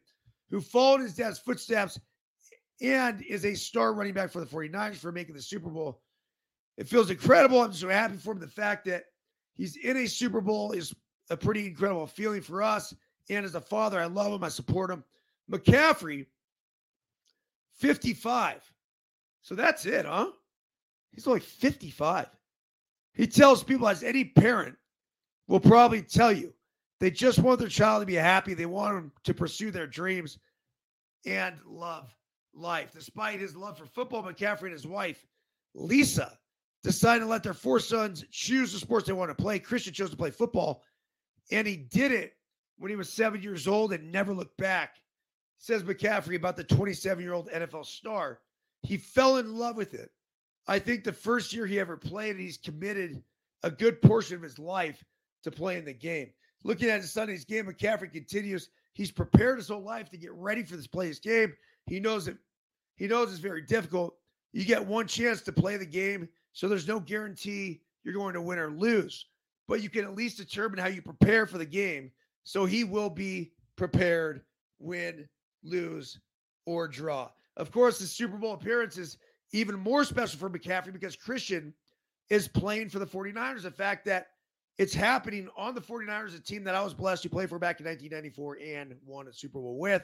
who 0.53 0.61
followed 0.61 1.01
his 1.01 1.15
dad's 1.15 1.39
footsteps 1.39 1.99
and 2.83 3.23
is 3.23 3.47
a 3.47 3.55
star 3.55 3.95
running 3.95 4.13
back 4.13 4.31
for 4.31 4.41
the 4.41 4.47
49ers 4.47 4.97
for 4.97 5.11
making 5.11 5.35
the 5.35 5.43
Super 5.43 5.71
Bowl. 5.71 6.03
It 6.77 6.87
feels 6.87 7.11
incredible. 7.11 7.63
I'm 7.63 7.73
so 7.73 7.89
happy 7.89 8.19
for 8.19 8.33
him. 8.33 8.39
The 8.39 8.47
fact 8.47 8.85
that 8.85 9.05
he's 9.55 9.77
in 9.77 9.97
a 9.97 10.07
Super 10.07 10.43
Bowl 10.43 10.73
is 10.73 10.95
a 11.31 11.37
pretty 11.37 11.67
incredible 11.67 12.07
feeling 12.07 12.43
for 12.43 12.63
us. 12.63 12.95
And 13.31 13.47
as 13.47 13.55
a 13.55 13.61
father, 13.63 13.99
I 13.99 14.05
love 14.05 14.33
him. 14.33 14.45
I 14.45 14.51
support 14.51 14.91
him. 14.91 15.03
McCaffrey, 15.51 16.27
55. 17.79 18.63
So 19.41 19.55
that's 19.55 19.87
it, 19.87 20.05
huh? 20.05 20.33
He's 21.13 21.27
only 21.27 21.41
55. 21.41 22.27
He 23.15 23.27
tells 23.27 23.65
people, 23.65 23.89
as 23.89 24.03
any 24.03 24.25
parent 24.25 24.77
will 25.49 25.61
probably 25.61 26.03
tell 26.03 26.33
you, 26.33 26.53
they 27.03 27.11
just 27.11 27.41
want 27.41 27.59
their 27.59 27.67
child 27.67 28.01
to 28.03 28.07
be 28.07 28.15
happy. 28.15 28.55
They 28.55 28.65
want 28.65 28.95
them 28.95 29.13
to 29.25 29.35
pursue 29.35 29.73
their 29.73 29.89
dreams 29.89 30.39
and 31.27 31.57
love 31.67 32.15
life. 32.55 32.93
Despite 32.93 33.41
his 33.41 33.57
love 33.57 33.77
for 33.77 33.87
football, 33.87 34.23
McCaffrey 34.23 34.67
and 34.67 34.73
his 34.73 34.87
wife, 34.87 35.27
Lisa, 35.75 36.39
decided 36.85 37.25
to 37.25 37.27
let 37.27 37.43
their 37.43 37.55
four 37.55 37.81
sons 37.81 38.25
choose 38.31 38.73
the 38.73 38.79
sports 38.79 39.09
they 39.09 39.13
want 39.13 39.37
to 39.37 39.43
play. 39.43 39.59
Christian 39.59 39.93
chose 39.93 40.11
to 40.11 40.17
play 40.17 40.31
football, 40.31 40.85
and 41.51 41.67
he 41.67 41.77
did 41.77 42.13
it 42.13 42.35
when 42.79 42.89
he 42.89 42.95
was 42.95 43.13
seven 43.13 43.43
years 43.43 43.67
old 43.67 43.93
and 43.93 44.13
never 44.13 44.33
looked 44.33 44.57
back. 44.57 44.95
Says 45.59 45.83
McCaffrey 45.83 46.37
about 46.37 46.57
the 46.57 46.63
27 46.63 47.21
year 47.21 47.33
old 47.33 47.51
NFL 47.51 47.85
star. 47.85 48.39
He 48.83 48.97
fell 48.97 49.39
in 49.39 49.57
love 49.57 49.77
with 49.77 49.93
it 49.93 50.13
I 50.69 50.79
think 50.79 51.03
the 51.03 51.13
first 51.13 51.53
year 51.53 51.67
he 51.67 51.81
ever 51.81 51.97
played, 51.97 52.39
he's 52.39 52.57
committed 52.57 53.23
a 53.65 53.71
good 53.71 54.01
portion 54.01 54.37
of 54.37 54.43
his 54.43 54.59
life 54.59 55.05
to 55.43 55.51
playing 55.51 55.85
the 55.85 55.93
game. 55.93 56.31
Looking 56.65 56.89
at 56.89 57.03
Sunday's 57.05 57.45
game, 57.45 57.67
McCaffrey 57.67 58.13
continues. 58.13 58.71
He's 58.95 59.11
prepared 59.11 59.59
his 59.59 59.69
whole 59.69 59.83
life 59.83 60.11
to 60.11 60.17
get 60.17 60.33
ready 60.33 60.63
for 60.63 60.77
this 60.77 60.87
play's 60.87 61.19
game. 61.19 61.53
He 61.87 61.99
knows 61.99 62.29
it. 62.29 62.37
He 62.97 63.07
knows 63.07 63.31
it's 63.31 63.41
very 63.41 63.63
difficult. 63.63 64.15
You 64.53 64.65
get 64.65 64.85
one 64.85 65.07
chance 65.07 65.41
to 65.43 65.53
play 65.53 65.77
the 65.77 65.87
game, 65.87 66.29
so 66.53 66.69
there's 66.69 66.87
no 66.87 67.01
guarantee 67.01 67.81
you're 68.05 68.15
going 68.15 68.35
to 68.35 68.43
win 68.43 68.59
or 68.59 68.71
lose. 68.71 69.27
But 69.67 69.83
you 69.83 69.89
can 69.89 70.05
at 70.05 70.15
least 70.15 70.37
determine 70.37 70.79
how 70.79 70.89
you 70.89 71.01
prepare 71.01 71.47
for 71.47 71.59
the 71.59 71.67
game. 71.67 72.11
So 72.45 72.67
he 72.67 72.85
will 72.85 73.09
be 73.09 73.53
prepared, 73.77 74.43
win, 74.79 75.29
lose, 75.65 76.21
or 76.67 76.87
draw. 76.89 77.31
Of 77.57 77.71
course, 77.71 77.99
the 77.99 78.07
Super 78.07 78.37
Bowl 78.37 78.55
appearance 78.55 78.99
is 78.99 79.19
even 79.53 79.79
more 79.79 80.05
special 80.05 80.39
for 80.39 80.51
McCaffrey 80.51 80.93
because 80.93 81.17
Christian 81.17 81.73
is 82.31 82.49
playing 82.49 82.89
for 82.89 82.99
the 82.99 83.07
49ers. 83.07 83.63
The 83.63 83.71
fact 83.71 84.05
that 84.07 84.29
it's 84.83 84.93
happening 84.93 85.49
on 85.57 85.77
the 85.77 85.81
49ers, 85.81 86.37
a 86.37 86.41
team 86.41 86.65
that 86.65 86.75
I 86.75 86.83
was 86.83 86.93
blessed 86.93 87.23
to 87.23 87.31
play 87.31 87.47
for 87.47 87.57
back 87.57 87.79
in 87.79 87.87
1994 87.87 88.59
and 88.61 88.97
won 89.07 89.29
a 89.29 89.33
Super 89.33 89.61
Bowl 89.61 89.79
with, 89.79 90.03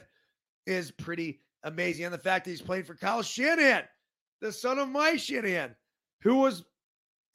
is 0.67 0.89
pretty 0.89 1.41
amazing. 1.63 2.05
And 2.05 2.13
the 2.13 2.17
fact 2.17 2.45
that 2.45 2.51
he's 2.51 2.61
playing 2.61 2.85
for 2.85 2.95
Kyle 2.95 3.21
Shanahan, 3.21 3.83
the 4.39 4.53
son 4.53 4.79
of 4.79 4.87
Mike 4.87 5.19
Shanahan, 5.19 5.75
who 6.21 6.35
was 6.35 6.63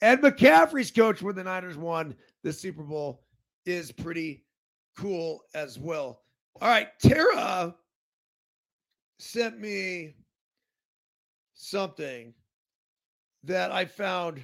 Ed 0.01 0.21
McCaffrey's 0.21 0.89
coach 0.89 1.21
when 1.21 1.35
the 1.35 1.43
Niners 1.43 1.77
won 1.77 2.15
the 2.43 2.51
Super 2.51 2.81
Bowl, 2.81 3.21
is 3.67 3.91
pretty 3.91 4.43
cool 4.97 5.41
as 5.53 5.77
well. 5.77 6.23
All 6.61 6.67
right, 6.69 6.87
Tara 6.99 7.75
sent 9.19 9.59
me 9.59 10.15
something 11.53 12.33
that 13.43 13.71
I 13.71 13.85
found 13.85 14.41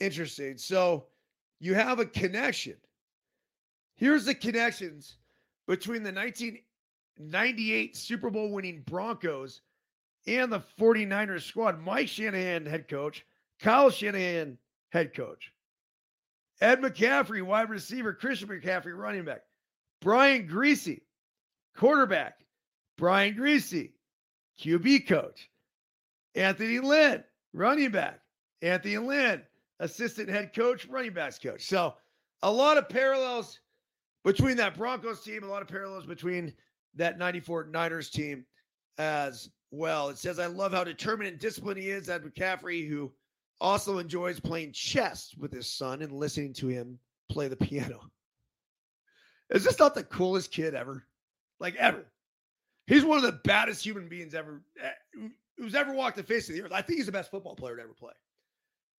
interesting. 0.00 0.58
So 0.58 1.06
you 1.60 1.74
have 1.74 1.98
a 1.98 2.06
connection. 2.06 2.76
Here's 3.96 4.24
the 4.24 4.34
connections 4.34 5.16
between 5.66 6.02
the 6.02 6.12
1998 6.12 7.96
Super 7.96 8.30
Bowl 8.30 8.50
winning 8.52 8.82
Broncos 8.86 9.60
and 10.26 10.52
the 10.52 10.62
49ers 10.78 11.42
squad. 11.42 11.80
Mike 11.80 12.08
Shanahan, 12.08 12.66
head 12.66 12.88
coach, 12.88 13.24
Kyle 13.60 13.90
Shanahan, 13.90 14.58
head 14.90 15.14
coach, 15.14 15.52
Ed 16.60 16.80
McCaffrey, 16.80 17.42
wide 17.42 17.70
receiver, 17.70 18.12
Christian 18.12 18.48
McCaffrey, 18.48 18.96
running 18.96 19.24
back, 19.24 19.42
Brian 20.00 20.48
Griese, 20.48 21.00
quarterback, 21.76 22.38
Brian 22.96 23.34
Griese, 23.34 23.90
QB 24.60 25.06
coach. 25.08 25.50
Anthony 26.34 26.80
Lynn, 26.80 27.22
running 27.52 27.90
back. 27.90 28.20
Anthony 28.62 28.98
Lynn, 28.98 29.42
assistant 29.80 30.28
head 30.28 30.54
coach, 30.54 30.86
running 30.86 31.12
backs 31.12 31.38
coach. 31.38 31.64
So 31.64 31.94
a 32.42 32.50
lot 32.50 32.78
of 32.78 32.88
parallels 32.88 33.60
between 34.24 34.56
that 34.56 34.76
Broncos 34.76 35.22
team, 35.22 35.42
a 35.42 35.46
lot 35.46 35.62
of 35.62 35.68
parallels 35.68 36.06
between 36.06 36.52
that 36.94 37.18
94 37.18 37.64
Niners 37.66 38.10
team 38.10 38.44
as 38.98 39.50
well. 39.70 40.08
It 40.08 40.18
says, 40.18 40.38
I 40.38 40.46
love 40.46 40.72
how 40.72 40.84
determined 40.84 41.28
and 41.28 41.38
disciplined 41.38 41.80
he 41.80 41.90
is, 41.90 42.08
Ed 42.08 42.22
McCaffrey, 42.22 42.88
who 42.88 43.12
also 43.60 43.98
enjoys 43.98 44.40
playing 44.40 44.72
chess 44.72 45.34
with 45.38 45.52
his 45.52 45.70
son 45.70 46.02
and 46.02 46.12
listening 46.12 46.52
to 46.54 46.68
him 46.68 46.98
play 47.28 47.48
the 47.48 47.56
piano. 47.56 48.00
Is 49.50 49.64
this 49.64 49.78
not 49.78 49.94
the 49.94 50.04
coolest 50.04 50.52
kid 50.52 50.74
ever? 50.74 51.06
Like, 51.60 51.76
ever. 51.76 52.06
He's 52.86 53.04
one 53.04 53.18
of 53.18 53.22
the 53.22 53.40
baddest 53.44 53.84
human 53.84 54.08
beings 54.08 54.34
ever 54.34 54.62
eh, 54.82 55.28
who's 55.56 55.74
ever 55.74 55.94
walked 55.94 56.16
the 56.16 56.22
face 56.22 56.48
of 56.48 56.54
the 56.54 56.62
earth. 56.62 56.72
I 56.72 56.82
think 56.82 56.98
he's 56.98 57.06
the 57.06 57.12
best 57.12 57.30
football 57.30 57.56
player 57.56 57.76
to 57.76 57.82
ever 57.82 57.94
play. 57.94 58.12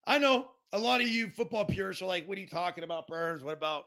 I 0.07 0.17
know 0.17 0.51
a 0.73 0.79
lot 0.79 1.01
of 1.01 1.07
you 1.07 1.29
football 1.29 1.65
purists 1.65 2.01
are 2.01 2.07
like, 2.07 2.27
what 2.27 2.37
are 2.37 2.41
you 2.41 2.47
talking 2.47 2.83
about, 2.83 3.07
Byrnes? 3.07 3.43
What 3.43 3.57
about 3.57 3.85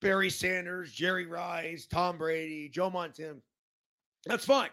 Barry 0.00 0.30
Sanders, 0.30 0.92
Jerry 0.92 1.26
Rice, 1.26 1.86
Tom 1.86 2.18
Brady, 2.18 2.68
Joe 2.68 2.90
Montana? 2.90 3.36
That's 4.26 4.44
fine. 4.44 4.70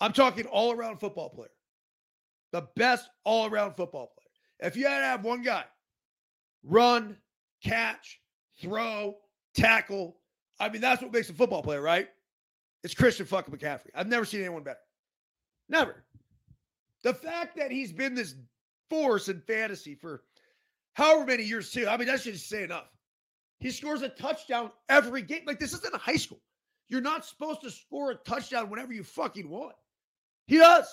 I'm 0.00 0.12
talking 0.12 0.46
all 0.46 0.72
around 0.72 0.98
football 0.98 1.30
player. 1.30 1.50
The 2.52 2.68
best 2.76 3.08
all 3.24 3.46
around 3.46 3.74
football 3.74 4.12
player. 4.16 4.68
If 4.70 4.76
you 4.76 4.86
had 4.86 4.98
to 4.98 5.04
have 5.04 5.24
one 5.24 5.42
guy 5.42 5.64
run, 6.62 7.16
catch, 7.62 8.20
throw, 8.60 9.16
tackle, 9.54 10.16
I 10.60 10.68
mean, 10.68 10.80
that's 10.80 11.02
what 11.02 11.12
makes 11.12 11.30
a 11.30 11.34
football 11.34 11.62
player, 11.62 11.82
right? 11.82 12.08
It's 12.82 12.94
Christian 12.94 13.26
fucking 13.26 13.54
McCaffrey. 13.54 13.88
I've 13.94 14.08
never 14.08 14.24
seen 14.24 14.40
anyone 14.40 14.62
better. 14.62 14.78
Never. 15.68 16.04
The 17.02 17.14
fact 17.14 17.56
that 17.56 17.70
he's 17.70 17.92
been 17.92 18.14
this 18.14 18.34
force 19.02 19.28
in 19.28 19.40
fantasy 19.40 19.94
for 19.94 20.22
however 20.94 21.26
many 21.26 21.44
years, 21.44 21.70
too. 21.70 21.86
I 21.88 21.96
mean, 21.96 22.08
that 22.08 22.20
should 22.20 22.38
say 22.38 22.62
enough. 22.64 22.88
He 23.60 23.70
scores 23.70 24.02
a 24.02 24.08
touchdown 24.08 24.70
every 24.88 25.22
game. 25.22 25.42
Like, 25.46 25.58
this 25.58 25.72
isn't 25.72 25.94
high 25.96 26.16
school. 26.16 26.40
You're 26.88 27.00
not 27.00 27.24
supposed 27.24 27.62
to 27.62 27.70
score 27.70 28.10
a 28.10 28.14
touchdown 28.14 28.70
whenever 28.70 28.92
you 28.92 29.02
fucking 29.02 29.48
want. 29.48 29.74
He 30.46 30.58
does. 30.58 30.86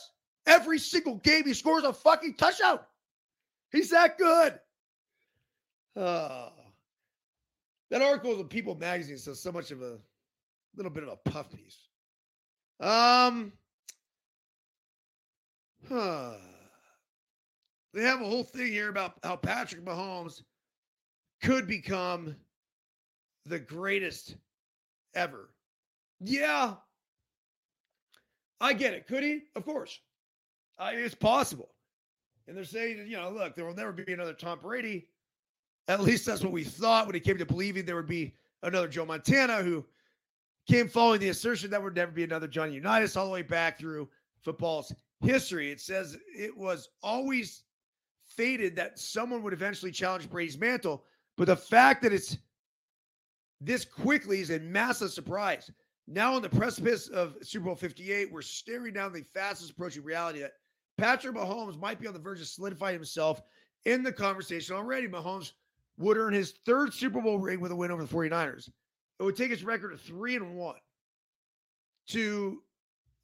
Every 0.48 0.80
single 0.80 1.16
game, 1.16 1.46
he 1.46 1.54
scores 1.54 1.84
a 1.84 1.94
fucking 1.94 2.36
touchdown. 2.36 2.80
He's 3.72 3.90
that 3.92 4.18
good. 4.18 4.60
That 7.92 8.02
article 8.02 8.40
in 8.40 8.48
People 8.48 8.76
magazine 8.76 9.18
says 9.18 9.42
so 9.42 9.52
much 9.52 9.70
of 9.72 9.82
a 9.82 9.98
little 10.78 10.94
bit 10.94 11.04
of 11.04 11.10
a 11.10 11.30
puff 11.30 11.52
piece. 11.52 11.78
Um, 12.80 13.52
huh. 15.90 16.36
They 17.94 18.04
have 18.04 18.22
a 18.22 18.26
whole 18.26 18.44
thing 18.44 18.68
here 18.68 18.90
about 18.90 19.16
how 19.24 19.36
Patrick 19.36 19.84
Mahomes 19.84 20.44
could 21.44 21.68
become 21.68 22.36
the 23.46 23.60
greatest 23.60 24.36
ever. 25.14 25.50
Yeah, 26.20 26.76
I 28.62 28.74
get 28.74 28.94
it. 28.94 29.08
Could 29.08 29.24
he? 29.24 29.42
Of 29.56 29.66
course. 29.66 30.00
I 30.78 30.92
it's 30.94 31.16
possible. 31.16 31.70
And 32.48 32.56
they're 32.56 32.64
saying, 32.64 33.06
you 33.08 33.18
know, 33.18 33.30
look, 33.32 33.56
there 33.56 33.66
will 33.66 33.76
never 33.76 33.92
be 33.92 34.14
another 34.14 34.34
Tom 34.34 34.60
Brady. 34.62 35.08
At 35.88 36.02
least 36.02 36.26
that's 36.26 36.44
what 36.44 36.52
we 36.52 36.64
thought 36.64 37.08
when 37.08 37.16
it 37.16 37.24
came 37.24 37.38
to 37.38 37.46
believing 37.46 37.86
there 37.86 37.96
would 37.96 38.08
be 38.08 38.34
another 38.64 38.88
Joe 38.88 39.06
Montana 39.06 39.64
who 39.64 39.86
came 40.68 40.88
following 40.88 41.20
the 41.20 41.30
assertion 41.30 41.70
that 41.70 41.78
there 41.78 41.84
would 41.84 41.96
never 41.96 42.12
be 42.12 42.24
another 42.24 42.48
Johnny 42.48 42.74
Unitas 42.74 43.18
all 43.18 43.26
the 43.26 43.32
way 43.32 43.42
back 43.42 43.80
through 43.80 44.08
football's 44.44 44.94
history. 45.22 45.72
It 45.72 45.82
says 45.82 46.18
it 46.36 46.56
was 46.56 46.90
always 47.02 47.64
fated 48.36 48.76
that 48.76 49.00
someone 49.00 49.44
would 49.44 49.54
eventually 49.54 49.92
challenge 49.92 50.30
Brady's 50.30 50.58
mantle, 50.58 51.04
but 51.38 51.48
the 51.48 51.56
fact 51.56 52.02
that 52.04 52.14
it's 52.14 52.38
this 53.60 53.86
quickly 53.86 54.42
is 54.42 54.50
a 54.50 54.60
massive 54.60 55.12
surprise. 55.12 55.70
Now 56.08 56.34
on 56.34 56.42
the 56.42 56.50
precipice 56.50 57.08
of 57.08 57.38
Super 57.42 57.66
Bowl 57.66 57.76
58, 57.76 58.32
we're 58.32 58.42
staring 58.42 58.94
down 58.94 59.14
the 59.14 59.24
fastest 59.34 59.72
approaching 59.72 60.04
reality 60.04 60.40
that 60.40 60.54
Patrick 60.98 61.36
Mahomes 61.36 61.80
might 61.80 62.00
be 62.00 62.08
on 62.08 62.14
the 62.14 62.20
verge 62.20 62.42
of 62.42 62.48
solidifying 62.48 62.96
himself 62.96 63.42
in 63.86 64.04
the 64.04 64.12
conversation 64.12 64.76
already. 64.76 65.08
Mahomes 65.08 65.54
would 65.98 66.18
earn 66.18 66.34
his 66.34 66.54
third 66.66 66.94
Super 66.94 67.22
Bowl 67.22 67.40
ring 67.40 67.60
with 67.60 67.72
a 67.72 67.76
win 67.76 67.92
over 67.92 68.04
the 68.04 68.14
49ers. 68.14 68.70
It 69.20 69.24
would 69.24 69.38
take 69.38 69.52
his 69.52 69.64
record 69.64 69.94
of 69.94 70.02
three 70.02 70.36
and 70.36 70.56
one 70.56 70.76
to 72.08 72.62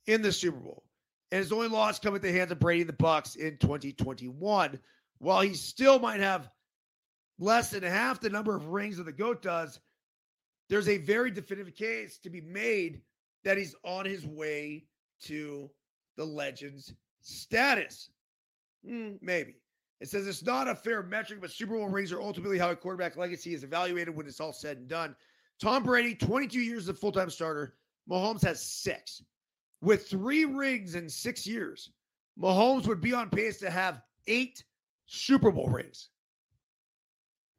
in 0.05 0.21
the 0.21 0.31
Super 0.31 0.59
Bowl. 0.59 0.83
And 1.31 1.39
his 1.39 1.51
only 1.51 1.67
loss 1.67 1.99
come 1.99 2.15
at 2.15 2.21
the 2.21 2.31
hands 2.31 2.51
of 2.51 2.59
Brady 2.59 2.81
and 2.81 2.89
the 2.89 2.93
Bucs 2.93 3.35
in 3.35 3.57
2021. 3.57 4.79
While 5.19 5.41
he 5.41 5.53
still 5.53 5.99
might 5.99 6.19
have 6.19 6.49
less 7.39 7.71
than 7.71 7.83
half 7.83 8.19
the 8.19 8.29
number 8.29 8.55
of 8.55 8.67
rings 8.67 8.97
that 8.97 9.03
the 9.03 9.11
GOAT 9.11 9.41
does, 9.41 9.79
there's 10.69 10.89
a 10.89 10.97
very 10.97 11.31
definitive 11.31 11.75
case 11.75 12.17
to 12.19 12.29
be 12.29 12.41
made 12.41 13.01
that 13.43 13.57
he's 13.57 13.75
on 13.83 14.05
his 14.05 14.25
way 14.25 14.85
to 15.23 15.69
the 16.17 16.25
Legends 16.25 16.93
status. 17.21 18.09
Mm, 18.87 19.17
maybe. 19.21 19.55
It 19.99 20.09
says 20.09 20.27
it's 20.27 20.45
not 20.45 20.67
a 20.67 20.75
fair 20.75 21.01
metric, 21.01 21.41
but 21.41 21.51
Super 21.51 21.75
Bowl 21.75 21.87
rings 21.87 22.11
are 22.11 22.21
ultimately 22.21 22.57
how 22.59 22.69
a 22.69 22.75
quarterback 22.75 23.17
legacy 23.17 23.53
is 23.53 23.63
evaluated 23.63 24.15
when 24.15 24.27
it's 24.27 24.39
all 24.39 24.53
said 24.53 24.77
and 24.77 24.87
done. 24.87 25.15
Tom 25.59 25.83
Brady, 25.83 26.13
22 26.13 26.59
years 26.59 26.83
as 26.83 26.89
a 26.89 26.93
full 26.93 27.11
time 27.11 27.29
starter. 27.29 27.75
Mahomes 28.09 28.43
has 28.43 28.61
six. 28.61 29.23
With 29.81 30.07
three 30.07 30.45
rings 30.45 30.95
in 30.95 31.09
six 31.09 31.47
years, 31.47 31.91
Mahomes 32.39 32.87
would 32.87 33.01
be 33.01 33.13
on 33.13 33.29
pace 33.29 33.57
to 33.59 33.69
have 33.69 34.01
eight 34.27 34.63
Super 35.07 35.51
Bowl 35.51 35.69
rings. 35.69 36.09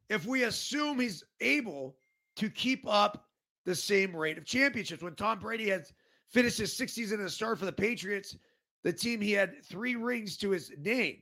If 0.09 0.25
we 0.25 0.43
assume 0.43 0.99
he's 0.99 1.23
able 1.41 1.97
to 2.37 2.49
keep 2.49 2.87
up 2.87 3.25
the 3.65 3.75
same 3.75 4.15
rate 4.15 4.37
of 4.37 4.45
championships, 4.45 5.03
when 5.03 5.15
Tom 5.15 5.39
Brady 5.39 5.69
has 5.69 5.93
finished 6.29 6.57
his 6.57 6.75
sixth 6.75 6.95
season 6.95 7.19
as 7.19 7.31
a 7.31 7.35
start 7.35 7.59
for 7.59 7.65
the 7.65 7.71
Patriots, 7.71 8.37
the 8.83 8.93
team 8.93 9.19
he 9.19 9.33
had 9.33 9.63
three 9.65 9.95
rings 9.95 10.37
to 10.37 10.51
his 10.51 10.71
name. 10.79 11.17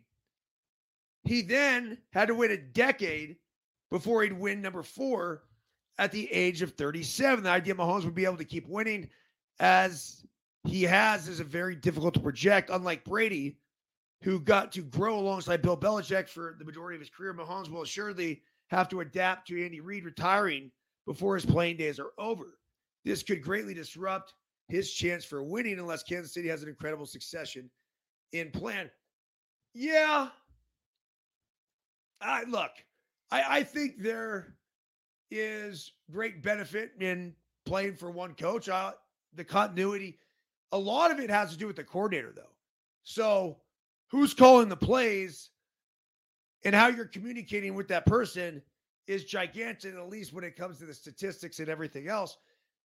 He 1.24 1.42
then 1.42 1.98
had 2.12 2.28
to 2.28 2.36
wait 2.36 2.52
a 2.52 2.58
decade 2.58 3.38
before 3.90 4.24
he'd 4.24 4.34
win 4.34 4.62
number 4.62 4.84
four 4.84 5.44
at 5.98 6.12
the 6.12 6.32
age 6.32 6.62
of 6.62 6.74
37. 6.74 7.44
The 7.44 7.50
idea 7.50 7.76
Mahomes 7.76 8.06
would 8.06 8.16
be 8.16 8.26
able 8.26 8.38
to 8.38 8.46
keep 8.46 8.68
winning 8.68 9.10
as 9.60 10.26
he 10.66 10.84
has 10.84 11.28
is 11.28 11.40
a 11.40 11.46
very 11.46 11.76
difficult 11.76 12.14
to 12.14 12.20
project. 12.20 12.70
Unlike 12.70 13.06
Brady, 13.06 13.58
who 14.24 14.40
got 14.40 14.72
to 14.74 14.82
grow 14.82 15.20
alongside 15.20 15.62
Bill 15.62 15.78
Belichick 15.78 16.28
for 16.28 16.56
the 16.58 16.66
majority 16.66 16.96
of 16.96 17.02
his 17.02 17.10
career, 17.10 17.34
Mahomes 17.34 17.70
will 17.70 17.84
assuredly 17.84 18.42
have 18.68 18.90
to 18.90 19.02
adapt 19.02 19.48
to 19.48 19.64
Andy 19.64 19.80
Reid 19.80 20.06
retiring 20.06 20.72
before 21.06 21.36
his 21.36 21.46
playing 21.46 21.78
days 21.78 22.00
are 22.00 22.12
over. 22.18 22.58
This 23.06 23.24
could 23.24 23.42
greatly 23.42 23.74
disrupt 23.74 24.34
his 24.68 24.92
chance 24.92 25.24
for 25.24 25.44
winning 25.44 25.80
unless 25.80 26.04
Kansas 26.04 26.34
City 26.34 26.50
has 26.50 26.64
an 26.64 26.70
incredible 26.70 27.06
succession 27.06 27.70
in 28.34 28.52
plan. 28.52 28.90
Yeah. 29.74 30.30
I 32.20 32.44
look, 32.44 32.72
I, 33.32 33.60
I 33.60 33.64
think 33.64 34.02
there 34.02 34.56
is 35.30 35.94
great 36.12 36.42
benefit 36.42 36.92
in 37.00 37.34
playing 37.66 37.96
for 37.96 38.10
one 38.12 38.34
coach. 38.34 38.68
Uh, 38.68 38.94
the 39.36 39.44
continuity, 39.44 40.18
a 40.72 40.78
lot 40.78 41.12
of 41.12 41.20
it 41.20 41.30
has 41.30 41.52
to 41.52 41.58
do 41.58 41.68
with 41.68 41.76
the 41.76 41.84
coordinator, 41.84 42.34
though. 42.36 42.54
So, 43.04 43.58
who's 44.10 44.34
calling 44.34 44.70
the 44.70 44.76
plays 44.76 45.50
and 46.64 46.74
how 46.74 46.88
you're 46.88 47.06
communicating 47.06 47.76
with 47.76 47.88
that 47.90 48.06
person 48.06 48.62
is 49.08 49.24
gigantic, 49.24 49.96
at 49.96 50.10
least 50.10 50.34
when 50.34 50.44
it 50.44 50.56
comes 50.56 50.80
to 50.80 50.86
the 50.86 50.94
statistics 50.94 51.60
and 51.60 51.70
everything 51.70 52.08
else. 52.08 52.38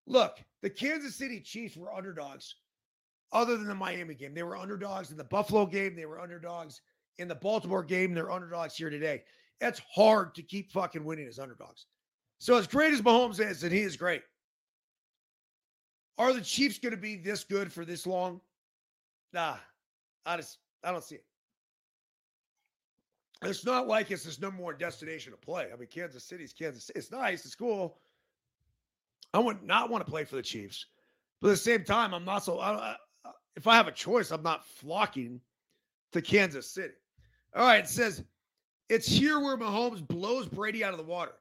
Look, 0.07 0.39
the 0.63 0.71
Kansas 0.71 1.17
City 1.17 1.41
Chiefs 1.41 1.77
were 1.77 1.93
underdogs 1.93 2.57
other 3.33 3.57
than 3.57 3.67
the 3.67 3.75
Miami 3.75 4.15
game. 4.15 4.35
They 4.35 4.43
were 4.43 4.57
underdogs 4.57 5.11
in 5.11 5.17
the 5.17 5.25
Buffalo 5.25 5.67
game, 5.67 5.97
they 5.97 6.07
were 6.07 6.21
underdogs 6.21 6.81
in 7.19 7.29
the 7.29 7.35
Baltimore 7.35 7.83
game, 7.85 8.15
they're 8.15 8.31
underdogs 8.31 8.77
here 8.77 8.91
today. 8.91 9.23
It's 9.61 9.81
hard 9.95 10.35
to 10.35 10.43
keep 10.43 10.73
fucking 10.73 11.05
winning 11.05 11.27
as 11.27 11.39
underdogs. 11.39 11.87
So, 12.39 12.57
as 12.57 12.67
great 12.67 12.93
as 12.93 13.01
Mahomes 13.01 13.39
is, 13.39 13.63
and 13.63 13.73
he 13.73 13.81
is 13.81 13.97
great, 13.97 14.23
are 16.19 16.33
the 16.33 16.41
Chiefs 16.41 16.79
going 16.79 16.91
to 16.91 17.01
be 17.01 17.17
this 17.17 17.45
good 17.45 17.73
for 17.73 17.85
this 17.85 18.07
long? 18.07 18.41
Nah, 19.33 19.57
I 20.27 20.37
just 20.37 20.59
I 20.85 20.91
don't 20.91 21.05
see 21.05 21.17
it. 21.17 21.25
It's 23.45 23.65
not 23.65 23.89
like 23.89 24.11
it's 24.11 24.25
this 24.25 24.41
number 24.41 24.63
one 24.63 24.79
destination 24.79 25.33
to 25.33 25.39
play. 25.39 25.69
I 25.73 25.77
mean, 25.77 25.89
Kansas 25.89 26.25
City's 26.25 26.53
Kansas 26.53 26.85
City. 26.85 26.99
It's 26.99 27.11
nice, 27.11 27.45
it's 27.45 27.55
cool. 27.55 27.99
I 29.35 29.39
would 29.39 29.63
not 29.63 29.91
want 29.91 30.05
to 30.05 30.11
play 30.11 30.25
for 30.25 30.37
the 30.37 30.43
Chiefs, 30.43 30.87
but 31.41 31.49
at 31.49 31.53
the 31.53 31.57
same 31.57 31.85
time, 31.85 32.15
I'm 32.15 32.25
not 32.25 32.45
so. 32.45 32.61
I, 32.61 32.73
I, 32.73 32.97
if 33.57 33.67
I 33.67 33.75
have 33.75 33.89
a 33.89 33.93
choice, 33.93 34.31
I'm 34.31 34.43
not 34.43 34.67
flocking 34.67 35.41
to 36.13 36.23
Kansas 36.23 36.71
City. 36.71 36.95
All 37.55 37.67
right, 37.67 37.85
it 37.85 37.89
says 37.89 38.23
it's 38.89 39.09
here 39.09 39.41
where 39.41 39.57
Mahomes 39.57 40.07
blows 40.07 40.47
Brady 40.47 40.85
out 40.85 40.93
of 40.93 40.99
the 40.99 41.05
water. 41.05 41.33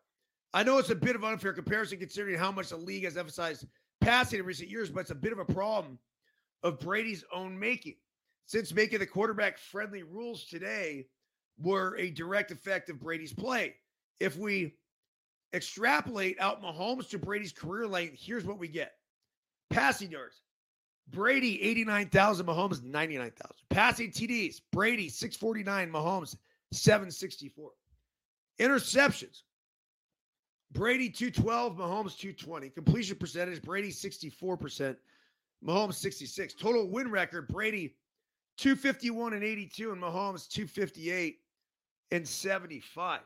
I 0.54 0.64
know 0.64 0.78
it's 0.78 0.90
a 0.90 0.96
bit 0.96 1.16
of 1.16 1.24
unfair 1.24 1.54
comparison 1.54 2.00
considering 2.00 2.38
how 2.38 2.52
much 2.52 2.70
the 2.70 2.78
league 2.78 3.04
has 3.06 3.16
emphasized 3.16 3.66
passing 4.02 4.40
in 4.40 4.46
recent 4.46 4.70
years, 4.70 4.90
but 4.90 5.02
it's 5.02 5.12
a 5.12 5.16
bit 5.16 5.32
of 5.32 5.40
a 5.40 5.46
problem 5.46 5.98
of 6.64 6.80
Brady's 6.80 7.24
own 7.34 7.58
making. 7.58 7.96
Since 8.52 8.74
making 8.74 9.00
the 9.00 9.06
quarterback 9.06 9.58
friendly 9.58 10.04
rules 10.04 10.44
today 10.44 11.08
were 11.58 11.96
a 11.98 12.10
direct 12.10 12.52
effect 12.52 12.90
of 12.90 13.00
Brady's 13.00 13.32
play. 13.32 13.76
If 14.20 14.36
we 14.36 14.76
extrapolate 15.54 16.36
out 16.38 16.62
Mahomes 16.62 17.08
to 17.12 17.18
Brady's 17.18 17.54
career 17.54 17.88
length, 17.88 18.18
here's 18.20 18.44
what 18.44 18.60
we 18.60 18.68
get 18.68 18.92
passing 19.70 20.12
yards. 20.12 20.42
Brady 21.12 21.62
89,000, 21.62 22.46
Mahomes 22.46 22.84
99,000. 22.84 23.56
Passing 23.70 24.12
TDs, 24.12 24.60
Brady 24.74 25.08
649, 25.08 25.90
Mahomes 25.90 26.36
764. 26.74 27.72
Interceptions, 28.60 29.44
Brady 30.74 31.10
212, 31.10 31.78
Mahomes 31.78 32.18
220. 32.18 32.70
Completion 32.72 33.16
percentage, 33.16 33.62
Brady 33.62 33.92
64%, 33.94 34.98
Mahomes 35.66 35.94
66. 35.94 36.54
Total 36.56 36.86
win 36.90 37.10
record, 37.10 37.48
Brady 37.48 37.96
251 38.62 39.34
and 39.34 39.44
82, 39.44 39.92
and 39.92 40.00
Mahomes 40.00 40.48
258 40.48 41.40
and 42.12 42.28
75. 42.28 43.22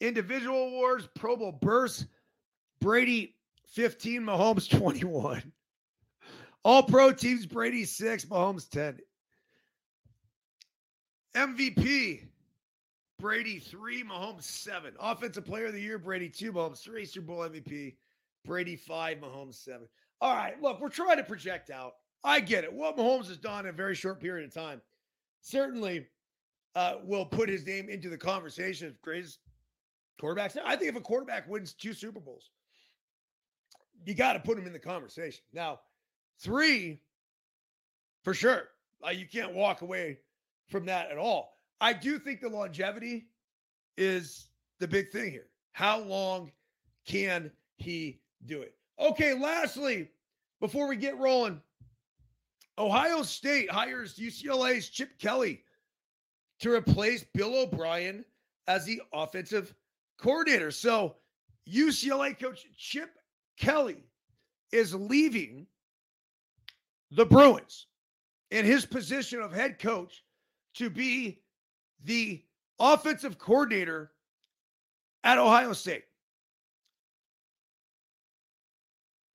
Individual 0.00 0.68
awards, 0.68 1.08
Pro 1.14 1.36
Bowl 1.36 1.52
burst, 1.52 2.06
Brady 2.80 3.36
15, 3.68 4.22
Mahomes 4.22 4.68
21. 4.76 5.52
All 6.64 6.82
pro 6.82 7.12
teams, 7.12 7.46
Brady 7.46 7.84
6, 7.84 8.24
Mahomes 8.24 8.68
10. 8.68 8.98
MVP, 11.36 12.22
Brady 13.20 13.60
three, 13.60 14.02
Mahomes 14.02 14.42
seven. 14.42 14.94
Offensive 14.98 15.44
player 15.44 15.66
of 15.66 15.74
the 15.74 15.80
year, 15.80 15.98
Brady 15.98 16.28
two, 16.28 16.52
Mahomes 16.52 16.82
three. 16.82 17.04
Super 17.04 17.26
Bowl 17.26 17.38
MVP, 17.38 17.94
Brady 18.44 18.74
five, 18.74 19.18
Mahomes 19.18 19.54
seven. 19.54 19.86
All 20.20 20.34
right, 20.34 20.60
look, 20.60 20.80
we're 20.80 20.88
trying 20.88 21.18
to 21.18 21.24
project 21.24 21.70
out. 21.70 21.92
I 22.26 22.40
get 22.40 22.64
it. 22.64 22.72
What 22.72 22.96
Mahomes 22.96 23.28
has 23.28 23.38
done 23.38 23.66
in 23.66 23.70
a 23.70 23.72
very 23.72 23.94
short 23.94 24.20
period 24.20 24.46
of 24.46 24.52
time 24.52 24.82
certainly 25.42 26.06
uh, 26.74 26.96
will 27.04 27.24
put 27.24 27.48
his 27.48 27.64
name 27.64 27.88
into 27.88 28.08
the 28.10 28.18
conversation 28.18 28.88
of 28.88 29.00
greatest 29.00 29.38
quarterbacks. 30.20 30.56
I 30.62 30.74
think 30.74 30.90
if 30.90 30.96
a 30.96 31.00
quarterback 31.00 31.48
wins 31.48 31.72
two 31.72 31.94
Super 31.94 32.18
Bowls, 32.18 32.50
you 34.04 34.14
got 34.14 34.32
to 34.32 34.40
put 34.40 34.58
him 34.58 34.66
in 34.66 34.72
the 34.72 34.78
conversation. 34.78 35.42
Now, 35.52 35.78
three, 36.40 37.00
for 38.24 38.34
sure. 38.34 38.64
Uh, 39.06 39.10
you 39.10 39.26
can't 39.26 39.54
walk 39.54 39.82
away 39.82 40.18
from 40.68 40.86
that 40.86 41.12
at 41.12 41.18
all. 41.18 41.52
I 41.80 41.92
do 41.92 42.18
think 42.18 42.40
the 42.40 42.48
longevity 42.48 43.28
is 43.96 44.48
the 44.80 44.88
big 44.88 45.12
thing 45.12 45.30
here. 45.30 45.46
How 45.72 46.00
long 46.00 46.50
can 47.06 47.52
he 47.76 48.20
do 48.46 48.62
it? 48.62 48.74
Okay, 48.98 49.32
lastly, 49.32 50.08
before 50.60 50.88
we 50.88 50.96
get 50.96 51.18
rolling, 51.18 51.60
Ohio 52.78 53.22
State 53.22 53.70
hires 53.70 54.16
UCLA's 54.16 54.88
Chip 54.88 55.18
Kelly 55.18 55.62
to 56.60 56.72
replace 56.72 57.24
Bill 57.34 57.62
O'Brien 57.62 58.24
as 58.66 58.84
the 58.84 59.00
offensive 59.12 59.74
coordinator. 60.18 60.70
So, 60.70 61.16
UCLA 61.68 62.38
coach 62.38 62.66
Chip 62.76 63.10
Kelly 63.58 64.04
is 64.72 64.94
leaving 64.94 65.66
the 67.10 67.24
Bruins 67.24 67.86
in 68.50 68.64
his 68.64 68.84
position 68.84 69.40
of 69.40 69.52
head 69.52 69.78
coach 69.78 70.22
to 70.74 70.90
be 70.90 71.40
the 72.04 72.44
offensive 72.78 73.38
coordinator 73.38 74.12
at 75.24 75.38
Ohio 75.38 75.72
State. 75.72 76.04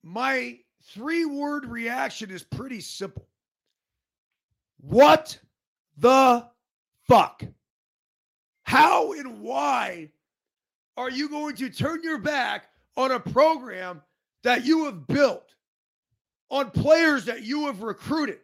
My 0.04 0.60
three 0.84 1.26
word 1.26 1.66
reaction 1.66 2.32
is 2.32 2.44
pretty 2.44 2.82
simple. 2.82 3.28
What 4.82 5.38
the 5.98 6.48
fuck? 7.08 7.44
How 8.64 9.14
and 9.14 9.42
why 9.42 10.10
are 10.98 11.10
you 11.10 11.30
going 11.30 11.56
to 11.58 11.70
turn 11.70 12.02
your 12.04 12.18
back 12.18 12.70
on 12.98 13.12
a 13.12 13.20
program 13.20 14.02
that 14.44 14.66
you 14.66 14.86
have 14.86 15.08
built 15.08 15.54
on 16.50 16.72
players 16.72 17.26
that 17.26 17.44
you 17.44 17.66
have 17.68 17.82
recruited 17.82 18.40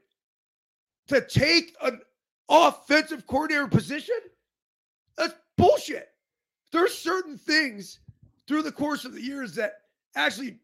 to 1.07 1.21
take 1.21 1.75
an 1.81 2.01
offensive 2.49 3.25
coordinator 3.25 3.67
position? 3.67 4.15
That's 5.17 5.33
bullshit. 5.57 6.09
There's 6.71 6.95
certain 6.95 7.38
things 7.38 7.99
through 8.47 8.61
the 8.61 8.71
course 8.71 9.05
of 9.05 9.13
the 9.13 9.21
years 9.21 9.55
that 9.55 9.81
actually 10.15 10.59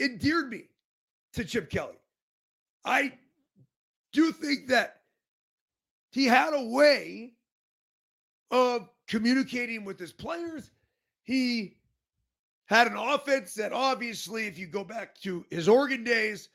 endeared 0.00 0.50
me 0.50 0.64
to 1.34 1.44
Chip 1.44 1.70
Kelly. 1.70 1.98
I 2.84 3.12
do 4.18 4.32
think 4.32 4.66
that 4.66 5.02
he 6.10 6.24
had 6.24 6.52
a 6.52 6.64
way 6.64 7.34
of 8.50 8.88
communicating 9.06 9.84
with 9.84 9.96
his 9.96 10.12
players. 10.12 10.72
He 11.22 11.76
had 12.66 12.88
an 12.88 12.96
offense 12.96 13.54
that 13.54 13.72
obviously, 13.72 14.48
if 14.48 14.58
you 14.58 14.66
go 14.66 14.82
back 14.82 15.14
to 15.20 15.46
his 15.50 15.68
Oregon 15.68 16.02
days, 16.02 16.48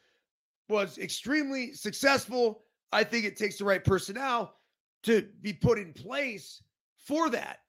was 0.68 0.98
extremely 0.98 1.72
successful. 1.74 2.64
I 2.92 3.06
think 3.06 3.24
it 3.24 3.38
takes 3.38 3.58
the 3.58 3.66
right 3.66 3.84
personnel 3.84 4.56
to 5.04 5.26
be 5.42 5.54
put 5.54 5.78
in 5.78 5.94
place 5.94 6.62
for 6.98 7.30
that. 7.30 7.60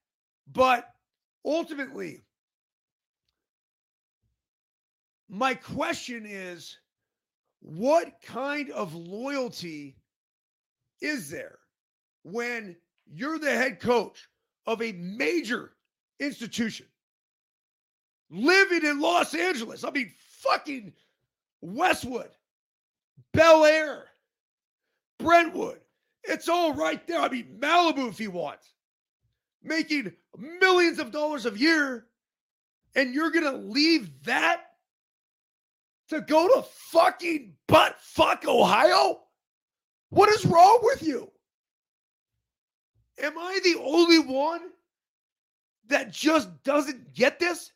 But 0.53 0.91
ultimately, 1.45 2.25
my 5.29 5.55
question 5.55 6.27
is 6.27 6.79
what 7.65 8.21
kind 8.23 8.71
of 8.73 8.95
loyalty 8.95 9.97
is 11.01 11.31
there 11.31 11.59
when 12.23 12.77
you're 13.07 13.39
the 13.39 13.51
head 13.51 13.81
coach 13.81 14.29
of 14.67 14.83
a 14.83 14.93
major 14.93 15.73
institution 16.21 16.85
living 18.31 18.85
in 18.85 19.01
Los 19.01 19.35
Angeles? 19.35 19.83
I 19.83 19.91
mean, 19.93 20.13
fucking 20.41 20.93
Westwood, 21.63 22.29
Bel 23.33 23.65
Air, 23.65 24.05
Brentwood. 25.19 25.81
It's 26.25 26.51
all 26.51 26.75
right 26.75 27.07
there. 27.07 27.21
I 27.21 27.31
mean, 27.31 27.57
Malibu 27.61 28.11
if 28.11 28.19
he 28.19 28.29
wants, 28.29 28.75
making 29.63 30.13
millions 30.61 30.99
of 30.99 31.13
dollars 31.13 31.47
a 31.47 31.59
year, 31.59 32.05
and 32.95 33.15
you're 33.15 33.31
going 33.31 33.51
to 33.51 33.57
leave 33.57 34.11
that 34.25 34.74
to 36.09 36.21
go 36.21 36.49
to 36.49 36.67
fucking 36.91 37.55
butt 37.69 37.97
fuck 38.01 38.47
Ohio? 38.47 39.21
What 40.11 40.29
is 40.29 40.45
wrong 40.45 40.81
with 40.83 41.03
you? 41.03 41.31
Am 43.23 43.39
I 43.39 43.61
the 43.63 43.81
only 43.81 44.19
one 44.19 44.61
that 45.89 46.13
just 46.13 46.49
doesn't 46.63 47.15
get 47.15 47.39
this? 47.39 47.73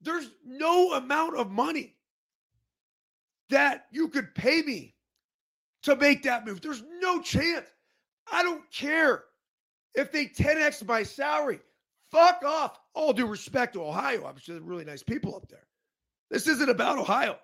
There's 0.00 0.30
no 0.44 0.92
amount 0.92 1.36
of 1.36 1.50
money 1.50 1.96
that 3.50 3.86
you 3.90 4.08
could 4.08 4.34
pay 4.34 4.62
me 4.62 4.94
to 5.82 5.96
make 5.96 6.22
that 6.22 6.46
move. 6.46 6.60
There's 6.60 6.82
no 7.00 7.20
chance. 7.20 7.66
I 8.30 8.42
don't 8.42 8.62
care 8.72 9.24
if 9.94 10.10
they 10.12 10.26
10x 10.26 10.86
my 10.86 11.02
salary. 11.02 11.60
Fuck 12.10 12.42
off. 12.44 12.78
All 12.94 13.12
due 13.12 13.26
respect 13.26 13.74
to 13.74 13.84
Ohio. 13.84 14.26
I'm 14.26 14.38
sure 14.38 14.60
really 14.60 14.84
nice 14.84 15.02
people 15.02 15.34
up 15.34 15.48
there. 15.48 15.66
This 16.34 16.48
isn't 16.48 16.68
about 16.68 16.98
Ohio. 16.98 17.38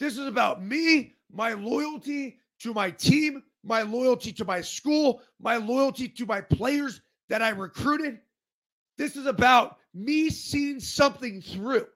This 0.00 0.14
is 0.14 0.26
about 0.26 0.64
me, 0.64 1.16
my 1.30 1.52
loyalty 1.52 2.38
to 2.60 2.72
my 2.72 2.90
team, 2.90 3.42
my 3.62 3.82
loyalty 3.82 4.32
to 4.32 4.44
my 4.46 4.62
school, 4.62 5.20
my 5.38 5.58
loyalty 5.58 6.08
to 6.08 6.24
my 6.24 6.40
players 6.40 7.02
that 7.28 7.42
I 7.42 7.50
recruited. 7.50 8.20
This 8.96 9.16
is 9.16 9.26
about 9.26 9.76
me 9.92 10.30
seeing 10.30 10.80
something 10.80 11.42
through. 11.42 11.86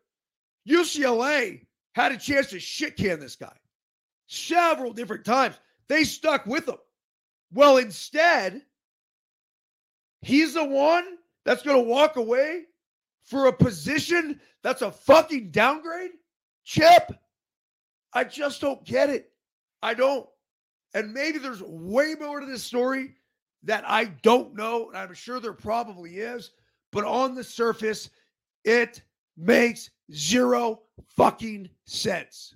UCLA 0.69 1.65
had 1.95 2.13
a 2.13 2.19
chance 2.19 2.51
to 2.51 2.61
shit 2.61 2.99
can 2.99 3.19
this 3.19 3.37
guy 3.37 3.57
several 4.27 4.93
different 4.93 5.25
times. 5.25 5.59
They 5.89 6.05
stuck 6.05 6.45
with 6.45 6.69
him. 6.69 6.77
Well, 7.51 7.79
instead, 7.79 8.61
he's 10.21 10.53
the 10.53 10.67
one 10.67 11.17
that's 11.47 11.63
going 11.63 11.83
to 11.83 11.91
walk 11.91 12.17
away 12.17 12.65
for 13.29 13.47
a 13.47 13.53
position 13.53 14.41
that's 14.63 14.83
a 14.83 14.91
fucking 14.91 15.51
downgrade? 15.51 16.13
Chip, 16.65 17.13
I 18.13 18.25
just 18.25 18.61
don't 18.61 18.85
get 18.85 19.11
it. 19.11 19.31
I 19.83 19.95
don't. 19.95 20.27
And 20.95 21.13
maybe 21.13 21.39
there's 21.39 21.63
way 21.63 22.15
more 22.19 22.41
to 22.41 22.47
this 22.47 22.65
story 22.65 23.15
that 23.65 23.85
I 23.87 24.05
don't 24.23 24.55
know. 24.55 24.89
And 24.89 24.97
I'm 24.97 25.15
sure 25.15 25.41
there 25.41 25.53
probably 25.53 26.19
is. 26.19 26.51
But 26.91 27.05
on 27.05 27.35
the 27.35 27.45
surface, 27.45 28.11
it 28.65 29.03
makes 29.37 29.91
zero 30.13 30.81
fucking 31.17 31.69
sense. 31.85 32.55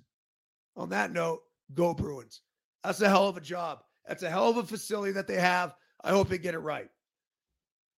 On 0.75 0.89
that 0.89 1.11
note, 1.11 1.41
go 1.75 1.93
Bruins. 1.93 2.41
That's 2.83 3.01
a 3.01 3.09
hell 3.09 3.27
of 3.27 3.37
a 3.37 3.41
job. 3.41 3.83
That's 4.07 4.23
a 4.23 4.29
hell 4.29 4.49
of 4.49 4.57
a 4.57 4.63
facility 4.63 5.13
that 5.13 5.27
they 5.27 5.39
have. 5.39 5.75
I 6.03 6.09
hope 6.09 6.29
they 6.29 6.37
get 6.37 6.55
it 6.55 6.59
right. 6.59 6.89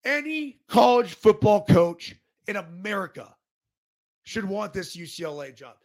Any 0.03 0.59
college 0.67 1.15
football 1.15 1.65
coach 1.65 2.15
in 2.47 2.57
America 2.57 3.35
should 4.23 4.45
want 4.45 4.73
this 4.73 4.95
UCLA 4.95 5.55
job. 5.55 5.75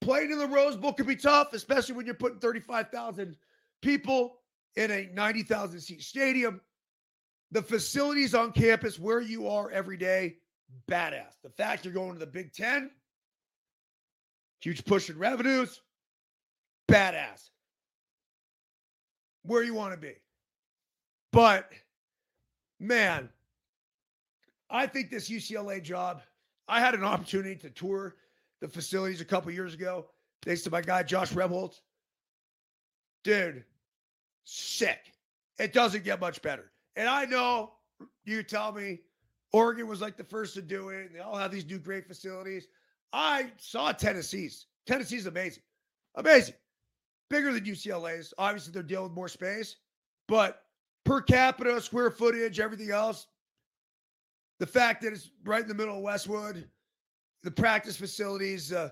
Playing 0.00 0.32
in 0.32 0.38
the 0.38 0.46
Rose 0.46 0.76
Bowl 0.76 0.92
could 0.92 1.06
be 1.06 1.16
tough, 1.16 1.52
especially 1.52 1.94
when 1.94 2.06
you're 2.06 2.14
putting 2.14 2.38
35,000 2.38 3.36
people 3.82 4.38
in 4.76 4.90
a 4.90 5.08
90,000 5.12 5.80
seat 5.80 6.02
stadium. 6.02 6.60
The 7.52 7.62
facilities 7.62 8.34
on 8.34 8.52
campus 8.52 8.98
where 8.98 9.20
you 9.20 9.48
are 9.48 9.70
every 9.70 9.96
day, 9.96 10.36
badass. 10.90 11.40
The 11.42 11.50
fact 11.50 11.84
you're 11.84 11.94
going 11.94 12.12
to 12.12 12.18
the 12.18 12.26
Big 12.26 12.52
Ten, 12.52 12.90
huge 14.60 14.84
push 14.84 15.08
in 15.08 15.18
revenues, 15.18 15.80
badass. 16.90 17.50
Where 19.42 19.62
you 19.62 19.74
want 19.74 19.92
to 19.92 19.98
be. 19.98 20.14
But 21.32 21.70
man, 22.80 23.28
I 24.70 24.86
think 24.86 25.10
this 25.10 25.30
UCLA 25.30 25.82
job, 25.82 26.22
I 26.68 26.80
had 26.80 26.94
an 26.94 27.04
opportunity 27.04 27.56
to 27.56 27.70
tour 27.70 28.16
the 28.60 28.68
facilities 28.68 29.20
a 29.20 29.24
couple 29.24 29.50
years 29.52 29.74
ago, 29.74 30.06
thanks 30.42 30.62
to 30.62 30.70
my 30.70 30.80
guy 30.80 31.02
Josh 31.02 31.32
Rebholz. 31.32 31.80
Dude, 33.22 33.64
sick. 34.44 35.12
It 35.58 35.72
doesn't 35.72 36.04
get 36.04 36.20
much 36.20 36.42
better. 36.42 36.72
And 36.96 37.08
I 37.08 37.24
know 37.24 37.72
you 38.24 38.42
tell 38.42 38.72
me 38.72 39.00
Oregon 39.52 39.86
was 39.86 40.00
like 40.00 40.16
the 40.16 40.24
first 40.24 40.54
to 40.54 40.62
do 40.62 40.88
it. 40.88 41.12
They 41.12 41.20
all 41.20 41.36
have 41.36 41.52
these 41.52 41.66
new 41.66 41.78
great 41.78 42.06
facilities. 42.06 42.66
I 43.12 43.52
saw 43.56 43.92
Tennessee's. 43.92 44.66
Tennessee's 44.86 45.26
amazing. 45.26 45.62
Amazing. 46.16 46.54
Bigger 47.30 47.52
than 47.52 47.64
UCLA's. 47.64 48.34
Obviously, 48.38 48.72
they're 48.72 48.82
dealing 48.82 49.04
with 49.04 49.14
more 49.14 49.28
space, 49.28 49.76
but 50.26 50.62
per 51.04 51.20
capita, 51.20 51.80
square 51.80 52.10
footage, 52.10 52.60
everything 52.60 52.90
else. 52.90 53.26
The 54.60 54.66
fact 54.66 55.02
that 55.02 55.12
it's 55.12 55.30
right 55.44 55.62
in 55.62 55.68
the 55.68 55.74
middle 55.74 55.96
of 55.96 56.02
Westwood, 56.02 56.68
the 57.42 57.50
practice 57.50 57.96
facilities, 57.96 58.72
uh, 58.72 58.90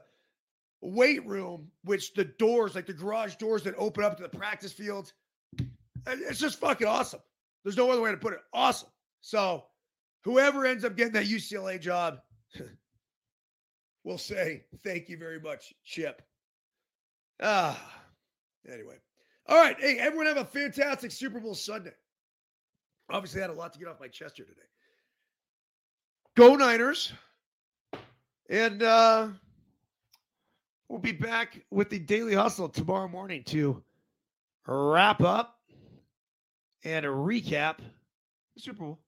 weight 0.80 1.24
room, 1.26 1.70
which 1.84 2.12
the 2.14 2.24
doors, 2.24 2.74
like 2.74 2.86
the 2.86 2.92
garage 2.92 3.36
doors 3.36 3.62
that 3.62 3.74
open 3.78 4.04
up 4.04 4.16
to 4.16 4.22
the 4.22 4.28
practice 4.28 4.72
fields, 4.72 5.14
it's 6.06 6.40
just 6.40 6.58
fucking 6.58 6.86
awesome. 6.86 7.20
There's 7.64 7.76
no 7.76 7.90
other 7.90 8.00
way 8.00 8.10
to 8.10 8.16
put 8.16 8.32
it. 8.32 8.40
Awesome. 8.52 8.88
So, 9.20 9.64
whoever 10.24 10.66
ends 10.66 10.84
up 10.84 10.96
getting 10.96 11.12
that 11.12 11.26
UCLA 11.26 11.80
job, 11.80 12.18
will 14.04 14.18
say 14.18 14.64
thank 14.84 15.08
you 15.08 15.16
very 15.16 15.40
much, 15.40 15.72
Chip. 15.84 16.22
Ah, 17.40 17.80
anyway. 18.70 18.96
All 19.46 19.56
right. 19.56 19.76
Hey, 19.78 19.98
everyone 19.98 20.26
have 20.26 20.36
a 20.36 20.44
fantastic 20.44 21.10
Super 21.10 21.40
Bowl 21.40 21.54
Sunday. 21.54 21.92
Obviously, 23.10 23.40
I 23.40 23.44
had 23.44 23.50
a 23.50 23.54
lot 23.54 23.72
to 23.72 23.78
get 23.78 23.88
off 23.88 24.00
my 24.00 24.08
chest 24.08 24.36
here 24.36 24.46
today. 24.46 24.60
Go 26.34 26.56
Niners. 26.56 27.12
And 28.48 28.82
uh, 28.82 29.28
we'll 30.88 30.98
be 30.98 31.12
back 31.12 31.62
with 31.70 31.90
the 31.90 31.98
Daily 31.98 32.34
Hustle 32.34 32.70
tomorrow 32.70 33.08
morning 33.08 33.44
to 33.44 33.82
wrap 34.66 35.20
up 35.20 35.58
and 36.84 37.04
recap 37.04 37.78
the 38.54 38.60
Super 38.60 38.78
Bowl. 38.78 38.98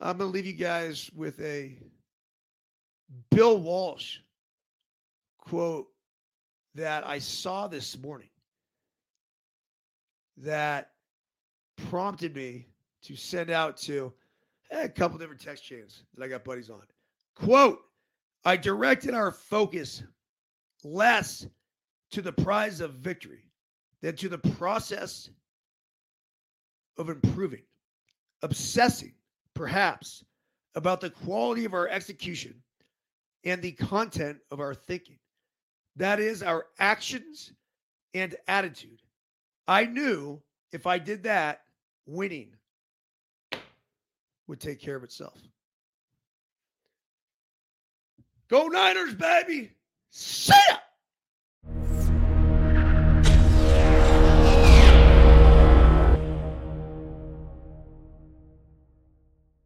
I'm 0.00 0.18
going 0.18 0.30
to 0.30 0.34
leave 0.34 0.46
you 0.46 0.54
guys 0.54 1.08
with 1.14 1.40
a 1.40 1.78
Bill 3.30 3.56
Walsh 3.58 4.18
quote 5.38 5.86
that 6.74 7.06
I 7.06 7.20
saw 7.20 7.68
this 7.68 7.96
morning 7.96 8.28
that 10.38 10.90
prompted 11.88 12.34
me 12.34 12.66
to 13.02 13.14
send 13.14 13.50
out 13.50 13.76
to 13.76 14.12
Eh, 14.74 14.82
a 14.82 14.88
couple 14.88 15.18
different 15.18 15.40
text 15.40 15.64
chains 15.64 16.02
that 16.14 16.24
I 16.24 16.28
got 16.28 16.44
buddies 16.44 16.68
on. 16.68 16.82
Quote, 17.36 17.78
I 18.44 18.56
directed 18.56 19.14
our 19.14 19.30
focus 19.30 20.02
less 20.82 21.46
to 22.10 22.20
the 22.20 22.32
prize 22.32 22.80
of 22.80 22.94
victory 22.94 23.44
than 24.02 24.16
to 24.16 24.28
the 24.28 24.38
process 24.38 25.30
of 26.98 27.08
improving, 27.08 27.62
obsessing, 28.42 29.14
perhaps, 29.54 30.24
about 30.74 31.00
the 31.00 31.10
quality 31.10 31.64
of 31.64 31.72
our 31.72 31.88
execution 31.88 32.54
and 33.44 33.62
the 33.62 33.72
content 33.72 34.38
of 34.50 34.60
our 34.60 34.74
thinking. 34.74 35.18
That 35.96 36.18
is 36.18 36.42
our 36.42 36.66
actions 36.80 37.52
and 38.12 38.34
attitude. 38.48 39.00
I 39.68 39.86
knew 39.86 40.42
if 40.72 40.86
I 40.86 40.98
did 40.98 41.22
that, 41.22 41.62
winning 42.06 42.50
would 44.46 44.60
take 44.60 44.80
care 44.80 44.96
of 44.96 45.04
itself. 45.04 45.40
Go 48.48 48.66
Niners, 48.66 49.14
baby. 49.14 49.70
See 50.10 50.52
ya. 50.68 50.76